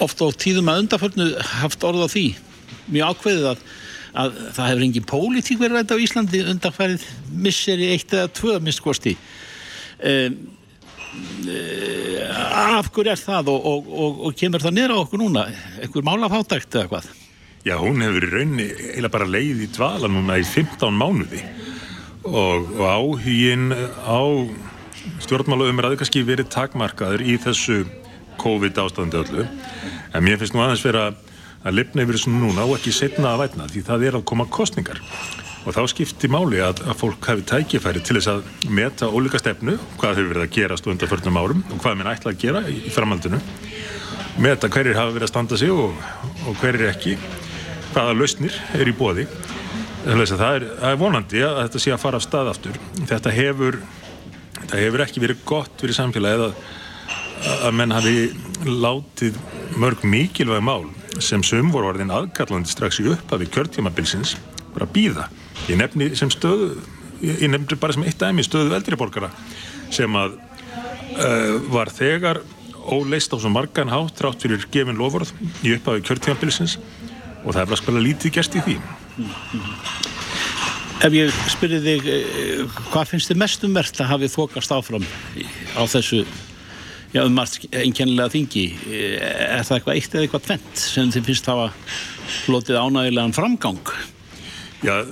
ofta 0.04 0.30
á 0.30 0.32
tíðum 0.38 0.70
að 0.72 0.84
undarförnu 0.86 1.28
haft 1.62 1.86
orð 1.88 2.06
á 2.06 2.08
því 2.12 2.28
mjög 2.94 3.16
ákveðið 3.16 3.48
að, 3.52 3.64
að 4.24 4.38
það 4.56 4.70
hefur 4.72 4.86
engin 4.88 5.10
pólitík 5.10 5.62
verið 5.62 5.80
rætt 5.80 5.96
á 5.96 6.04
Íslandi 6.04 6.44
undarfærið 6.54 7.08
misseri 7.34 7.90
eitt 7.96 8.14
eða 8.14 8.30
tvö 8.40 8.60
mistkvosti 8.64 9.18
e, 10.00 10.14
af 12.78 12.92
hverju 12.94 13.12
er 13.14 13.20
það 13.20 13.50
og, 13.54 13.64
og, 13.72 13.88
og, 13.90 14.20
og 14.28 14.36
kemur 14.38 14.62
það 14.62 14.76
nýra 14.78 15.00
okkur 15.02 15.22
núna? 15.24 15.48
Einhver 15.82 16.06
málafátækt 16.06 16.78
eða 16.78 16.92
hvað? 16.92 17.08
Já, 17.66 17.76
hún 17.82 18.04
hefur 18.06 18.28
í 18.28 18.30
raunni 18.32 18.68
eila 18.96 19.10
bara 19.12 19.28
leið 19.28 19.66
í 19.66 19.70
dvala 19.76 20.10
núna 20.12 20.38
í 20.40 20.46
15 20.46 20.94
mánuði 20.94 21.42
og, 22.28 22.68
og 22.78 22.86
áhugin 22.88 23.72
á 24.04 24.20
stjórnmála 25.24 25.70
umræðu 25.72 26.00
kannski 26.02 26.26
verið 26.28 26.52
takmarkaður 26.54 27.24
í 27.24 27.38
þessu 27.42 27.84
COVID 28.42 28.78
ástandi 28.84 29.18
öllu. 29.20 29.48
En 30.14 30.26
mér 30.26 30.40
finnst 30.42 30.56
nú 30.56 30.64
aðeins 30.64 30.86
vera 30.86 31.10
að 31.64 31.80
lifna 31.80 32.06
yfir 32.06 32.20
þessu 32.20 32.34
núna 32.36 32.68
og 32.68 32.78
ekki 32.78 32.94
setna 32.96 33.34
að 33.34 33.44
vætna 33.46 33.68
því 33.72 33.84
það 33.88 34.08
er 34.08 34.18
að 34.20 34.28
koma 34.30 34.48
kostningar 34.52 35.02
og 35.68 35.76
þá 35.76 35.82
skiptir 35.92 36.32
máli 36.32 36.62
að, 36.64 36.80
að 36.88 37.00
fólk 37.02 37.28
hafi 37.28 37.44
tækifæri 37.50 38.04
til 38.06 38.16
þess 38.20 38.30
að 38.32 38.70
meta 38.72 39.10
ólika 39.12 39.42
stefnu 39.42 39.76
hvað 39.98 40.22
hefur 40.22 40.30
verið 40.32 40.46
að 40.46 40.54
gerast 40.56 40.88
undan 40.88 41.12
förnum 41.12 41.40
árum 41.42 41.66
og 41.66 41.82
hvað 41.84 41.98
minn 42.00 42.12
ætla 42.14 42.32
að 42.32 42.40
gera 42.46 42.62
í 42.72 42.78
framhaldinu. 42.94 43.42
Meta 44.40 44.70
hverjir 44.72 44.96
hafa 44.96 45.16
verið 45.16 45.28
að 45.28 45.34
standa 45.34 45.60
sig 45.60 45.74
og, 45.74 45.98
og 46.48 46.60
hverjir 46.62 46.92
ekki 46.94 47.18
hvaða 47.92 48.16
lausnir 48.16 48.56
er 48.78 48.88
í 48.88 48.96
bóði 48.96 49.28
það 50.08 50.58
er, 50.58 50.66
er 50.90 51.00
vonandi 51.00 51.44
að 51.44 51.62
þetta 51.66 51.84
sé 51.84 51.94
að 51.94 52.04
fara 52.04 52.20
af 52.20 52.26
stað 52.26 52.52
aftur. 52.54 52.78
Þetta 53.10 53.34
hefur, 53.36 53.80
þetta 54.62 54.82
hefur 54.82 55.04
ekki 55.08 55.24
verið 55.24 55.42
gott 55.50 55.82
fyrir 55.82 55.98
samfélagið 55.98 56.46
að, 56.48 56.62
að 57.68 57.76
menn 57.80 57.96
hafi 57.96 58.16
látið 58.68 59.40
mörg 59.78 60.06
mikilvæg 60.08 60.64
mál 60.66 60.88
sem 61.24 61.44
sömvorvarðin 61.46 62.14
aðkallandi 62.14 62.72
strax 62.72 63.00
í 63.02 63.08
upphafi 63.12 63.50
kjörtímabilsins 63.54 64.36
bara 64.74 64.88
býða 64.94 65.28
ég 65.68 65.80
nefni 65.80 66.12
sem 66.18 66.30
stöðu 66.34 66.76
ég 67.22 67.48
nefni 67.50 67.78
bara 67.82 67.96
sem 67.96 68.06
eitt 68.06 68.20
dæmi 68.22 68.46
stöðu 68.46 68.76
eldriborgara 68.78 69.32
sem 69.94 70.14
að 70.20 70.38
uh, 70.38 71.58
var 71.74 71.92
þegar 71.94 72.42
óleist 72.88 73.34
á 73.34 73.38
svo 73.38 73.52
margan 73.52 73.92
hátt 73.92 74.16
trátt 74.20 74.44
fyrir 74.44 74.68
gefin 74.72 75.00
lofurð 75.00 75.34
í 75.66 75.74
upphafi 75.76 76.06
kjörtímabilsins 76.08 76.78
og 77.44 77.54
það 77.54 77.62
er 77.64 77.70
bara 77.72 77.82
spila 77.82 78.04
lítið 78.04 78.38
gerst 78.38 78.58
í 78.58 78.64
því 78.64 78.78
Ef 81.06 81.14
ég 81.14 81.34
spyrir 81.54 81.84
þig 81.86 82.10
eh, 82.10 82.78
hvað 82.90 83.14
finnst 83.14 83.32
þið 83.32 83.42
mest 83.44 83.66
umvert 83.68 84.02
að 84.02 84.12
hafið 84.12 84.34
þokast 84.34 84.74
áfram 84.74 85.06
á 85.78 85.82
þessu 85.86 86.24
já, 87.14 87.22
um 87.24 87.36
margt 87.38 87.68
einkennilega 87.70 88.34
þingi? 88.34 88.66
Er 88.90 89.66
það 89.68 89.78
eitthvað 89.78 89.96
eitt 90.00 90.16
eða 90.16 90.26
eitthvað 90.26 90.48
tvent 90.50 90.84
sem 90.84 91.14
þið 91.14 91.30
finnst 91.30 91.52
hafa 91.52 91.70
flotið 92.44 92.82
ánægilegan 92.82 93.38
framgang? 93.38 93.94
Já, 94.86 95.06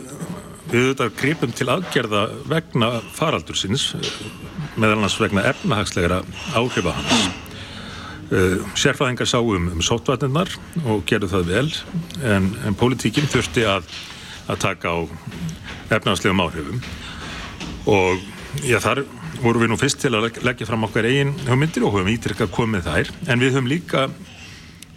við 0.71 0.89
auðvitað 0.89 1.15
gripum 1.21 1.55
til 1.55 1.71
aðgerða 1.73 2.27
vegna 2.49 2.91
faraldursins 3.15 3.91
meðal 4.75 4.99
annars 4.99 5.17
vegna 5.21 5.45
efnahagslegra 5.53 6.21
áhrifa 6.57 6.97
hans 6.97 7.44
Uh, 8.25 8.57
sérfæðingar 8.73 9.27
sá 9.29 9.37
um, 9.37 9.67
um 9.69 9.81
sótvarnirnar 9.85 10.49
og 10.89 11.03
gerðu 11.05 11.27
það 11.29 11.49
vel 11.51 11.67
en, 12.25 12.47
en 12.65 12.77
politíkinn 12.77 13.29
þurfti 13.29 13.67
að, 13.69 13.85
að 14.49 14.63
taka 14.63 14.89
á 14.89 14.97
efnaðslegum 15.93 16.41
áhrifum. 16.41 16.79
Og 17.85 18.23
já 18.65 18.79
þar 18.81 19.03
voru 19.43 19.61
við 19.61 19.69
nú 19.69 19.77
fyrst 19.77 20.01
til 20.01 20.15
að 20.17 20.39
leggja 20.41 20.65
fram 20.65 20.87
okkar 20.87 21.05
eigin 21.05 21.35
hugmyndir 21.45 21.85
og 21.85 21.99
höfum 21.99 22.09
ítrykkað 22.15 22.49
komið 22.55 22.89
þær. 22.89 23.13
En 23.29 23.43
við 23.43 23.53
höfum 23.53 23.69
líka 23.69 24.07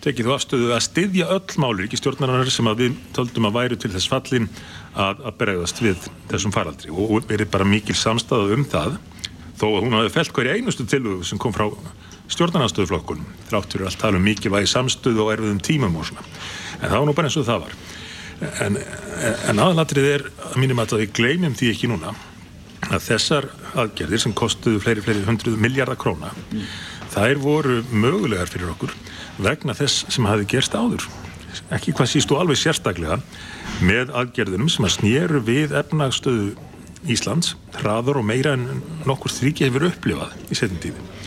tekið 0.04 0.28
þú 0.30 0.34
afstöðu 0.38 0.72
að 0.72 0.84
styðja 0.86 1.28
öll 1.34 1.60
máli 1.60 1.84
ekki 1.84 2.00
stjórnarinnar 2.00 2.52
sem 2.54 2.72
að 2.72 2.84
við 2.86 2.98
töldum 3.16 3.50
að 3.50 3.56
væru 3.58 3.80
til 3.82 3.92
þess 3.92 4.08
fallin 4.08 4.48
að, 4.94 5.20
að 5.20 5.38
bregðast 5.42 5.84
við 5.84 6.10
þessum 6.30 6.54
faraldri. 6.54 6.96
Og 6.96 7.28
verið 7.28 7.52
bara 7.52 7.68
mikil 7.68 7.98
samstæða 7.98 8.56
um 8.56 8.66
það 8.72 9.00
þó 9.58 9.66
að 9.68 9.82
hún 9.84 9.96
hafi 9.98 10.14
felt 10.14 10.36
hverja 10.36 10.56
einustu 10.56 10.86
tilögu 10.88 11.26
sem 11.26 11.40
kom 11.42 11.52
frá 11.52 11.66
stjórnarnastöðuflokkunum 12.32 13.28
þrátt 13.48 13.74
fyrir 13.74 13.88
allt 13.88 14.00
tala 14.00 14.20
um 14.20 14.26
mikið 14.26 14.54
vægi 14.54 14.70
samstöðu 14.72 15.24
og 15.24 15.32
erfiðum 15.34 15.60
tímum 15.64 15.96
og 15.98 16.08
svona. 16.08 16.24
En 16.78 16.90
það 16.90 16.98
var 16.98 17.06
nú 17.08 17.14
bara 17.16 17.30
eins 17.30 17.38
og 17.40 17.46
það 17.48 17.62
var. 17.64 17.76
En, 18.64 18.78
en 19.50 19.62
aðalatrið 19.64 20.10
er 20.12 20.26
að 20.50 20.58
mínum 20.62 20.82
að 20.82 20.98
við 21.00 21.14
gleymjum 21.18 21.56
því 21.58 21.70
ekki 21.72 21.90
núna 21.90 22.12
að 22.88 23.02
þessar 23.08 23.48
aðgerðir 23.74 24.22
sem 24.22 24.34
kostuðu 24.36 24.80
fleiri, 24.82 25.02
fleiri 25.04 25.26
hundruð 25.26 25.58
miljardar 25.60 25.98
króna 25.98 26.30
þær 27.12 27.40
voru 27.42 27.80
mögulegar 27.90 28.50
fyrir 28.50 28.70
okkur 28.70 28.94
vegna 29.42 29.74
þess 29.76 30.06
sem 30.12 30.28
hafi 30.28 30.46
gerst 30.50 30.76
áður. 30.76 31.08
Ekki 31.74 31.94
hvað 31.96 32.12
síst 32.12 32.32
og 32.32 32.42
alveg 32.42 32.60
sérstaklega 32.60 33.18
með 33.82 34.12
aðgerðunum 34.20 34.70
sem 34.70 34.86
að 34.86 34.96
snýru 34.98 35.42
við 35.46 35.74
efnagstöðu 35.80 36.52
Íslands 37.08 37.54
hraður 37.78 38.20
og 38.20 38.26
meira 38.26 38.56
en 38.58 38.82
nokkur 39.06 39.32
þriki 39.32 39.68
hefur 39.68 39.88
upplifað 39.88 40.34
í 40.50 40.58
setjum 40.58 40.82
tíði 40.82 41.17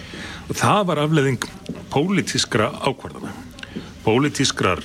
og 0.51 0.57
það 0.59 0.87
var 0.89 0.99
afleðing 0.99 1.45
pólitískra 1.91 2.67
ákvarðana. 2.83 3.31
Pólitískrar 4.03 4.81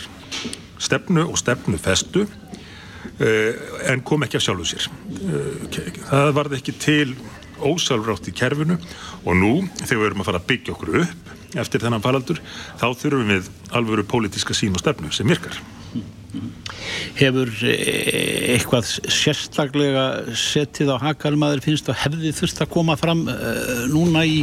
stefnu 0.79 1.25
og 1.27 1.39
stefnu 1.41 1.79
festu 1.83 2.23
uh, 2.23 3.53
en 3.91 4.05
kom 4.07 4.23
ekki 4.23 4.39
af 4.39 4.47
sjálfu 4.47 4.69
sér. 4.71 4.87
Uh, 5.27 5.81
það 6.07 6.35
varði 6.37 6.61
ekki 6.61 6.77
til 6.79 7.17
ósálfrátt 7.57 8.29
í 8.31 8.35
kerfinu 8.37 8.77
og 9.25 9.39
nú 9.41 9.55
þegar 9.81 10.03
við 10.03 10.11
erum 10.11 10.23
að 10.23 10.29
fara 10.29 10.43
að 10.43 10.51
byggja 10.53 10.75
okkur 10.77 10.99
upp 11.03 11.33
eftir 11.57 11.83
þennan 11.83 12.05
faraldur 12.05 12.43
þá 12.77 12.87
þurfum 13.01 13.33
við 13.33 13.49
alvöru 13.75 14.05
pólitíska 14.07 14.55
sín 14.55 14.77
og 14.77 14.85
stefnu 14.85 15.11
sem 15.17 15.27
virkar. 15.27 15.57
Hefur 17.17 17.49
eh, 17.65 18.53
eitthvað 18.53 18.91
sérstaklega 19.09 20.05
setið 20.37 20.93
á 20.93 20.97
hakalmaður 21.09 21.65
finnst 21.65 21.89
og 21.89 21.97
hefði 22.03 22.35
þurft 22.37 22.61
að 22.61 22.75
koma 22.77 22.99
fram 23.01 23.25
núna 23.89 24.27
í 24.29 24.43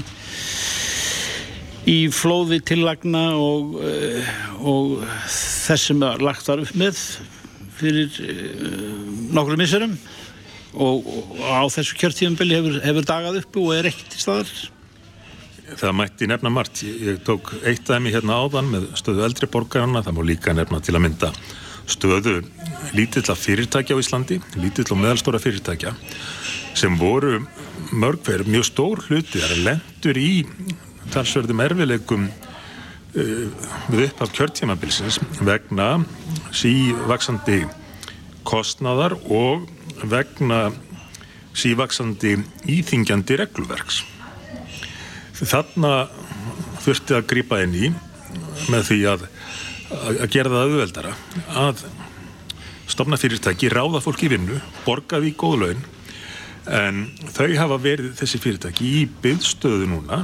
í 1.90 1.98
flóði 2.14 2.62
tillagna 2.64 3.24
og, 3.36 3.78
uh, 3.82 4.34
og 4.64 5.06
þess 5.28 5.90
sem 5.90 6.04
lagt 6.24 6.48
var 6.48 6.64
upp 6.64 6.76
með 6.80 7.00
fyrir 7.78 8.20
uh, 8.24 9.00
nokkru 9.36 9.58
missurum 9.60 9.98
og, 10.74 11.04
og 11.06 11.42
á 11.44 11.64
þessu 11.74 11.98
kjörtífumbili 12.00 12.60
hefur, 12.60 12.80
hefur 12.86 13.10
dagað 13.10 13.42
uppu 13.44 13.68
og 13.68 13.76
er 13.78 13.90
ekkert 13.92 14.16
í 14.16 14.22
staðar. 14.24 14.54
Það 15.74 15.96
mætti 15.98 16.28
nefna 16.30 16.52
margt. 16.54 16.84
Ég, 16.86 17.20
tók 17.26 17.54
eitt 17.66 17.90
af 17.90 18.06
í 18.06 18.14
hérna 18.14 18.40
áðan 18.44 18.72
með 18.72 18.88
stöðu 19.00 19.24
eldri 19.26 19.50
borgarna, 19.50 20.04
það 20.06 20.18
má 20.18 20.26
líka 20.28 20.56
nefna 20.56 20.82
til 20.84 20.98
að 20.98 21.06
mynda 21.08 21.32
stöðu 21.90 22.40
lítilla 22.96 23.36
fyrirtækja 23.36 23.98
á 23.98 24.00
Íslandi, 24.00 24.40
lítilla 24.56 24.96
og 24.96 25.02
meðalstóra 25.02 25.42
fyrirtækja 25.44 25.94
sem 26.78 26.96
voru 26.98 27.42
mörgverð 27.92 28.50
mjög 28.50 28.68
stór 28.70 29.04
hluti 29.08 29.42
þar 29.42 29.56
að 29.56 29.64
lendur 29.68 30.20
í 30.20 30.30
talsverðum 31.14 31.62
erfileikum 31.64 32.28
uh, 32.30 33.46
við 33.94 34.08
upp 34.08 34.24
af 34.26 34.34
kjörtímabilsins 34.36 35.20
vegna 35.46 35.90
sívaksandi 36.56 37.64
kostnaðar 38.48 39.16
og 39.32 39.68
vegna 40.10 40.66
sívaksandi 41.54 42.38
íþingjandi 42.70 43.38
reglverks. 43.44 44.02
Þarna 45.44 46.08
þurfti 46.84 47.16
að 47.18 47.28
grýpa 47.30 47.62
inn 47.64 47.76
í 47.78 47.92
með 48.72 48.88
því 48.90 49.00
að, 49.12 49.26
að 50.18 50.28
gera 50.34 50.52
það 50.52 50.66
auðveldara 50.66 51.14
að 51.64 51.84
stopna 52.90 53.18
fyrirtæki, 53.20 53.72
ráða 53.72 54.02
fólk 54.04 54.26
í 54.26 54.32
vinnu, 54.34 54.60
borga 54.86 55.22
því 55.24 55.34
góð 55.40 55.60
laun 55.62 55.84
en 56.64 57.04
þau 57.36 57.50
hafa 57.60 57.78
verið 57.84 58.14
þessi 58.20 58.40
fyrirtæki 58.40 58.90
í 59.02 59.04
byggðstöðu 59.24 59.88
núna 59.92 60.24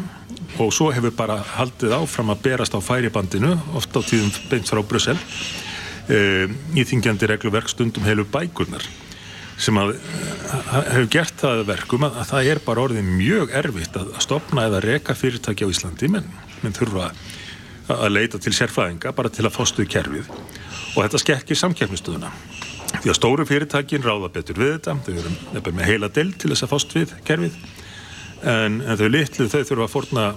og 0.59 0.71
svo 0.75 0.89
hefur 0.93 1.13
bara 1.15 1.39
haldið 1.55 1.95
áfram 1.97 2.33
að 2.33 2.43
berast 2.47 2.75
á 2.75 2.79
færibandinu, 2.83 3.55
ofta 3.77 4.01
á 4.01 4.07
tíðum 4.07 4.31
beint 4.51 4.69
frá 4.69 4.81
Brussel 4.85 5.17
e, 6.09 6.47
í 6.75 6.85
þingjandi 6.87 7.29
regluverk 7.29 7.71
stundum 7.71 8.07
heilu 8.07 8.25
bækurnar 8.29 8.85
sem 9.59 9.75
að 9.79 9.97
hefur 10.71 11.09
gert 11.11 11.41
það 11.41 11.65
verkum 11.67 12.05
að, 12.07 12.21
að 12.21 12.29
það 12.31 12.51
er 12.53 12.61
bara 12.63 12.85
orðið 12.87 13.09
mjög 13.09 13.51
erfitt 13.59 13.99
að 13.99 14.13
stopna 14.23 14.69
eða 14.69 14.79
reka 14.85 15.15
fyrirtæki 15.17 15.67
á 15.67 15.71
Íslandi. 15.71 16.07
Menn, 16.13 16.29
menn 16.63 16.75
þurfa 16.75 17.09
að 17.91 18.13
leita 18.13 18.39
til 18.39 18.53
sérfræðinga 18.55 19.11
bara 19.17 19.31
til 19.33 19.43
að 19.49 19.57
fástu 19.57 19.83
í 19.83 19.89
kerfið. 19.91 20.29
Og 20.95 21.03
þetta 21.03 21.21
skekkir 21.25 21.59
samkeppnistöðuna 21.59 22.31
því 22.99 23.11
að 23.11 23.17
stóru 23.17 23.45
fyrirtækin 23.47 24.05
ráða 24.05 24.31
betur 24.33 24.59
við 24.59 24.71
þetta 24.77 24.95
þau 25.05 25.59
eru 25.59 25.73
með 25.75 25.89
heila 25.91 26.09
del 26.13 26.31
til 26.33 26.51
þess 26.53 26.65
að 26.65 26.71
fást 26.73 26.95
við 26.95 27.13
kerfið 27.27 27.59
en, 28.43 28.79
en 28.81 28.99
þau 28.99 29.09
litlu 29.09 29.49
þau 29.51 29.61
þurfa 29.63 29.87
að 29.87 29.93
forna 29.93 30.29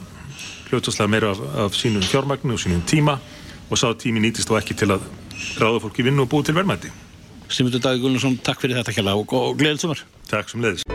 hljóttaslega 0.71 1.13
meira 1.13 1.33
af, 1.35 1.41
af 1.67 1.79
sínum 1.79 2.05
fjármagnu 2.07 2.57
og 2.57 2.63
sínum 2.63 2.83
tíma 2.89 3.19
og 3.69 3.81
sá 3.81 3.89
tími 3.95 4.23
nýtist 4.25 4.51
þá 4.51 4.59
ekki 4.63 4.79
til 4.83 4.93
að 4.97 5.09
ráða 5.61 5.83
fólki 5.87 6.05
vinnu 6.07 6.27
og 6.27 6.33
búið 6.33 6.51
til 6.51 6.59
verðmæti 6.61 6.93
Simundur 7.53 7.83
Dagur 7.85 8.07
Gunnarsson, 8.07 8.39
takk 8.41 8.63
fyrir 8.63 8.79
þetta 8.79 8.95
kjalla 8.97 9.13
og, 9.19 9.33
og 9.37 9.59
gleðið 9.61 9.83
sumar. 9.83 9.99
Takk 10.31 10.49
sem 10.49 10.63
leiðis. 10.65 10.87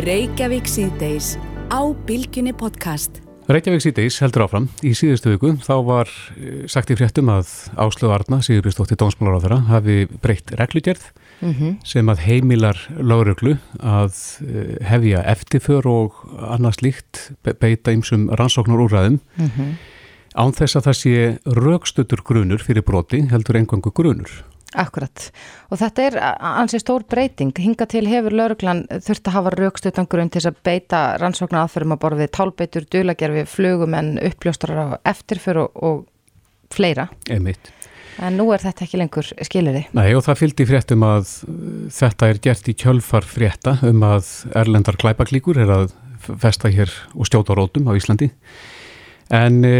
Reykjavík 0.00 0.70
síðdeis 0.70 1.34
á 1.68 1.80
Bilginni 2.08 2.54
podcast. 2.56 3.20
Reykjavík 3.50 3.84
síðdeis 3.84 4.16
heldur 4.24 4.46
áfram. 4.46 4.70
Í 4.86 4.94
síðustu 4.96 5.34
viku 5.34 5.52
þá 5.60 5.74
var 5.84 6.12
eh, 6.38 6.62
sagt 6.72 6.92
í 6.92 6.96
fréttum 6.96 7.28
að 7.34 7.50
Áslöðu 7.76 8.14
Arna, 8.16 8.40
Sigurbjörnsdóttir 8.46 9.00
Dómsmálar 9.00 9.36
á 9.36 9.42
þeirra, 9.44 9.60
hafi 9.74 9.98
breytt 10.22 10.54
reglugjörð 10.56 11.04
mm 11.40 11.52
-hmm. 11.52 11.76
sem 11.84 12.08
að 12.08 12.18
heimilar 12.18 12.76
lágröglu 12.98 13.56
að 13.78 14.14
eh, 14.46 14.86
hefja 14.86 15.22
eftirför 15.22 15.86
og 15.86 16.12
annars 16.38 16.82
líkt 16.82 17.30
beita 17.42 17.92
ymsum 17.92 18.30
rannsóknar 18.30 18.80
úrræðum 18.80 19.20
mm 19.36 19.50
-hmm. 19.56 19.74
án 20.34 20.52
þess 20.52 20.76
að 20.76 20.86
það 20.86 20.96
sé 21.02 21.38
rögstötur 21.44 22.22
grunur 22.24 22.58
fyrir 22.58 22.82
broti 22.82 23.28
heldur 23.30 23.56
engangu 23.56 23.90
grunur. 23.90 24.44
Akkurat 24.74 25.32
og 25.70 25.78
þetta 25.78 26.02
er 26.02 26.16
ansið 26.40 26.80
stór 26.80 27.02
breyting 27.10 27.58
hinga 27.58 27.86
til 27.86 28.06
hefur 28.06 28.30
lauruglan 28.30 28.86
þurft 28.86 29.26
að 29.26 29.32
hafa 29.32 29.50
raukstutan 29.50 30.06
grunn 30.06 30.30
til 30.30 30.40
þess 30.40 30.52
að 30.52 30.62
beita 30.62 31.16
rannsóknar 31.18 31.64
aðferðum 31.64 31.92
að 31.96 32.02
borðið 32.04 32.30
tálbeitur, 32.30 32.86
dulagerfi, 32.92 33.44
flugumenn, 33.46 34.18
uppljóstrar 34.18 34.78
á 34.78 34.86
eftirför 35.04 35.56
og, 35.56 35.70
og 35.74 36.06
fleira. 36.70 37.08
Einmitt. 37.30 37.72
En 38.20 38.36
nú 38.36 38.50
er 38.52 38.60
þetta 38.60 38.84
ekki 38.84 39.00
lengur 39.00 39.30
skilirði. 39.46 39.86
Nei 39.96 40.10
og 40.12 40.26
það 40.26 40.42
fylgdi 40.42 40.68
fréttum 40.68 41.06
að 41.08 41.32
þetta 41.96 42.28
er 42.28 42.42
gert 42.44 42.68
í 42.68 42.76
kjölfar 42.76 43.24
frétta 43.24 43.78
um 43.88 44.04
að 44.04 44.28
erlendar 44.60 45.00
klæpaklíkur 45.00 45.60
er 45.62 45.72
að 45.72 45.96
festa 46.20 46.68
hér 46.68 46.92
og 47.16 47.28
stjóta 47.30 47.56
rótum 47.56 47.88
á 47.88 47.96
Íslandi 47.96 48.28
en 49.32 49.64
e 49.64 49.74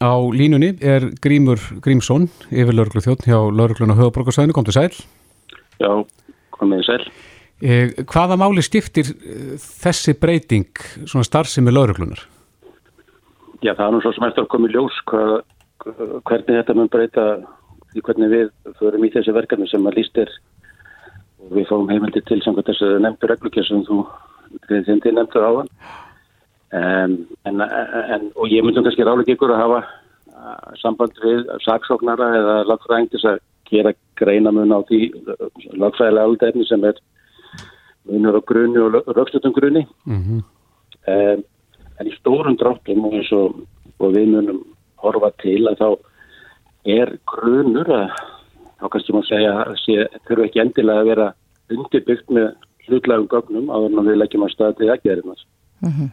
Á 0.00 0.16
línunni 0.32 0.78
er 0.80 1.10
Grímur 1.20 1.60
Grímsson, 1.84 2.30
yfir 2.48 2.72
lauruglu 2.72 3.02
þjótt 3.04 3.26
hjá 3.28 3.36
lauruglun 3.36 3.92
og 3.92 3.98
höfuborgarsæðinu, 3.98 4.54
kom 4.56 4.64
til 4.64 4.72
sæl. 4.72 4.94
Já, 5.76 5.90
komið 6.56 6.86
sæl. 6.86 7.04
Eh, 7.60 7.92
hvaða 8.08 8.38
máli 8.40 8.64
skiptir 8.64 9.10
þessi 9.60 10.14
breyting 10.16 10.72
svona 11.04 11.26
starfsemi 11.28 11.74
lauruglunar? 11.74 12.22
Já, 13.60 13.74
það 13.74 13.84
er 13.84 13.92
nú 13.92 14.00
svo 14.00 14.14
sem 14.16 14.24
eftir 14.24 14.46
að 14.46 14.50
koma 14.54 14.70
í 14.70 14.72
ljós 14.72 14.96
hvað, 15.12 15.34
hvernig 16.30 16.56
þetta 16.62 16.78
mun 16.78 16.88
breyta 16.96 17.26
í 17.96 18.02
hvernig 18.06 18.30
við 18.30 18.50
förum 18.78 19.04
í 19.04 19.12
þessi 19.14 19.34
verkefni 19.34 19.68
sem 19.70 19.86
að 19.86 19.98
líst 20.00 20.18
er 20.20 20.30
og 21.40 21.56
við 21.56 21.68
fáum 21.70 21.90
heimildi 21.90 22.22
til 22.28 22.40
samkvæmt 22.44 22.70
þessu 22.70 22.90
nefndur 23.00 23.32
reglugja 23.32 23.64
sem 23.66 23.82
þú 23.88 24.04
þindi 24.68 25.14
nefndur 25.16 25.46
á 25.46 25.52
hann. 25.58 25.72
Um, 26.70 27.14
en, 27.48 27.62
en, 27.64 28.28
og 28.38 28.52
ég 28.52 28.62
myndum 28.62 28.84
kannski 28.86 29.02
ráðlega 29.02 29.34
ykkur 29.34 29.50
að 29.50 29.62
hafa 29.64 29.80
samband 30.80 31.16
við 31.22 31.48
saksóknara 31.64 32.28
eða 32.38 32.56
lagfræðing 32.68 33.10
til 33.12 33.22
að 33.28 33.40
gera 33.70 33.92
greina 34.18 34.52
mun 34.54 34.74
á 34.74 34.80
því 34.88 35.00
lagfræðilega 35.78 36.26
aldefni 36.26 36.66
sem 36.68 36.84
er 36.86 37.00
munur 38.08 38.40
á 38.40 38.42
grunni 38.46 38.80
og 38.82 39.10
raukstutum 39.16 39.54
grunni 39.56 39.86
mm 40.06 40.22
-hmm. 40.22 40.40
en 41.98 42.06
í 42.06 42.14
stórum 42.18 42.56
dráttum 42.56 43.04
og, 43.04 43.54
og 43.98 44.14
við 44.14 44.26
munum 44.34 44.64
horfa 44.96 45.30
til 45.42 45.68
að 45.68 45.78
þá 45.82 45.88
er 46.84 47.16
grunur 47.28 47.90
að 47.92 48.08
þá 48.80 48.86
kannski 48.92 49.14
maður 49.14 49.28
segja 49.28 49.52
að 49.52 49.74
það 49.84 50.20
þurfu 50.28 50.46
ekki 50.46 50.62
endilega 50.62 51.02
að 51.02 51.10
vera 51.10 51.28
undirbyggt 51.70 52.32
með 52.34 52.48
hlutlegum 52.88 53.28
gögnum 53.30 53.68
á 53.70 53.76
því 53.76 54.00
að 54.00 54.08
við 54.08 54.18
leggjum 54.20 54.46
að 54.46 54.54
staði 54.54 54.88
að 54.90 55.04
gera 55.04 55.26
þess 55.28 55.46
mm 55.84 55.92
-hmm. 55.92 56.10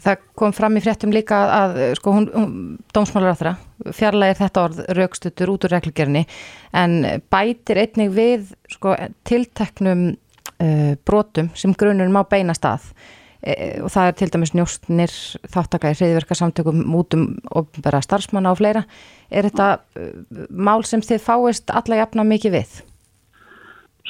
Það 0.00 0.16
kom 0.34 0.52
fram 0.56 0.76
í 0.76 0.80
fréttum 0.80 1.12
líka 1.12 1.38
að 1.52 1.94
sko 1.98 2.12
hún, 2.16 2.26
hún 2.32 2.78
dómsmálar 2.94 3.36
á 3.36 3.40
þeirra 3.40 3.92
fjarlægir 3.92 4.38
þetta 4.38 4.62
orð 4.64 4.78
raukstutur 4.96 5.52
út 5.52 5.64
úr 5.64 5.74
reglugjörni 5.76 6.24
en 6.72 7.20
bætir 7.30 7.76
einnig 7.76 8.10
við 8.16 8.54
sko 8.68 8.96
tilteknum 9.24 10.16
uh, 10.60 10.96
brotum 11.04 11.50
sem 11.54 11.74
grunur 11.76 12.08
má 12.08 12.24
beina 12.24 12.54
stað 12.56 12.94
e, 13.42 13.54
og 13.84 13.90
það 13.92 14.10
er 14.10 14.18
til 14.18 14.28
dæmis 14.34 14.52
njóstnir 14.56 15.14
þáttaka 15.52 15.92
í 15.92 15.98
hriðverkarsamtökum 15.98 16.84
mútum 16.90 17.26
og 17.50 17.70
bara 17.84 18.02
starfsmanna 18.04 18.52
og 18.52 18.60
fleira. 18.60 18.84
Er 19.30 19.48
þetta 19.48 19.70
uh, 19.78 20.12
mál 20.50 20.84
sem 20.88 21.02
þið 21.04 21.24
fáist 21.24 21.72
alla 21.72 22.02
jafna 22.02 22.26
mikið 22.26 22.56
við? 22.58 22.76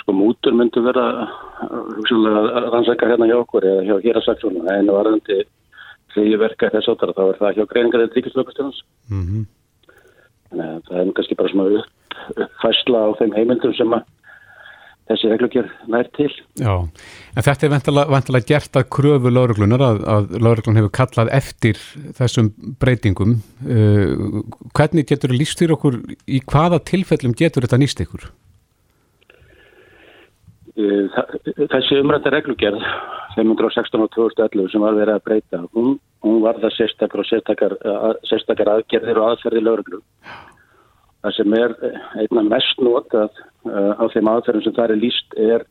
Sko 0.01 0.16
mútur 0.16 0.57
myndur 0.57 0.87
vera 0.87 1.07
rannsækja 2.72 3.11
hérna 3.11 3.28
hjá 3.28 3.39
okkur 3.41 3.66
eða 3.68 3.87
hjá 3.89 3.97
hér 4.07 4.20
að 4.20 4.28
saksóna 4.28 4.76
en 4.78 4.89
varðandi 4.89 5.43
hriðverka 6.14 6.70
þess 6.72 6.91
átara 6.91 7.14
þá 7.14 7.24
er 7.26 7.41
það 7.41 7.57
hjá 7.59 7.64
greiningar 7.70 8.05
eða 8.05 8.16
ríkislökustjónans 8.16 8.81
mm 9.11 9.24
-hmm. 9.26 9.45
það 10.89 10.97
er 11.03 11.12
kannski 11.18 11.37
bara 11.39 11.53
svona 11.53 11.81
upp 11.81 11.99
uppfæsla 12.37 13.05
á 13.07 13.09
þeim 13.18 13.37
heimildum 13.37 13.74
sem 13.76 13.95
að 13.95 14.07
þessi 15.11 15.31
reglugjör 15.33 15.71
nær 15.91 16.09
til. 16.17 16.29
Já, 16.61 16.75
en 17.35 17.47
þetta 17.47 17.67
er 17.67 18.11
vantilega 18.13 18.49
gert 18.49 18.79
að 18.79 18.89
kröfu 18.97 19.33
lauruglunar 19.33 19.85
að, 19.85 20.03
að 20.15 20.37
lauruglun 20.39 20.79
hefur 20.81 20.93
kallað 21.01 21.33
eftir 21.41 21.81
þessum 22.19 22.53
breytingum. 22.83 23.39
Uh, 23.65 24.43
hvernig 24.77 25.09
getur 25.11 25.33
það 25.33 25.43
líst 25.43 25.63
fyrir 25.63 25.77
okkur, 25.77 25.99
í 26.31 26.43
hvaða 26.45 26.83
tilfellum 26.91 27.35
getur 27.39 27.67
þetta 27.67 27.81
nýst 27.83 28.05
ykkur? 28.05 28.29
Uh, 30.81 31.11
þessi 31.73 31.99
umrætta 32.01 32.33
reglugjörð 32.33 32.85
516 33.35 34.07
og 34.07 34.15
2011 34.15 34.71
sem 34.73 34.85
var 34.85 34.97
verið 34.99 35.19
að 35.19 35.27
breyta, 35.27 35.65
hún, 35.75 35.99
hún 36.25 36.41
var 36.45 36.59
það 36.63 36.77
sérstakar 36.77 37.23
og 37.23 37.29
sérstakar, 37.29 37.77
sérstakar 38.27 38.73
aðgerðir 38.77 39.21
og 39.21 39.33
aðferði 39.33 39.67
lauruglu. 39.67 40.01
Það 41.21 41.37
sem 41.37 41.55
er 41.59 41.75
einna 42.16 42.43
mest 42.49 42.81
notað 42.81 43.35
á 43.68 44.05
þeim 44.12 44.31
aðferðum 44.33 44.64
sem 44.64 44.77
það 44.77 44.93
er 44.95 45.01
líst 45.03 45.35
er 45.37 45.66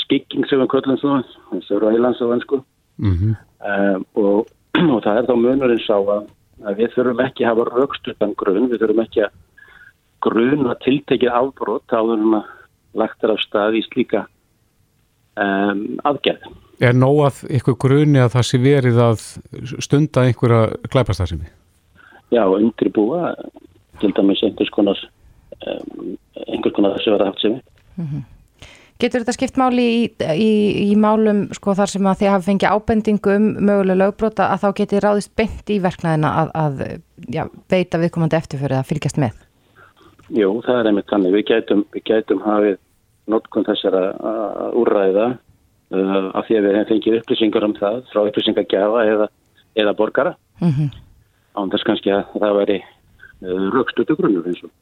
skikking 0.00 0.46
sem 0.48 0.62
við 0.62 0.70
köllum 0.72 0.98
svo, 1.00 1.18
þessu 1.50 1.76
eru 1.76 1.90
ælandsöðansku 1.92 2.60
mm 3.04 3.14
-hmm. 3.14 3.34
um, 3.68 4.06
og, 4.14 4.46
og 4.94 5.02
það 5.04 5.18
er 5.18 5.28
þá 5.28 5.34
munurinn 5.36 5.84
sá 5.84 5.96
að, 5.98 6.28
að 6.64 6.78
við 6.80 6.94
þurfum 6.96 7.24
ekki 7.26 7.44
að 7.44 7.50
hafa 7.50 7.66
raukstutan 7.70 8.36
grunn, 8.40 8.70
við 8.70 8.80
þurfum 8.80 9.04
ekki 9.04 9.24
að 9.26 9.32
grunn 10.24 10.70
að 10.70 10.82
tiltekið 10.86 11.36
afbrót 11.40 11.92
á 11.92 12.00
þurfum 12.00 12.38
að 12.40 12.52
lagt 12.94 13.24
er 13.24 13.34
af 13.34 13.42
stað 13.42 13.80
í 13.80 13.82
slíka 13.82 14.26
um, 15.36 15.98
aðgerð. 16.06 16.48
Er 16.80 16.94
nóg 16.94 17.20
að 17.26 17.42
ykkur 17.58 17.76
grunni 17.78 18.18
að 18.22 18.32
það 18.34 18.48
sé 18.48 18.58
verið 18.58 18.98
að 19.02 19.20
stunda 19.82 20.24
einhverja 20.24 20.74
glæpastarðsemi? 20.90 21.50
Já, 22.34 22.42
undirbúa 22.48 23.34
til 24.00 24.12
dæmis 24.16 24.42
einhvers 24.42 24.70
konar 24.74 25.00
um, 25.66 26.14
einhvers 26.46 26.76
konar 26.76 26.96
þessu 26.96 27.14
verða 27.14 27.30
haft 27.30 27.40
sem. 27.44 27.60
Mm 27.96 28.06
-hmm. 28.06 28.22
Getur 29.02 29.20
þetta 29.20 29.32
skipt 29.34 29.56
máli 29.58 29.84
í, 29.90 30.02
í, 30.38 30.52
í 30.92 30.94
málum 30.96 31.48
sko 31.52 31.74
þar 31.74 31.90
sem 31.90 32.06
að 32.06 32.18
þið 32.20 32.30
hafi 32.30 32.46
fengið 32.46 32.74
ábendingu 32.74 33.32
um 33.36 33.48
mögulega 33.58 34.00
lögbrota 34.04 34.46
að 34.54 34.62
þá 34.62 34.68
geti 34.78 35.00
ráðist 35.02 35.32
beint 35.36 35.70
í 35.70 35.80
verknæðina 35.82 36.30
að, 36.40 36.50
að 36.54 36.74
já, 37.34 37.42
veita 37.68 37.98
viðkomandi 37.98 38.36
eftirfyrir 38.36 38.78
að 38.78 38.88
fylgjast 38.92 39.18
með? 39.18 39.34
Jú, 40.30 40.62
það 40.62 40.78
er 40.78 40.86
einmitt 40.86 41.10
þannig. 41.10 41.34
Við 41.34 41.44
gætum, 41.50 41.84
við 41.92 42.02
gætum 42.04 42.40
hafið 42.46 42.78
notkun 43.26 43.66
þessara 43.66 44.04
úrræða 44.78 45.26
uh, 45.34 46.30
af 46.36 46.46
því 46.46 46.58
að 46.58 46.66
við 46.68 46.80
fengið 46.90 47.18
upplýsingar 47.20 47.66
um 47.66 47.76
það 47.78 48.00
frá 48.12 48.22
upplýsingagjafa 48.28 49.04
eða, 49.10 49.28
eða 49.80 49.96
borgara 49.98 50.34
mm 50.60 50.70
-hmm. 50.70 50.90
án 51.58 51.70
þess 51.72 51.86
kannski 51.88 52.12
að 52.14 52.24
það 52.38 52.58
væri 52.60 52.78
uh, 53.44 53.68
raukstutu 53.74 54.16
grunnur 54.18 54.48
eins 54.48 54.64
og 54.66 54.72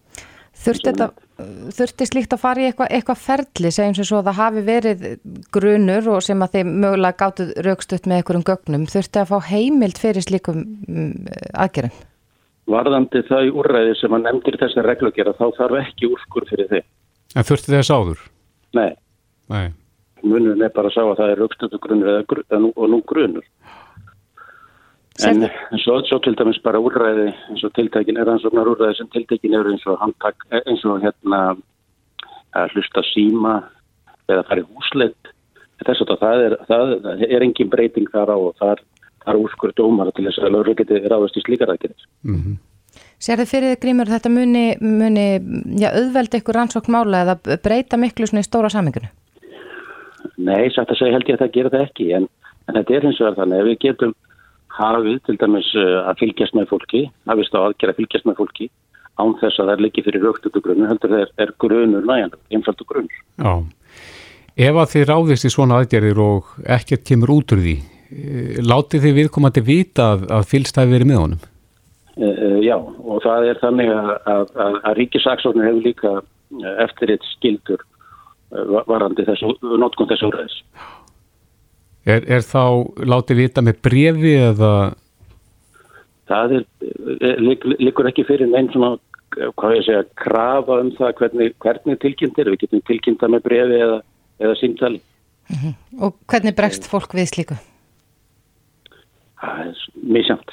Þurfti 0.62 2.06
slíkt 2.06 2.34
að 2.36 2.42
fara 2.42 2.62
í 2.62 2.68
eitthvað 2.68 2.92
eitthva 2.94 3.16
ferli 3.18 3.70
segjum 3.74 3.96
sem 3.98 4.06
svo 4.06 4.20
að 4.20 4.28
það 4.28 4.38
hafi 4.38 4.62
verið 4.68 5.04
grunur 5.54 6.08
og 6.14 6.22
sem 6.22 6.44
að 6.44 6.58
þeim 6.58 6.70
mögulega 6.84 7.18
gáttu 7.18 7.46
raukstutt 7.66 8.06
með 8.06 8.20
einhverjum 8.20 8.44
gögnum 8.46 8.86
þurfti 8.92 9.22
að 9.22 9.32
fá 9.32 9.48
heimild 9.48 9.98
fyrir 9.98 10.22
slíkum 10.22 10.62
um, 10.86 11.12
aðgerðum? 11.64 11.96
Varðandi 12.70 13.24
þau 13.26 13.42
úrræði 13.58 13.96
sem 13.98 14.14
að 14.14 14.28
nefndir 14.28 14.58
þessar 14.60 14.86
reglugjara 14.86 15.34
þá 15.40 15.46
þarf 15.56 15.80
ekki 15.80 16.12
úrskur 16.12 16.46
fyrir 16.46 16.70
þið. 16.70 16.86
En 17.34 17.48
þurfti 17.48 17.74
þess 17.74 17.90
áður? 17.96 18.22
Nei. 18.78 18.92
Nei. 19.50 19.66
Munum 20.22 20.62
er 20.62 20.70
bara 20.76 20.92
að 20.92 20.94
sá 20.94 21.02
að 21.02 21.16
það 21.18 21.32
er 21.32 21.42
raukstutu 21.42 21.82
grunur 21.82 22.42
og 22.70 22.86
nú 22.92 23.02
grunur. 23.10 23.46
En, 25.28 25.44
svo, 25.82 25.98
svo 26.08 26.18
til 26.24 26.34
dæmis 26.38 26.62
bara 26.64 26.80
úrræði 26.80 27.28
eins 27.50 27.64
og 27.66 27.74
tiltækin 27.76 28.16
er 28.16 28.30
ansvognar 28.32 28.70
úrræði 28.72 28.96
sem 28.96 29.10
tiltækin 29.12 29.54
eru 29.58 29.74
eins 29.74 29.84
og 29.86 30.00
handtak, 30.00 30.46
eins 30.62 30.84
og 30.88 31.02
hérna 31.04 31.42
að 32.56 32.72
hlusta 32.76 33.04
síma 33.12 33.58
eða 34.30 34.46
fara 34.48 34.64
í 34.64 34.68
húsleitt 34.70 35.32
þess 35.86 36.04
að 36.04 36.18
það 36.20 36.42
er, 36.46 36.56
það, 36.68 36.92
það 37.04 37.24
er 37.28 37.44
engin 37.46 37.70
breyting 37.72 38.10
þar 38.12 38.32
á 38.34 38.36
og 38.36 38.52
þar 38.60 38.82
er 39.26 39.38
úrskur 39.38 39.72
dómar 39.78 40.10
til 40.16 40.26
þess 40.28 40.42
að 40.42 40.54
lögur 40.56 40.78
geti 40.78 41.00
ráðast 41.06 41.38
í 41.38 41.44
slíkar 41.44 41.72
aðgerðis. 41.72 42.06
Mm 42.26 42.38
-hmm. 42.38 42.56
Sér 43.22 43.40
þið 43.40 43.52
fyrir 43.52 43.76
Grímur 43.82 44.10
þetta 44.10 44.28
muni, 44.28 44.64
muni 44.80 45.26
já, 45.80 45.88
auðveldi 45.94 46.40
ykkur 46.40 46.58
rannsókn 46.58 46.92
mála 46.92 47.22
eða 47.24 47.58
breyta 47.62 47.96
miklu 47.96 48.26
svona 48.26 48.42
í 48.42 48.48
stóra 48.48 48.68
samingunni? 48.68 49.10
Nei, 50.36 50.70
satt 50.74 50.90
að 50.90 50.98
segja 50.98 51.14
held 51.14 51.28
ég 51.28 51.38
að 51.38 51.44
það 51.44 51.54
gera 51.56 51.70
það 51.70 51.86
ekki 51.86 52.06
en, 52.16 52.28
en 52.66 52.74
þetta 52.74 52.94
er 52.94 53.06
hins 53.06 53.20
vegar 53.20 53.38
þannig 53.38 53.60
að 53.60 53.68
við 53.70 53.78
getum 53.86 54.14
hafið 54.76 55.20
til 55.26 55.36
dæmis 55.40 55.68
eh, 55.78 55.98
að 56.06 56.22
fylgjast 56.22 56.56
með 56.56 56.70
fólki, 56.72 57.04
hafist 57.28 57.54
á 57.56 57.60
aðgerð 57.60 57.92
að 57.92 58.00
fylgjast 58.00 58.28
með 58.28 58.40
fólki 58.40 58.68
án 59.20 59.34
þess 59.40 59.60
að 59.60 59.68
það 59.68 59.72
er 59.74 59.84
líkið 59.84 60.06
fyrir 60.08 60.24
rögtutu 60.24 60.62
grunnu, 60.64 60.88
heldur 60.88 61.12
það 61.12 61.24
er, 61.24 61.32
er 61.44 61.54
grunur 61.60 62.06
næjan, 62.08 62.34
einfaldu 62.56 62.86
grunur. 62.88 63.18
Já, 63.36 63.52
ef 64.68 64.80
að 64.82 64.92
þið 64.94 65.08
ráðist 65.10 65.48
í 65.48 65.52
svona 65.52 65.80
aðgerðir 65.82 66.22
og 66.24 66.52
ekkert 66.78 67.04
kemur 67.08 67.34
út 67.36 67.54
úr 67.54 67.64
því, 67.66 67.76
eh, 68.12 68.60
látið 68.64 69.06
þið 69.06 69.18
viðkomandi 69.20 69.64
vita 69.68 70.12
að, 70.14 70.26
að 70.38 70.48
fylgstæði 70.54 70.96
verið 70.96 71.12
með 71.12 71.22
honum? 71.24 71.44
E, 72.12 72.28
e, 72.28 72.48
já, 72.64 72.76
og 72.76 73.22
það 73.24 73.50
er 73.50 73.60
þannig 73.60 73.92
að, 73.92 74.10
að, 74.32 74.56
að 74.72 74.98
ríkisaksóknir 75.00 75.68
hefur 75.70 75.86
líka 75.86 76.16
eftir 76.84 77.14
eitt 77.14 77.24
skildur 77.30 77.86
varandi 78.84 79.24
þessu, 79.24 79.54
notkun 79.80 80.10
þessu 80.10 80.28
úrreðis. 80.28 80.58
Já. 80.76 81.01
Er, 82.02 82.24
er 82.26 82.42
þá 82.42 82.62
látið 83.06 83.44
vita 83.44 83.62
með 83.62 83.78
brefi 83.86 84.34
eða? 84.40 84.72
Það 86.30 86.54
er, 86.56 86.64
líkur 87.78 88.08
ekki 88.10 88.24
fyrir 88.26 88.50
einn 88.50 88.70
svona, 88.72 88.96
hvað 89.36 89.76
ég 89.76 89.86
segja, 89.86 90.02
krafa 90.18 90.80
um 90.82 90.90
það 90.96 91.14
hvernig, 91.20 91.54
hvernig 91.62 92.00
tilkynnt 92.02 92.40
er. 92.42 92.50
Við 92.50 92.64
getum 92.64 92.82
tilkynnta 92.88 93.30
með 93.30 93.44
brefi 93.46 93.78
eða, 93.86 94.00
eða 94.42 94.58
símtali. 94.60 95.02
Uh 95.50 95.54
mhm. 95.54 95.68
-huh. 95.68 96.02
Og 96.06 96.18
hvernig 96.26 96.56
bregst 96.56 96.90
fólk 96.90 97.14
við 97.14 97.30
slíku? 97.34 97.58
Það 99.42 99.72
er 100.18 100.26
samt. 100.26 100.50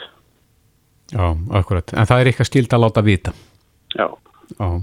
Já, 1.09 1.37
akkurat. 1.51 1.93
En 1.93 2.05
það 2.05 2.19
er 2.21 2.29
eitthvað 2.29 2.49
skild 2.49 2.73
að 2.73 2.83
láta 2.83 3.01
vita? 3.01 3.33
Já. 3.95 4.05
Já. 4.59 4.81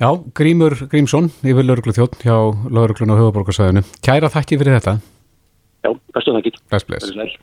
Já, 0.00 0.16
Grímur 0.34 0.74
Grímsson, 0.88 1.28
yfir 1.44 1.66
lauruglu 1.66 1.92
þjótt 1.92 2.22
hjá 2.24 2.34
lauruglun 2.72 3.10
og 3.12 3.18
höfuborgarsæðinu. 3.20 3.82
Kæra 4.00 4.30
þakki 4.32 4.56
fyrir 4.56 4.78
þetta. 4.78 4.94
Já, 5.80 5.92
bestu 6.14 6.34
þakkir. 6.36 6.58
Bless, 6.68 6.84
bless. 6.88 7.36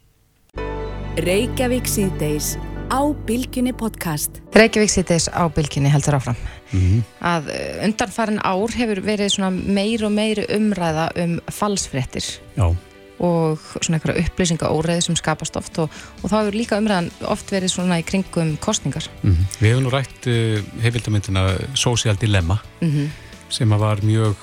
Reykjavík 1.26 1.88
síðdeis 1.90 2.56
á 2.94 3.02
Bilginni 3.26 3.74
podcast. 3.74 4.38
Reykjavík 4.54 4.92
síðdeis 4.94 5.26
á 5.34 5.50
Bilginni 5.50 5.90
heldur 5.90 6.20
áfram. 6.20 6.38
Mm 6.72 6.80
-hmm. 6.80 7.02
Að 7.22 7.50
uh, 7.50 7.86
undanfarin 7.88 8.40
ár 8.46 8.70
hefur 8.78 9.02
verið 9.02 9.34
svona 9.34 9.50
meir 9.50 10.06
og 10.06 10.12
meiri 10.12 10.46
umræða 10.46 11.10
um 11.24 11.40
falsfrettir. 11.50 12.26
Já. 12.56 12.76
Og 13.20 13.58
svona 13.82 13.98
einhverja 13.98 14.22
upplýsinga 14.22 14.70
óreði 14.70 15.02
sem 15.02 15.16
skapast 15.16 15.56
oft 15.58 15.80
og, 15.80 15.90
og 16.22 16.30
þá 16.30 16.38
hefur 16.38 16.54
líka 16.54 16.78
umræðan 16.78 17.12
oft 17.26 17.52
verið 17.52 17.74
svona 17.74 18.00
í 18.00 18.06
kringum 18.06 18.58
kostningar. 18.58 19.10
Mm 19.24 19.32
-hmm. 19.32 19.62
Við 19.62 19.70
hefum 19.70 19.84
nú 19.84 19.90
rætt 19.90 20.28
uh, 20.28 20.62
hefildamindina 20.82 21.58
Social 21.74 22.16
Dilemma 22.16 22.58
mm 22.82 22.90
-hmm. 22.92 23.08
sem 23.50 23.70
var 23.70 23.98
mjög 24.02 24.36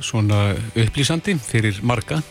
svona 0.00 0.54
upplýsandi 0.74 1.38
fyrir 1.38 1.80
marga 1.82 2.22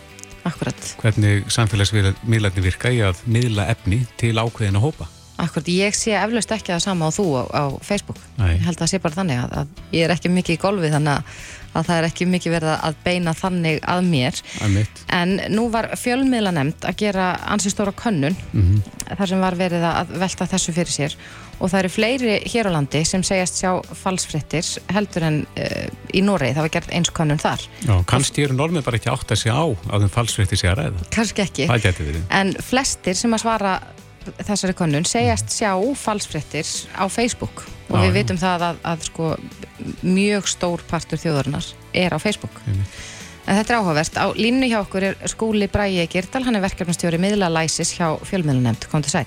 Akkurat. 0.48 0.86
Hvernig 1.02 1.50
samfélagsmiðlarnir 1.54 2.66
virka 2.66 2.92
í 2.94 3.02
að 3.06 3.22
miðla 3.30 3.68
efni 3.74 4.04
til 4.18 4.34
ákveðin 4.40 4.80
að 4.80 4.88
hópa? 4.88 5.10
Akkurat, 5.42 5.70
ég 5.74 5.96
sé 5.98 6.14
eflaust 6.18 6.52
ekki 6.54 6.74
það 6.74 6.84
sama 6.84 7.08
á 7.10 7.12
þú 7.16 7.26
á, 7.34 7.44
á 7.50 7.64
Facebook. 7.82 8.20
Nei. 8.38 8.58
Ég 8.58 8.66
held 8.68 8.78
að 8.78 8.84
það 8.84 8.92
sé 8.92 9.00
bara 9.02 9.18
þannig 9.18 9.42
að, 9.42 9.54
að 9.62 9.96
ég 9.98 10.06
er 10.06 10.14
ekki 10.14 10.32
mikið 10.34 10.58
í 10.58 10.62
golfi 10.62 10.92
þannig 10.94 11.14
að, 11.16 11.40
að 11.72 11.88
það 11.88 11.98
er 11.98 12.08
ekki 12.10 12.28
mikið 12.30 12.56
verið 12.58 12.74
að 12.76 13.00
beina 13.06 13.34
þannig 13.38 13.80
að 13.94 14.10
mér. 14.12 14.42
Æmitt. 14.68 15.02
En 15.18 15.38
nú 15.54 15.68
var 15.74 15.90
fjölmiðla 15.98 16.54
nefnd 16.58 16.90
að 16.90 17.00
gera 17.02 17.32
ansi 17.56 17.74
stóra 17.74 17.96
könnun 18.04 18.38
mm 18.52 18.62
-hmm. 18.68 19.16
þar 19.16 19.34
sem 19.34 19.42
var 19.48 19.58
verið 19.58 19.88
að 19.90 20.14
velta 20.26 20.50
þessu 20.54 20.78
fyrir 20.78 20.94
sér 20.94 21.18
og 21.62 21.70
það 21.70 21.80
eru 21.84 21.92
fleiri 21.94 22.36
hér 22.50 22.70
á 22.70 22.72
landi 22.74 23.04
sem 23.06 23.24
segjast 23.26 23.60
sjá 23.62 23.72
falsfrittir 24.02 24.68
heldur 24.92 25.26
en 25.28 25.40
uh, 25.54 25.88
í 26.14 26.24
Noregi, 26.26 26.56
það 26.58 26.68
var 26.68 26.74
gert 26.76 26.94
eins 26.98 27.14
konun 27.14 27.42
þar. 27.42 27.66
Já, 27.86 27.94
kannski 28.10 28.48
eru 28.48 28.58
normið 28.58 28.88
bara 28.88 29.00
ekki 29.00 29.12
átt 29.14 29.34
að 29.36 29.44
sjá 29.44 29.56
að 29.62 30.06
þeim 30.06 30.14
falsfrittir 30.16 30.62
sé 30.62 30.72
að 30.72 30.80
ræða. 30.82 31.10
Kannski 31.14 31.46
ekki. 31.46 31.68
Það 31.70 31.86
getur 31.86 32.10
verið. 32.10 32.26
En 32.42 32.56
flestir 32.72 33.20
sem 33.20 33.38
að 33.38 33.44
svara 33.46 33.76
þessari 34.42 34.76
konun 34.78 35.08
segjast 35.10 35.54
sjá 35.54 35.72
falsfrittir 35.98 36.68
á 36.94 37.06
Facebook 37.10 37.64
og 37.90 37.96
Já, 37.98 38.04
við 38.06 38.20
vitum 38.20 38.42
það 38.42 38.68
að, 38.68 38.84
að 38.92 39.08
sko, 39.08 39.32
mjög 40.06 40.50
stór 40.50 40.84
partur 40.90 41.22
þjóðarinnar 41.22 41.72
er 41.98 42.16
á 42.16 42.18
Facebook. 42.22 42.62
Jum. 42.68 42.84
En 43.50 43.58
þetta 43.58 43.74
er 43.74 43.80
áhugavert. 43.82 44.20
Á 44.22 44.26
línu 44.38 44.70
hjá 44.70 44.78
okkur 44.84 45.08
er 45.10 45.30
skúli 45.30 45.68
Bræi 45.72 46.06
Girdal, 46.12 46.44
hann 46.46 46.60
er 46.60 46.64
verkefnastjóri 46.64 47.20
miðlalæsis 47.22 47.96
hjá 47.98 48.14
fjölmiðlunemnd. 48.30 48.86
Kom 48.92 49.04
til 49.04 49.16
sæl. 49.18 49.26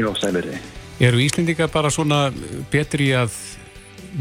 Já, 0.00 0.08
sælverði. 0.16 0.56
Eru 1.02 1.18
Íslendinga 1.18 1.66
bara 1.66 1.90
svona 1.90 2.28
betri 2.70 3.08
að 3.18 3.34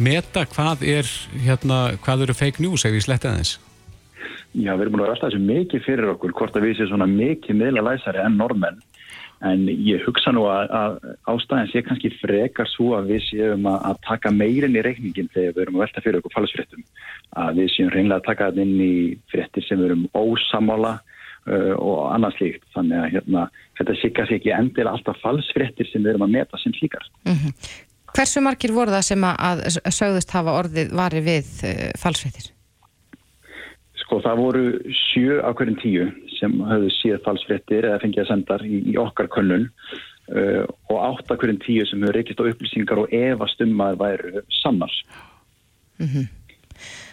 meta 0.02 0.48
hvað 0.50 0.82
er 0.90 1.10
hérna, 1.44 1.92
hvað 2.02 2.24
eru 2.26 2.34
fake 2.34 2.64
news 2.64 2.88
ef 2.88 2.96
við 2.96 3.04
sletta 3.06 3.34
þess? 3.36 3.60
Já, 4.58 4.74
við 4.74 4.88
erum 4.88 4.96
búin 4.96 5.04
að 5.06 5.12
rasta 5.12 5.30
þessu 5.30 5.44
mikið 5.46 5.84
fyrir 5.86 6.10
okkur 6.16 6.34
hvort 6.40 6.58
að 6.58 6.66
við 6.66 6.80
séum 6.80 6.90
svona 6.90 7.08
mikið 7.12 7.60
miðla 7.60 7.84
læsari 7.86 8.24
enn 8.24 8.40
normenn 8.40 8.82
en 9.46 9.64
ég 9.70 10.02
hugsa 10.08 10.34
nú 10.34 10.48
að, 10.50 10.74
að 10.74 10.98
ástæðan 11.36 11.70
sé 11.70 11.86
kannski 11.86 12.12
frekar 12.18 12.70
svo 12.74 12.96
að 12.98 13.14
við 13.14 13.24
séum 13.28 13.70
að, 13.70 13.78
að 13.92 14.02
taka 14.10 14.34
meirinn 14.34 14.78
í 14.78 14.84
reikningin 14.86 15.30
þegar 15.36 15.54
við 15.54 15.64
erum 15.68 15.78
að 15.78 15.86
velta 15.86 16.04
fyrir 16.06 16.20
okkur 16.24 16.36
falsfréttum 16.40 16.84
að 17.46 17.62
við 17.62 17.72
séum 17.76 17.94
reynlega 17.94 18.20
að 18.24 18.28
taka 18.32 18.50
þetta 18.50 18.66
inn 18.66 18.84
í 18.86 18.94
fréttir 19.30 19.70
sem 19.70 19.82
við 19.82 19.92
erum 19.92 20.06
ósamála 20.18 20.98
uh, 21.50 21.74
og 21.78 22.00
annars 22.16 22.40
líkt 22.42 22.66
þannig 22.76 23.00
að 23.00 23.14
hérna, 23.16 23.46
þetta 23.80 23.96
sé 24.00 24.12
kannski 24.16 24.40
ekki 24.40 24.54
endilega 24.56 24.96
alltaf 24.96 25.22
falsfréttir 25.24 25.90
sem 25.90 26.04
við 26.04 26.14
erum 26.14 26.28
að 26.28 26.36
meta 26.40 26.62
sem 26.62 26.76
slíkar. 26.78 27.08
Mm 27.28 27.56
Hversu 28.12 28.42
margir 28.44 28.74
voru 28.76 28.92
það 28.92 29.06
sem 29.08 29.24
að, 29.24 29.62
sögðust 29.88 30.34
hafa 30.36 30.52
orðið 30.60 30.90
vari 31.00 31.22
við 31.24 31.52
uh, 31.64 31.92
falsfréttir? 32.02 32.50
Sko 34.02 34.20
það 34.26 34.42
voru 34.42 34.64
sjö 34.92 35.38
á 35.40 35.50
hverjum 35.56 35.78
tíu 35.80 36.08
sem 36.36 36.58
höfðu 36.68 36.90
síð 36.98 37.22
falsfréttir 37.24 37.88
eða 37.88 38.02
fengið 38.02 38.26
að 38.26 38.32
sendar 38.34 38.66
í, 38.68 38.82
í 38.92 38.98
okkar 39.00 39.32
könnun. 39.32 39.70
Uh, 40.32 40.68
og 40.92 41.00
átt 41.00 41.32
á 41.32 41.40
hverjum 41.40 41.62
tíu 41.64 41.86
sem 41.88 42.04
höfðu 42.04 42.18
reykist 42.18 42.44
á 42.44 42.50
upplýsingar 42.52 43.00
og 43.00 43.16
efast 43.16 43.64
um 43.64 43.80
að 43.88 43.98
væru 44.04 44.44
sannars. 44.60 44.98
Mm 46.02 46.28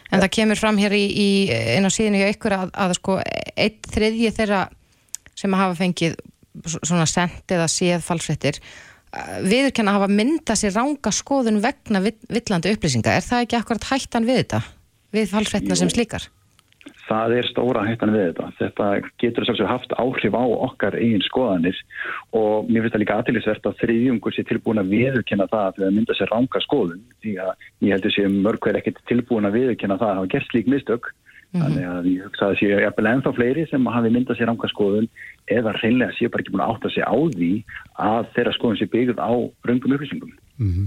En 0.09 0.23
það 0.23 0.33
kemur 0.39 0.61
fram 0.61 0.79
hér 0.81 0.95
í, 0.97 1.05
í 1.05 1.29
inn 1.77 1.85
á 1.85 1.91
síðinu 1.93 2.23
hjá 2.23 2.33
ykkur 2.33 2.57
að, 2.57 2.71
að 2.73 2.95
sko 2.97 3.19
eitt 3.57 3.89
þriðji 3.93 4.35
þeirra 4.39 4.63
sem 5.39 5.57
hafa 5.59 5.77
fengið 5.79 6.17
svona 6.79 7.07
sendt 7.07 7.53
eða 7.55 7.69
séð 7.71 8.01
falsfréttir 8.07 8.59
viðurkenna 9.45 9.95
að 9.95 10.03
hafa 10.03 10.09
mynda 10.13 10.57
sér 10.59 10.75
ranga 10.77 11.13
skoðun 11.15 11.63
vegna 11.65 12.03
villandi 12.05 12.73
upplýsinga. 12.75 13.15
Er 13.17 13.25
það 13.25 13.45
ekki 13.47 13.57
akkurat 13.59 13.87
hættan 13.89 14.27
við 14.29 14.43
þetta? 14.43 14.61
Við 15.17 15.31
falsfréttina 15.33 15.79
sem 15.81 15.93
slíkar? 15.93 16.27
Það 17.09 17.35
er 17.39 17.49
stóra 17.49 17.85
hættan 17.87 18.13
við 18.15 18.25
þetta. 18.27 18.49
Þetta 18.59 18.89
getur 19.23 19.47
svolítið 19.47 19.71
haft 19.71 19.95
áhrif 19.99 20.35
á 20.37 20.45
okkar 20.69 20.97
eigin 20.99 21.25
skoðanir 21.25 21.79
og 22.37 22.69
mér 22.69 22.85
finnst 22.85 22.97
það 22.97 23.03
líka 23.05 23.19
aðtillisvert 23.19 23.71
að 23.71 23.79
þriðjungur 23.83 24.37
sé 24.37 24.45
tilbúin 24.49 24.83
að 24.83 24.93
viðurkenna 24.95 25.49
það 25.53 25.65
að 25.69 25.81
það 25.83 25.97
mynda 25.99 26.19
sér 26.19 26.33
ranga 26.35 26.65
skoðun 26.67 27.07
því 27.23 27.33
að 27.45 27.55
ég 27.87 27.97
heldur 27.97 28.15
sé 28.17 28.29
mörg 28.29 28.61
hver 28.67 28.81
ekkert 28.81 29.01
tilbúin 29.09 29.49
að 29.49 29.59
viðurkenna 29.59 30.01
það 30.01 30.13
að 30.13 30.21
hafa 30.21 30.33
gert 30.35 30.53
slík 30.53 30.69
mistök 30.69 31.13
Mm 31.49 31.61
-hmm. 31.61 31.65
Þannig 31.65 31.85
að 31.89 32.07
ég 32.13 32.25
hugsa 32.25 32.45
að 32.45 32.51
það 32.51 32.59
séu 32.61 32.81
jafnvel 32.81 33.07
ennþá 33.11 33.31
fleiri 33.33 33.63
sem 33.71 33.87
hafi 33.87 34.09
myndað 34.13 34.37
sér 34.37 34.51
ánga 34.53 34.69
skoðun 34.69 35.09
eða 35.49 35.73
reynlega 35.81 36.13
séu 36.13 36.29
bara 36.29 36.43
ekki 36.43 36.53
búin 36.53 36.65
að 36.65 36.73
átta 36.73 36.89
sig 36.93 37.05
á 37.09 37.17
því 37.37 37.53
að 37.97 38.27
þeirra 38.35 38.53
skoðun 38.53 38.79
sé 38.79 38.87
byggð 38.93 39.17
á 39.17 39.33
raungum 39.65 39.95
upplýsingum. 39.95 40.33
Mm 40.59 40.73
-hmm. 40.73 40.87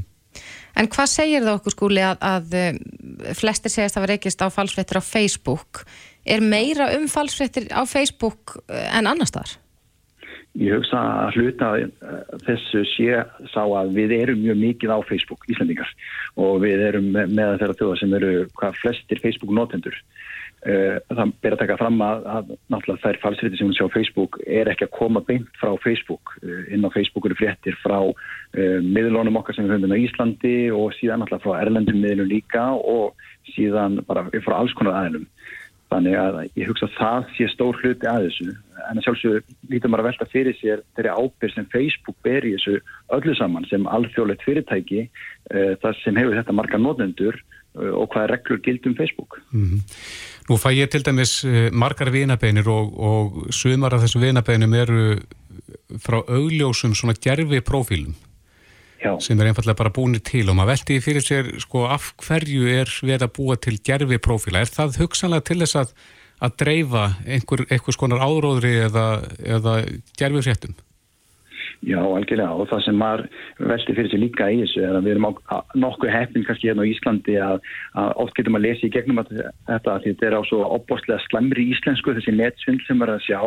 En 0.80 0.88
hvað 0.92 1.10
segir 1.12 1.44
það 1.44 1.58
okkur 1.58 1.76
skúli 1.76 2.04
að, 2.06 2.22
að 2.24 3.36
flestir 3.38 3.74
segist 3.74 3.98
að 3.98 4.08
vera 4.08 4.20
ekkist 4.20 4.44
á 4.44 4.48
falsfrettir 4.54 5.02
á 5.02 5.04
Facebook? 5.04 5.84
Er 6.24 6.44
meira 6.44 6.92
um 6.96 7.10
falsfrettir 7.12 7.68
á 7.74 7.84
Facebook 7.90 8.60
en 8.70 9.10
annar 9.10 9.30
staðar? 9.30 9.58
Ég 10.60 10.76
hugsa 10.76 11.00
að 11.00 11.38
hluta 11.40 11.68
þessu 12.44 12.82
sé 12.92 13.22
sá 13.54 13.62
að 13.64 13.94
við 13.96 14.14
erum 14.18 14.42
mjög 14.44 14.58
mikið 14.60 14.92
á 14.92 15.00
Facebook, 15.08 15.46
Íslandingar 15.48 15.88
og 16.36 16.60
við 16.66 16.84
erum 16.90 17.08
með 17.16 17.54
þeirra 17.62 17.78
þjóða 17.80 18.00
sem 18.02 18.16
eru 18.20 18.32
hvað 18.60 18.82
flestir 18.82 19.22
Facebook 19.24 19.54
notendur 19.56 19.96
það 20.62 21.32
ber 21.42 21.56
að 21.56 21.62
taka 21.64 21.78
fram 21.80 22.02
að, 22.06 22.26
að 22.30 22.50
náttúrulega 22.70 23.02
þær 23.02 23.20
falsriti 23.24 23.58
sem 23.58 23.72
við 23.72 23.80
sjá 23.80 23.86
á 23.90 23.96
Facebook 23.96 24.38
er 24.46 24.70
ekki 24.70 24.86
að 24.86 24.94
koma 24.94 25.24
beint 25.26 25.50
frá 25.58 25.72
Facebook. 25.82 26.36
Inn 26.70 26.86
á 26.86 26.94
Facebook 26.94 27.26
eru 27.26 27.38
fréttir 27.40 27.78
frá 27.82 27.98
uh, 28.06 28.78
miðlunum 28.86 29.40
okkar 29.42 29.58
sem 29.58 29.66
við 29.66 29.80
höfum 29.80 29.96
á 29.98 30.04
Íslandi 30.04 30.56
og 30.76 30.94
síðan 31.00 31.24
náttúrulega 31.24 31.48
frá 31.48 31.64
erlendum 31.64 31.98
miðlunum 31.98 32.30
líka 32.30 32.68
og 32.78 33.18
síðan 33.56 34.04
bara 34.06 34.28
frá 34.46 34.60
alls 34.60 34.78
konar 34.78 35.00
aðeinum 35.00 35.26
þannig 35.92 36.16
að 36.16 36.38
ég 36.56 36.70
hugsa 36.70 36.88
að 36.88 36.94
það 36.96 37.32
sé 37.36 37.48
stór 37.52 37.80
hluti 37.82 38.08
að 38.08 38.28
þessu. 38.28 38.54
En 38.88 39.00
að 39.00 39.06
sjálfsög 39.08 39.50
lítum 39.74 39.98
að 39.98 40.06
velta 40.08 40.28
fyrir 40.32 40.56
sér 40.62 40.84
þeirri 40.96 41.16
ábyrg 41.18 41.56
sem 41.56 41.68
Facebook 41.74 42.18
ber 42.24 42.48
í 42.48 42.54
þessu 42.56 42.78
öllu 43.18 43.36
saman 43.36 43.68
sem 43.68 43.90
alþjóðlegt 43.90 44.46
fyrirtæki 44.46 45.08
uh, 45.08 45.74
það 45.82 45.98
sem 46.04 46.22
hefur 46.22 46.38
þetta 46.38 46.56
marga 46.56 46.80
nótendur 46.80 47.42
og 47.76 48.10
hvaða 48.12 48.28
reglur 48.34 48.60
gildum 48.64 48.96
Facebook 48.96 49.40
mm 49.52 49.66
-hmm. 49.66 49.80
Nú 50.50 50.58
fæ 50.58 50.70
ég 50.74 50.90
til 50.90 51.06
dæmis 51.06 51.46
margar 51.72 52.10
vinabeinir 52.10 52.68
og, 52.68 53.00
og 53.00 53.54
sumar 53.54 53.94
af 53.94 54.02
þessum 54.02 54.22
vinabeinum 54.22 54.74
eru 54.74 55.20
frá 56.00 56.24
augljósum 56.28 56.96
svona 56.96 57.14
gerfi 57.14 57.60
profílum 57.60 58.16
Já. 59.02 59.20
sem 59.20 59.40
er 59.40 59.50
einfallega 59.50 59.78
bara 59.78 59.90
búinir 59.90 60.22
til 60.22 60.50
og 60.50 60.56
maður 60.56 60.76
veldi 60.76 61.00
fyrir 61.02 61.24
sér 61.26 61.48
sko 61.60 61.88
af 61.90 62.12
hverju 62.22 62.68
er 62.70 62.86
við 63.02 63.24
að 63.26 63.34
búa 63.34 63.56
til 63.58 63.80
gerfi 63.82 64.20
profíla 64.22 64.62
er 64.62 64.70
það 64.70 65.00
hugsanlega 65.02 65.42
til 65.42 65.58
þess 65.64 65.76
að, 65.76 65.94
að 66.42 66.52
dreifa 66.58 67.06
einhver, 67.26 67.66
einhvers 67.70 67.98
konar 67.98 68.22
áróðri 68.22 68.76
eða, 68.86 69.06
eða 69.42 69.74
gerfi 70.20 70.46
fréttum? 70.46 70.76
Já, 71.82 71.98
algjörlega. 71.98 72.54
Og 72.62 72.68
það 72.70 72.82
sem 72.86 72.98
maður 73.02 73.24
veldi 73.58 73.94
fyrir 73.98 74.10
sig 74.12 74.22
líka 74.22 74.50
í 74.54 74.60
þessu 74.62 74.84
er 74.86 74.98
að 75.00 75.08
við 75.08 75.16
erum 75.16 75.26
nokkuð 75.82 76.12
heppin 76.14 76.44
kannski 76.46 76.70
hérna 76.70 76.86
á 76.86 76.92
Íslandi 76.92 77.38
að, 77.42 77.64
að 77.98 78.12
oft 78.22 78.36
getum 78.38 78.58
að 78.60 78.68
lesa 78.68 78.86
í 78.86 78.92
gegnum 78.94 79.22
að 79.24 79.32
þetta 79.66 79.96
að 79.96 80.06
þetta 80.06 80.28
er 80.28 80.36
á 80.38 80.42
svo 80.46 80.60
opbóstlega 80.78 81.26
slemri 81.26 81.66
íslensku 81.74 82.14
þessi 82.14 82.36
netsvind 82.38 82.86
sem 82.86 83.02
verður 83.02 83.18
að 83.18 83.26
sjá. 83.26 83.42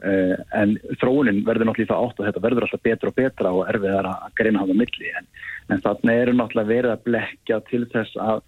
Uh, 0.00 0.32
en 0.56 0.72
þróunin 1.02 1.42
verður 1.44 1.68
náttúrulega 1.68 1.92
það 1.92 2.06
átt 2.06 2.22
og 2.22 2.30
þetta 2.30 2.44
verður 2.46 2.68
alltaf 2.68 2.84
betra 2.88 3.12
og 3.12 3.18
betra 3.20 3.54
og 3.58 3.68
erfiðar 3.74 4.10
að 4.14 4.26
greina 4.40 4.64
hafa 4.64 4.80
milli. 4.80 5.12
En, 5.20 5.30
en 5.76 5.84
þarna 5.84 6.18
eru 6.22 6.36
náttúrulega 6.40 6.72
verið 6.72 6.96
að 6.96 7.06
blekja 7.10 7.62
til 7.68 7.84
þess 7.92 8.16
að 8.24 8.44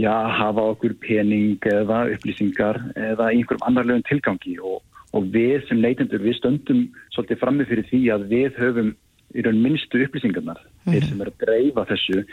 já, 0.00 0.16
hafa 0.40 0.70
okkur 0.72 0.96
pening 1.04 1.60
eða 1.76 2.06
upplýsingar 2.16 2.80
eða 2.96 3.28
einhverjum 3.34 3.68
annarlegum 3.68 4.08
tilgangi. 4.08 4.56
Og 4.64 4.80
og 5.16 5.32
við 5.34 5.64
sem 5.68 5.80
neytendur 5.82 6.22
við 6.22 6.38
stöndum 6.38 6.86
svolítið 7.14 7.42
frammi 7.42 7.66
fyrir 7.68 7.88
því 7.90 8.02
að 8.14 8.28
við 8.32 8.60
höfum 8.60 8.94
í 9.34 9.42
raun 9.42 9.62
minnstu 9.62 10.04
upplýsingarnar 10.04 10.60
mm 10.60 10.68
-hmm. 10.68 10.92
þeir 10.92 11.08
sem 11.08 11.20
er 11.20 11.30
að 11.32 11.40
dreifa 11.44 11.84
þessu 11.90 12.24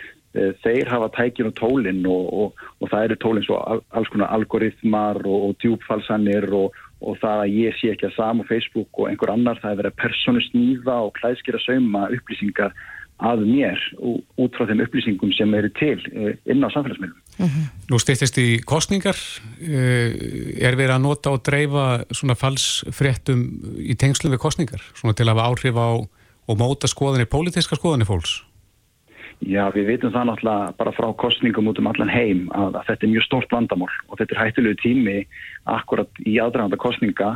þeir 0.63 0.89
hafa 0.89 1.09
tækin 1.13 1.49
og 1.49 1.55
tólinn 1.57 2.05
og, 2.09 2.25
og, 2.33 2.63
og 2.81 2.89
það 2.89 3.03
eru 3.05 3.17
tólinn 3.21 3.45
svo 3.45 3.59
alls 3.89 4.09
konar 4.13 4.33
algoritmar 4.33 5.19
og, 5.25 5.39
og 5.49 5.55
djúbfalsanir 5.61 6.49
og 6.53 7.17
það 7.21 7.43
að 7.43 7.53
ég 7.53 7.77
sé 7.77 7.91
ekki 7.93 8.09
að 8.09 8.17
sama 8.17 8.43
Facebook 8.49 8.89
og 8.99 9.09
einhver 9.09 9.33
annar 9.33 9.61
það 9.61 9.71
er 9.71 9.79
verið 9.81 9.93
að 9.93 10.01
personu 10.03 10.41
snýða 10.47 10.97
og 11.05 11.13
klæðskera 11.19 11.61
sauma 11.65 12.07
upplýsingar 12.15 12.73
að 13.23 13.45
mér 13.47 13.79
út 14.01 14.55
frá 14.57 14.65
þeim 14.67 14.83
upplýsingum 14.85 15.33
sem 15.37 15.53
eru 15.53 15.69
til 15.77 15.99
inn 16.49 16.65
á 16.65 16.69
samfélagsmiðlum. 16.73 17.19
Mm 17.37 17.45
-hmm. 17.45 17.65
Nú 17.89 17.99
stýttist 17.99 18.37
í 18.37 18.61
kostningar 18.61 19.17
er 20.67 20.75
verið 20.75 20.95
að 20.95 21.01
nota 21.01 21.29
og 21.31 21.43
dreifa 21.43 22.05
svona 22.11 22.35
falsfréttum 22.35 23.39
í 23.79 23.95
tengslum 23.95 24.31
við 24.33 24.39
kostningar 24.39 24.81
svona 24.93 25.13
til 25.13 25.25
að 25.25 25.35
hafa 25.35 25.49
áhrif 25.49 25.75
á 25.75 25.89
og 26.47 26.57
móta 26.59 26.87
skoðanir, 26.87 27.25
pólitíska 27.25 27.75
skoðanir 27.75 28.05
fólks? 28.05 28.43
Já, 29.43 29.67
við 29.75 29.89
veitum 29.91 30.11
það 30.13 30.27
náttúrulega 30.29 30.73
bara 30.77 30.91
frá 30.95 31.07
kostningum 31.19 31.67
út 31.67 31.79
um 31.79 31.87
allan 31.87 32.11
heim 32.11 32.45
að, 32.55 32.77
að 32.79 32.85
þetta 32.87 33.05
er 33.05 33.11
mjög 33.11 33.25
stort 33.25 33.51
vandamál 33.51 33.91
og 34.07 34.19
þetta 34.19 34.35
er 34.35 34.41
hættilegu 34.43 34.77
tími 34.79 35.17
akkurat 35.65 36.21
í 36.23 36.37
aðdraganda 36.39 36.79
kostninga 36.79 37.31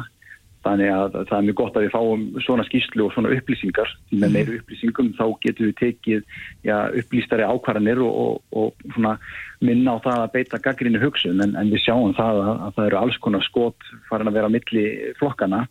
Þannig 0.67 0.91
að 0.91 1.17
það 1.29 1.35
er 1.37 1.45
mjög 1.47 1.57
gott 1.61 1.77
að 1.77 1.85
við 1.85 1.93
fáum 1.95 2.23
svona 2.43 2.65
skýslu 2.67 3.05
og 3.05 3.13
svona 3.15 3.33
upplýsingar. 3.37 3.91
Með 4.11 4.33
meiri 4.35 4.59
upplýsingum 4.59 5.11
þá 5.15 5.25
getum 5.45 5.69
við 5.69 5.75
tekið 5.81 6.23
já, 6.67 6.77
upplýstari 7.01 7.47
ákvarðanir 7.47 8.03
og, 8.03 8.41
og, 8.51 8.87
og 8.91 9.19
minna 9.63 9.95
á 9.95 10.03
það 10.03 10.23
að 10.23 10.33
beita 10.35 10.61
gaggrínu 10.67 11.01
hugsun 11.01 11.43
en, 11.45 11.55
en 11.59 11.71
við 11.71 11.85
sjáum 11.85 12.15
það 12.17 12.41
að, 12.43 12.53
að 12.67 12.77
það 12.77 12.89
eru 12.89 12.99
alls 13.01 13.19
konar 13.23 13.45
skot 13.47 13.91
farin 14.09 14.31
að 14.31 14.39
vera 14.41 14.51
milli 14.53 14.85
flokkana 15.21 15.63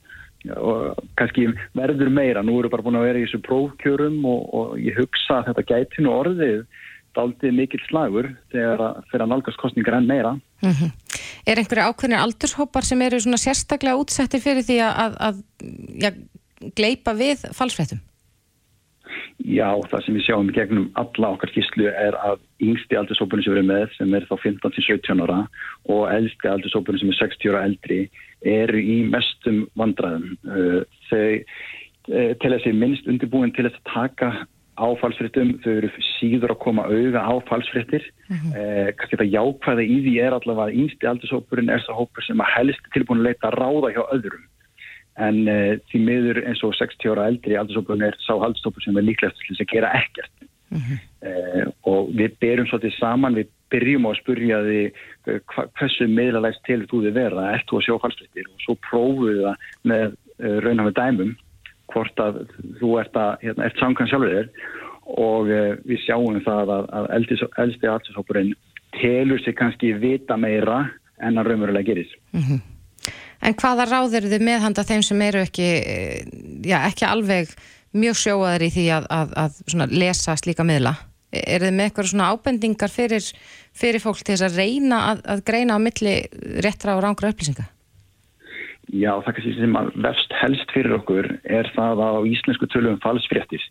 og 0.57 1.07
kannski 1.19 1.49
verður 1.77 2.11
meira. 2.13 2.43
Nú 2.47 2.59
eru 2.61 2.73
bara 2.73 2.85
búin 2.87 2.99
að 3.01 3.09
vera 3.11 3.21
í 3.21 3.27
þessu 3.27 3.43
prófkjörum 3.47 4.21
og, 4.29 4.43
og 4.55 4.77
ég 4.83 4.99
hugsa 4.99 5.41
að 5.41 5.51
þetta 5.51 5.67
gæti 5.73 6.05
nú 6.05 6.15
orðið 6.15 6.67
daldið 7.17 7.57
mikill 7.57 7.83
slagur 7.87 8.29
þegar 8.53 8.83
að 8.91 9.01
fyrir 9.11 9.25
að 9.25 9.33
nálgast 9.33 9.61
kostningar 9.61 9.99
enn 9.99 10.09
meira. 10.09 10.37
Mm 10.63 10.73
-hmm. 10.73 10.91
Er 11.47 11.59
einhverju 11.59 11.85
ákveðinir 11.85 12.23
aldurshópar 12.25 12.85
sem 12.85 13.03
eru 13.03 13.21
svona 13.21 13.37
sérstaklega 13.37 13.97
útsetti 14.01 14.41
fyrir 14.41 14.65
því 14.65 14.79
að, 14.83 15.17
að 15.29 15.37
ja, 16.03 16.11
gleipa 16.75 17.13
við 17.15 17.45
falsfréttum? 17.53 18.01
Já, 19.45 19.69
það 19.91 20.05
sem 20.05 20.17
við 20.17 20.25
sjáum 20.27 20.49
í 20.51 20.57
gegnum 20.57 20.87
alla 20.99 21.29
okkar 21.37 21.51
skýrslu 21.53 21.87
er 21.87 22.17
að 22.19 22.41
yngsti 22.65 22.97
aldurshópunni 22.97 23.45
sem 23.45 23.53
erum 23.53 23.69
með, 23.71 23.93
sem 23.99 24.15
er 24.15 24.27
þá 24.27 24.37
15-17 24.43 25.23
ára 25.23 25.41
og 25.93 26.03
eldsti 26.11 26.49
aldurshópunni 26.49 27.03
sem 27.03 27.13
er 27.13 27.19
60 27.21 27.53
ára 27.53 27.65
eldri, 27.69 28.01
eru 28.43 28.81
í 28.81 28.97
mestum 29.13 29.67
vandræðum. 29.79 30.35
Þau 31.11 31.29
til 32.43 32.53
þessi 32.55 32.73
minnst 32.73 33.09
undirbúin 33.11 33.53
til 33.55 33.67
þess 33.69 33.81
að 33.83 33.93
taka 33.93 34.31
á 34.77 34.87
falsfréttum, 35.01 35.55
þau 35.65 35.71
eru 35.73 35.91
síður 36.19 36.53
að 36.53 36.61
koma 36.65 36.85
auða 36.85 37.23
á 37.25 37.35
falsfréttir 37.49 38.05
mm 38.29 38.37
-hmm. 38.37 38.53
eh, 38.61 38.89
kannski 38.97 39.17
þetta 39.17 39.33
jákvæða 39.33 39.85
í 39.85 39.97
því 40.05 40.15
er 40.21 40.37
allavega 40.37 40.67
að 40.69 40.77
yngsti 40.83 41.09
aldurshópurinn 41.11 41.73
er 41.73 41.85
það 41.87 41.99
hópur 42.01 42.27
sem 42.27 42.45
að 42.45 42.53
helst 42.57 42.91
tilbúin 42.93 43.23
að 43.23 43.29
leita 43.29 43.55
ráða 43.57 43.93
hjá 43.97 44.03
öðrum. 44.13 44.45
En 45.17 45.49
eh, 45.49 45.79
því 45.89 45.99
miður 46.09 46.43
eins 46.45 46.63
og 46.63 46.77
60 46.77 47.13
ára 47.13 47.29
eldri 47.31 47.57
aldurshópurinn 47.57 48.09
er 48.09 48.19
sá 48.21 48.35
aldurshópur 48.37 48.85
sem 48.85 48.97
er 48.97 49.09
líklegast 49.09 49.41
til 49.41 49.55
þess 49.55 49.65
að 49.65 49.73
gera 49.73 49.93
ekkert. 49.97 50.37
Mm 50.69 50.81
-hmm. 50.83 50.99
eh, 51.29 51.67
og 51.89 52.13
við 52.13 52.37
berum 52.41 52.67
svolítið 52.67 52.99
saman, 53.01 53.39
við 53.39 53.49
byrjum 53.71 54.07
á 54.07 54.11
að 54.13 54.21
spurja 54.21 54.59
því 54.67 54.83
hva, 55.25 55.63
hversu 55.79 56.05
meðlalægst 56.07 56.63
til 56.69 56.83
þú 56.85 57.03
þið 57.07 57.15
vera, 57.17 57.53
ert 57.55 57.67
þú 57.71 57.81
að 57.81 57.87
sjá 57.87 57.95
falsfréttir 58.03 58.47
og 58.53 58.61
svo 58.61 58.75
prófuðu 58.91 59.43
það 59.47 59.57
með 59.83 60.07
raunhafið 60.37 60.97
dæmum 61.01 61.37
hvort 61.93 62.23
að 62.23 62.45
þú 62.81 62.93
ert, 63.01 63.19
hérna, 63.43 63.67
ert 63.69 63.83
samkvæm 63.83 64.11
sjálfur 64.11 64.35
þér 64.35 64.49
og 65.17 65.51
uh, 65.51 65.75
við 65.87 66.01
sjáum 66.03 66.41
það 66.45 66.73
að, 66.77 66.89
að 66.99 67.11
eldi, 67.19 67.41
elsti 67.65 67.91
allsishópurinn 67.91 68.55
telur 68.97 69.43
sig 69.43 69.57
kannski 69.59 69.93
vita 70.01 70.39
meira 70.41 70.87
en 71.23 71.39
að 71.39 71.53
raunverulega 71.53 71.93
gerist. 71.93 72.17
Mm 72.33 72.43
-hmm. 72.43 72.61
En 73.47 73.55
hvaða 73.55 73.85
ráð 73.87 74.15
eru 74.19 74.31
þið 74.33 74.43
meðhanda 74.43 74.83
þeim 74.83 75.03
sem 75.03 75.23
eru 75.23 75.43
ekki, 75.45 75.69
já, 76.65 76.79
ekki 76.89 77.05
alveg 77.05 77.53
mjög 77.93 78.17
sjóaður 78.17 78.65
í 78.67 78.71
því 78.71 78.87
að, 78.97 79.07
að, 79.11 79.37
að 79.37 79.93
lesa 79.93 80.37
slíka 80.37 80.65
miðla? 80.65 80.97
Er 81.37 81.61
þið 81.61 81.75
með 81.77 81.85
eitthvað 81.85 82.11
svona 82.11 82.31
ábendingar 82.33 82.93
fyrir, 82.93 83.25
fyrir 83.77 84.01
fólk 84.01 84.23
til 84.25 84.37
þess 84.37 84.47
að 84.49 84.59
reyna 84.63 85.01
að 85.21 85.45
greina 85.45 85.77
á 85.77 85.79
milli 85.79 86.15
réttra 86.65 86.97
og 86.97 87.03
rángra 87.05 87.33
upplýsinga? 87.35 87.67
Já, 88.97 89.11
það 89.25 89.35
kannski 89.37 89.53
sem 89.57 89.77
að 89.77 89.89
vefst 90.05 90.35
helst 90.41 90.73
fyrir 90.73 90.95
okkur 90.97 91.27
er 91.43 91.69
það 91.75 92.03
að 92.05 92.19
á 92.19 92.29
íslensku 92.31 92.69
tölum 92.71 93.01
falsfréttir 93.03 93.65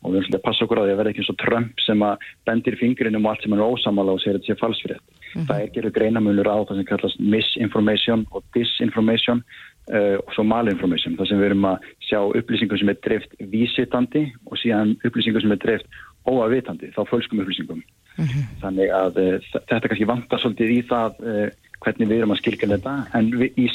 og 0.00 0.12
við 0.12 0.20
erum 0.20 0.26
svolítið 0.26 0.38
að 0.38 0.44
passa 0.46 0.66
okkur 0.66 0.80
á 0.80 0.84
því 0.84 0.92
að 0.92 1.00
verða 1.00 1.12
ekki 1.12 1.22
eins 1.22 1.32
og 1.32 1.38
Trump 1.42 1.82
sem 1.84 2.04
að 2.06 2.26
bendir 2.48 2.76
fingurinnum 2.80 3.26
og 3.26 3.32
allt 3.32 3.44
sem 3.44 3.56
er 3.56 3.64
ósamála 3.64 4.14
og 4.14 4.22
segir 4.22 4.38
að 4.38 4.44
þetta 4.44 4.54
sé 4.54 4.60
falsfrétt. 4.60 5.02
Mm 5.10 5.40
-hmm. 5.40 5.46
Það 5.48 5.62
er 5.62 5.72
gerur 5.74 5.96
greinamölur 5.96 6.48
á 6.48 6.56
það 6.66 6.76
sem 6.76 6.90
kallast 6.90 7.20
misinformation 7.20 8.26
og 8.30 8.44
disinformation 8.54 9.42
uh, 9.94 10.16
og 10.22 10.30
svo 10.34 10.44
malinformation. 10.44 11.16
Það 11.16 11.28
sem 11.28 11.40
við 11.40 11.48
erum 11.50 11.70
að 11.72 11.78
sjá 12.08 12.20
upplýsingum 12.38 12.78
sem 12.78 12.88
er 12.88 13.00
dreift 13.06 13.30
vísitandi 13.38 14.24
og 14.46 14.58
síðan 14.58 14.96
upplýsingum 15.04 15.40
sem 15.42 15.52
er 15.52 15.62
dreift 15.64 15.86
óavitandi, 16.26 16.92
þá 16.94 17.02
fölskum 17.10 17.40
upplýsingum. 17.42 17.82
Mm 18.18 18.26
-hmm. 18.26 18.44
Þannig 18.62 18.88
að 18.90 19.12
uh, 19.18 19.40
þetta 19.68 19.88
kannski 19.88 20.12
vantar 20.12 20.38
svolítið 20.38 20.70
í 20.78 20.80
það 20.88 21.10
uh, 21.20 21.48
hvernig 21.84 22.10
við 22.10 22.20
erum 22.20 22.34
að 22.34 22.40
skilja 22.42 22.70
þetta. 22.74 22.94
En 23.16 23.30
í 23.48 23.66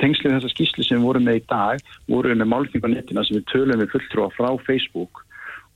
tengslu 0.00 0.32
þessar 0.34 0.54
skýslu 0.54 0.86
sem 0.86 1.00
við 1.00 1.08
vorum 1.08 1.26
með 1.28 1.40
í 1.40 1.44
dag 1.50 1.82
vorum 2.10 2.34
við 2.34 2.40
með 2.42 2.52
málfingarnetina 2.52 3.24
sem 3.26 3.38
við 3.38 3.48
tölum 3.52 3.82
við 3.82 3.92
fulltrúa 3.94 4.30
frá 4.34 4.50
Facebook 4.66 5.24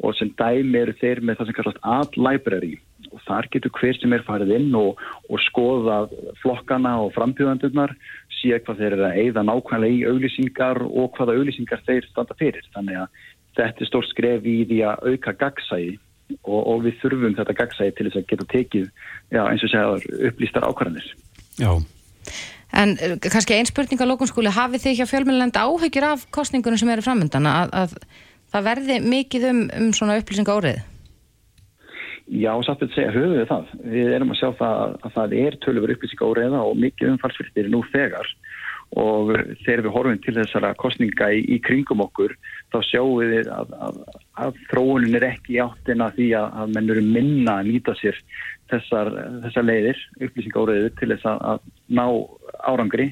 og 0.03 0.17
sem 0.19 0.33
dæmi 0.39 0.81
eru 0.81 0.95
þeir 0.99 1.21
með 1.23 1.39
það 1.39 1.49
sem 1.49 1.59
kallast 1.59 1.85
ad 1.87 2.17
library. 2.19 2.75
Og 3.13 3.21
þar 3.27 3.49
getur 3.53 3.75
hver 3.77 3.99
sem 3.99 4.15
er 4.17 4.25
farið 4.27 4.55
inn 4.57 4.75
og, 4.79 5.01
og 5.29 5.43
skoða 5.47 5.99
flokkana 6.43 6.97
og 7.05 7.13
frambjöðandurnar 7.17 7.93
síðan 8.41 8.65
hvað 8.67 8.81
þeir 8.81 8.97
eru 8.97 9.07
að 9.07 9.19
eigða 9.23 9.45
nákvæmlega 9.47 9.99
í 9.99 10.07
auglýsingar 10.11 10.81
og 10.89 11.13
hvaða 11.19 11.37
auglýsingar 11.39 11.85
þeir 11.87 12.09
standa 12.09 12.39
fyrir. 12.41 12.65
Þannig 12.75 13.03
að 13.05 13.21
þetta 13.59 13.85
er 13.85 13.91
stórt 13.91 14.11
skref 14.11 14.49
í 14.49 14.57
því 14.71 14.81
að 14.89 15.13
auka 15.13 15.37
gagsæði 15.45 15.93
og, 16.41 16.61
og 16.61 16.87
við 16.87 16.97
þurfum 17.03 17.37
þetta 17.39 17.59
gagsæði 17.61 17.95
til 17.99 18.09
þess 18.09 18.23
að 18.23 18.31
geta 18.33 18.49
tekið 18.55 18.89
já, 18.89 19.43
eins 19.45 19.67
og 19.67 19.73
segja 19.75 20.23
upplýstar 20.31 20.67
ákvarðanir 20.67 21.13
Já. 21.61 21.73
En 22.73 22.95
eh, 22.97 23.17
kannski 23.21 23.57
einn 23.57 23.69
spurning 23.69 24.01
á 24.01 24.09
lókunskúli, 24.09 24.53
hafið 24.53 24.87
þið 24.87 25.01
hjá 25.01 25.07
fjölmjölend 25.11 25.59
áhyggjur 25.61 26.09
af 26.09 26.25
kostningunum 26.33 26.81
sem 26.81 26.93
eru 26.95 27.05
framöndan 27.05 27.49
að, 27.51 27.75
að 27.83 27.99
það 28.55 28.67
verði 28.71 28.97
mikið 29.05 29.47
um, 29.51 29.61
um 29.81 29.93
svona 29.97 30.17
upplýsinga 30.21 30.57
órið? 30.57 30.81
Já, 32.33 32.53
satt 32.65 32.81
að 32.87 32.95
segja 32.95 33.13
höfum 33.13 33.35
við 33.37 33.49
það. 33.51 33.73
Við 33.93 34.15
erum 34.17 34.33
að 34.33 34.39
sjá 34.41 34.49
það 34.57 34.95
að 34.95 35.15
það 35.17 35.35
er 35.43 35.57
tölur 35.61 35.93
upplýsinga 35.93 36.29
óreiða 36.31 36.63
og 36.65 36.79
mikið 36.81 37.13
umfalsfyrirtir 37.13 37.69
nú 37.73 37.83
þegar 37.93 38.31
og 39.01 39.31
þegar 39.65 39.85
við 39.87 39.95
horfum 39.95 40.19
til 40.21 40.35
þessara 40.37 40.75
kostninga 40.81 41.31
í, 41.33 41.41
í 41.55 41.59
kringum 41.65 42.03
okkur 42.05 42.35
þá 42.73 42.79
sjáum 42.85 43.23
við 43.23 43.49
að, 43.49 43.73
að, 43.87 44.01
að 44.45 44.59
þróunin 44.69 45.17
er 45.17 45.29
ekki 45.31 45.61
áttina 45.65 46.11
því 46.17 46.27
að, 46.37 46.49
að 46.61 46.75
menn 46.77 46.91
eru 46.93 47.05
minna 47.07 47.55
að 47.61 47.71
nýta 47.71 47.95
sér 48.01 48.19
þessar, 48.73 49.11
þessar 49.47 49.67
leiðir, 49.69 50.03
upplýsingáriður 50.21 50.93
til 51.01 51.11
þess 51.15 51.31
að 51.33 51.65
ná 51.93 52.05
árangri. 52.69 53.11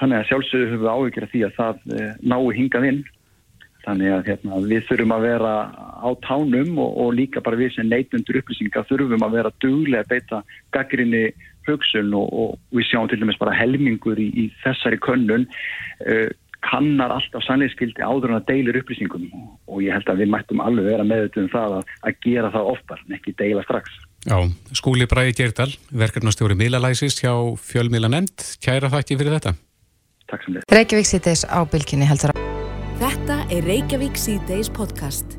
Þannig 0.00 0.20
að 0.20 0.30
sjálfsögur 0.30 0.72
höfum 0.72 0.82
við 0.84 0.94
áhyggjur 0.94 1.26
af 1.26 1.32
því 1.32 1.42
að 1.46 1.54
það 1.56 1.84
e, 1.96 2.08
nái 2.32 2.56
hingað 2.58 2.88
inn. 2.90 3.02
Þannig 3.86 4.12
að 4.12 4.30
hérna, 4.30 4.60
við 4.66 4.86
þurfum 4.88 5.14
að 5.14 5.26
vera 5.28 5.52
á 6.02 6.08
tánum 6.26 6.80
og, 6.82 6.96
og 7.02 7.12
líka 7.16 7.42
bara 7.42 7.58
við 7.60 7.76
sem 7.76 7.90
neitundur 7.90 8.40
upplýsingar 8.40 8.86
þurfum 8.88 9.26
að 9.26 9.36
vera 9.38 9.54
duglega 9.62 10.02
að 10.04 10.10
beita 10.14 10.40
gaggrinni 10.74 11.22
hugsun 11.68 12.14
og, 12.16 12.32
og 12.32 12.76
við 12.76 12.90
sjáum 12.90 13.10
til 13.10 13.20
dæmis 13.20 13.38
bara 13.40 13.54
helmingur 13.56 14.18
í, 14.20 14.28
í 14.32 14.48
þessari 14.64 14.98
könnun 15.02 15.46
uh, 16.06 16.28
kannar 16.66 17.14
alltaf 17.14 17.44
sannleiskildi 17.46 18.02
áður 18.02 18.32
en 18.32 18.40
að 18.40 18.48
deilir 18.50 18.80
upplýsingum 18.80 19.28
og 19.68 19.84
ég 19.84 19.94
held 19.94 20.08
að 20.10 20.22
við 20.22 20.32
mættum 20.32 20.62
alveg 20.64 20.88
vera 20.88 21.06
með 21.06 21.26
þetta 21.26 21.42
um 21.44 21.52
það 21.52 21.76
að, 21.78 21.94
að 22.08 22.18
gera 22.26 22.52
það 22.56 22.72
oftar 22.72 23.04
en 23.04 23.16
ekki 23.18 23.36
deila 23.38 23.64
strax. 23.66 24.00
Já, 24.26 24.38
skúli 24.74 25.06
Bræði 25.06 25.36
Gerdal, 25.38 25.70
verkefnastjóri 25.94 26.58
Milalæsist 26.58 27.22
hjá 27.22 27.32
Fjölmila 27.62 28.10
Nend, 28.10 28.42
kæra 28.64 28.90
þakki 28.90 29.20
fyrir 29.20 29.38
þetta. 29.38 29.54
Takk 30.26 30.46
sem 30.46 30.58
þið. 30.58 30.68
Reykjavík 30.74 31.10
síðdeis 31.12 31.46
á 31.46 31.62
bylkinni 31.70 32.10
heldur 32.10 32.34
að. 32.34 32.44
Þetta 33.02 33.42
er 33.54 33.68
Reykjavík 33.70 34.18
síðdeis 34.18 34.72
podcast. 34.74 35.38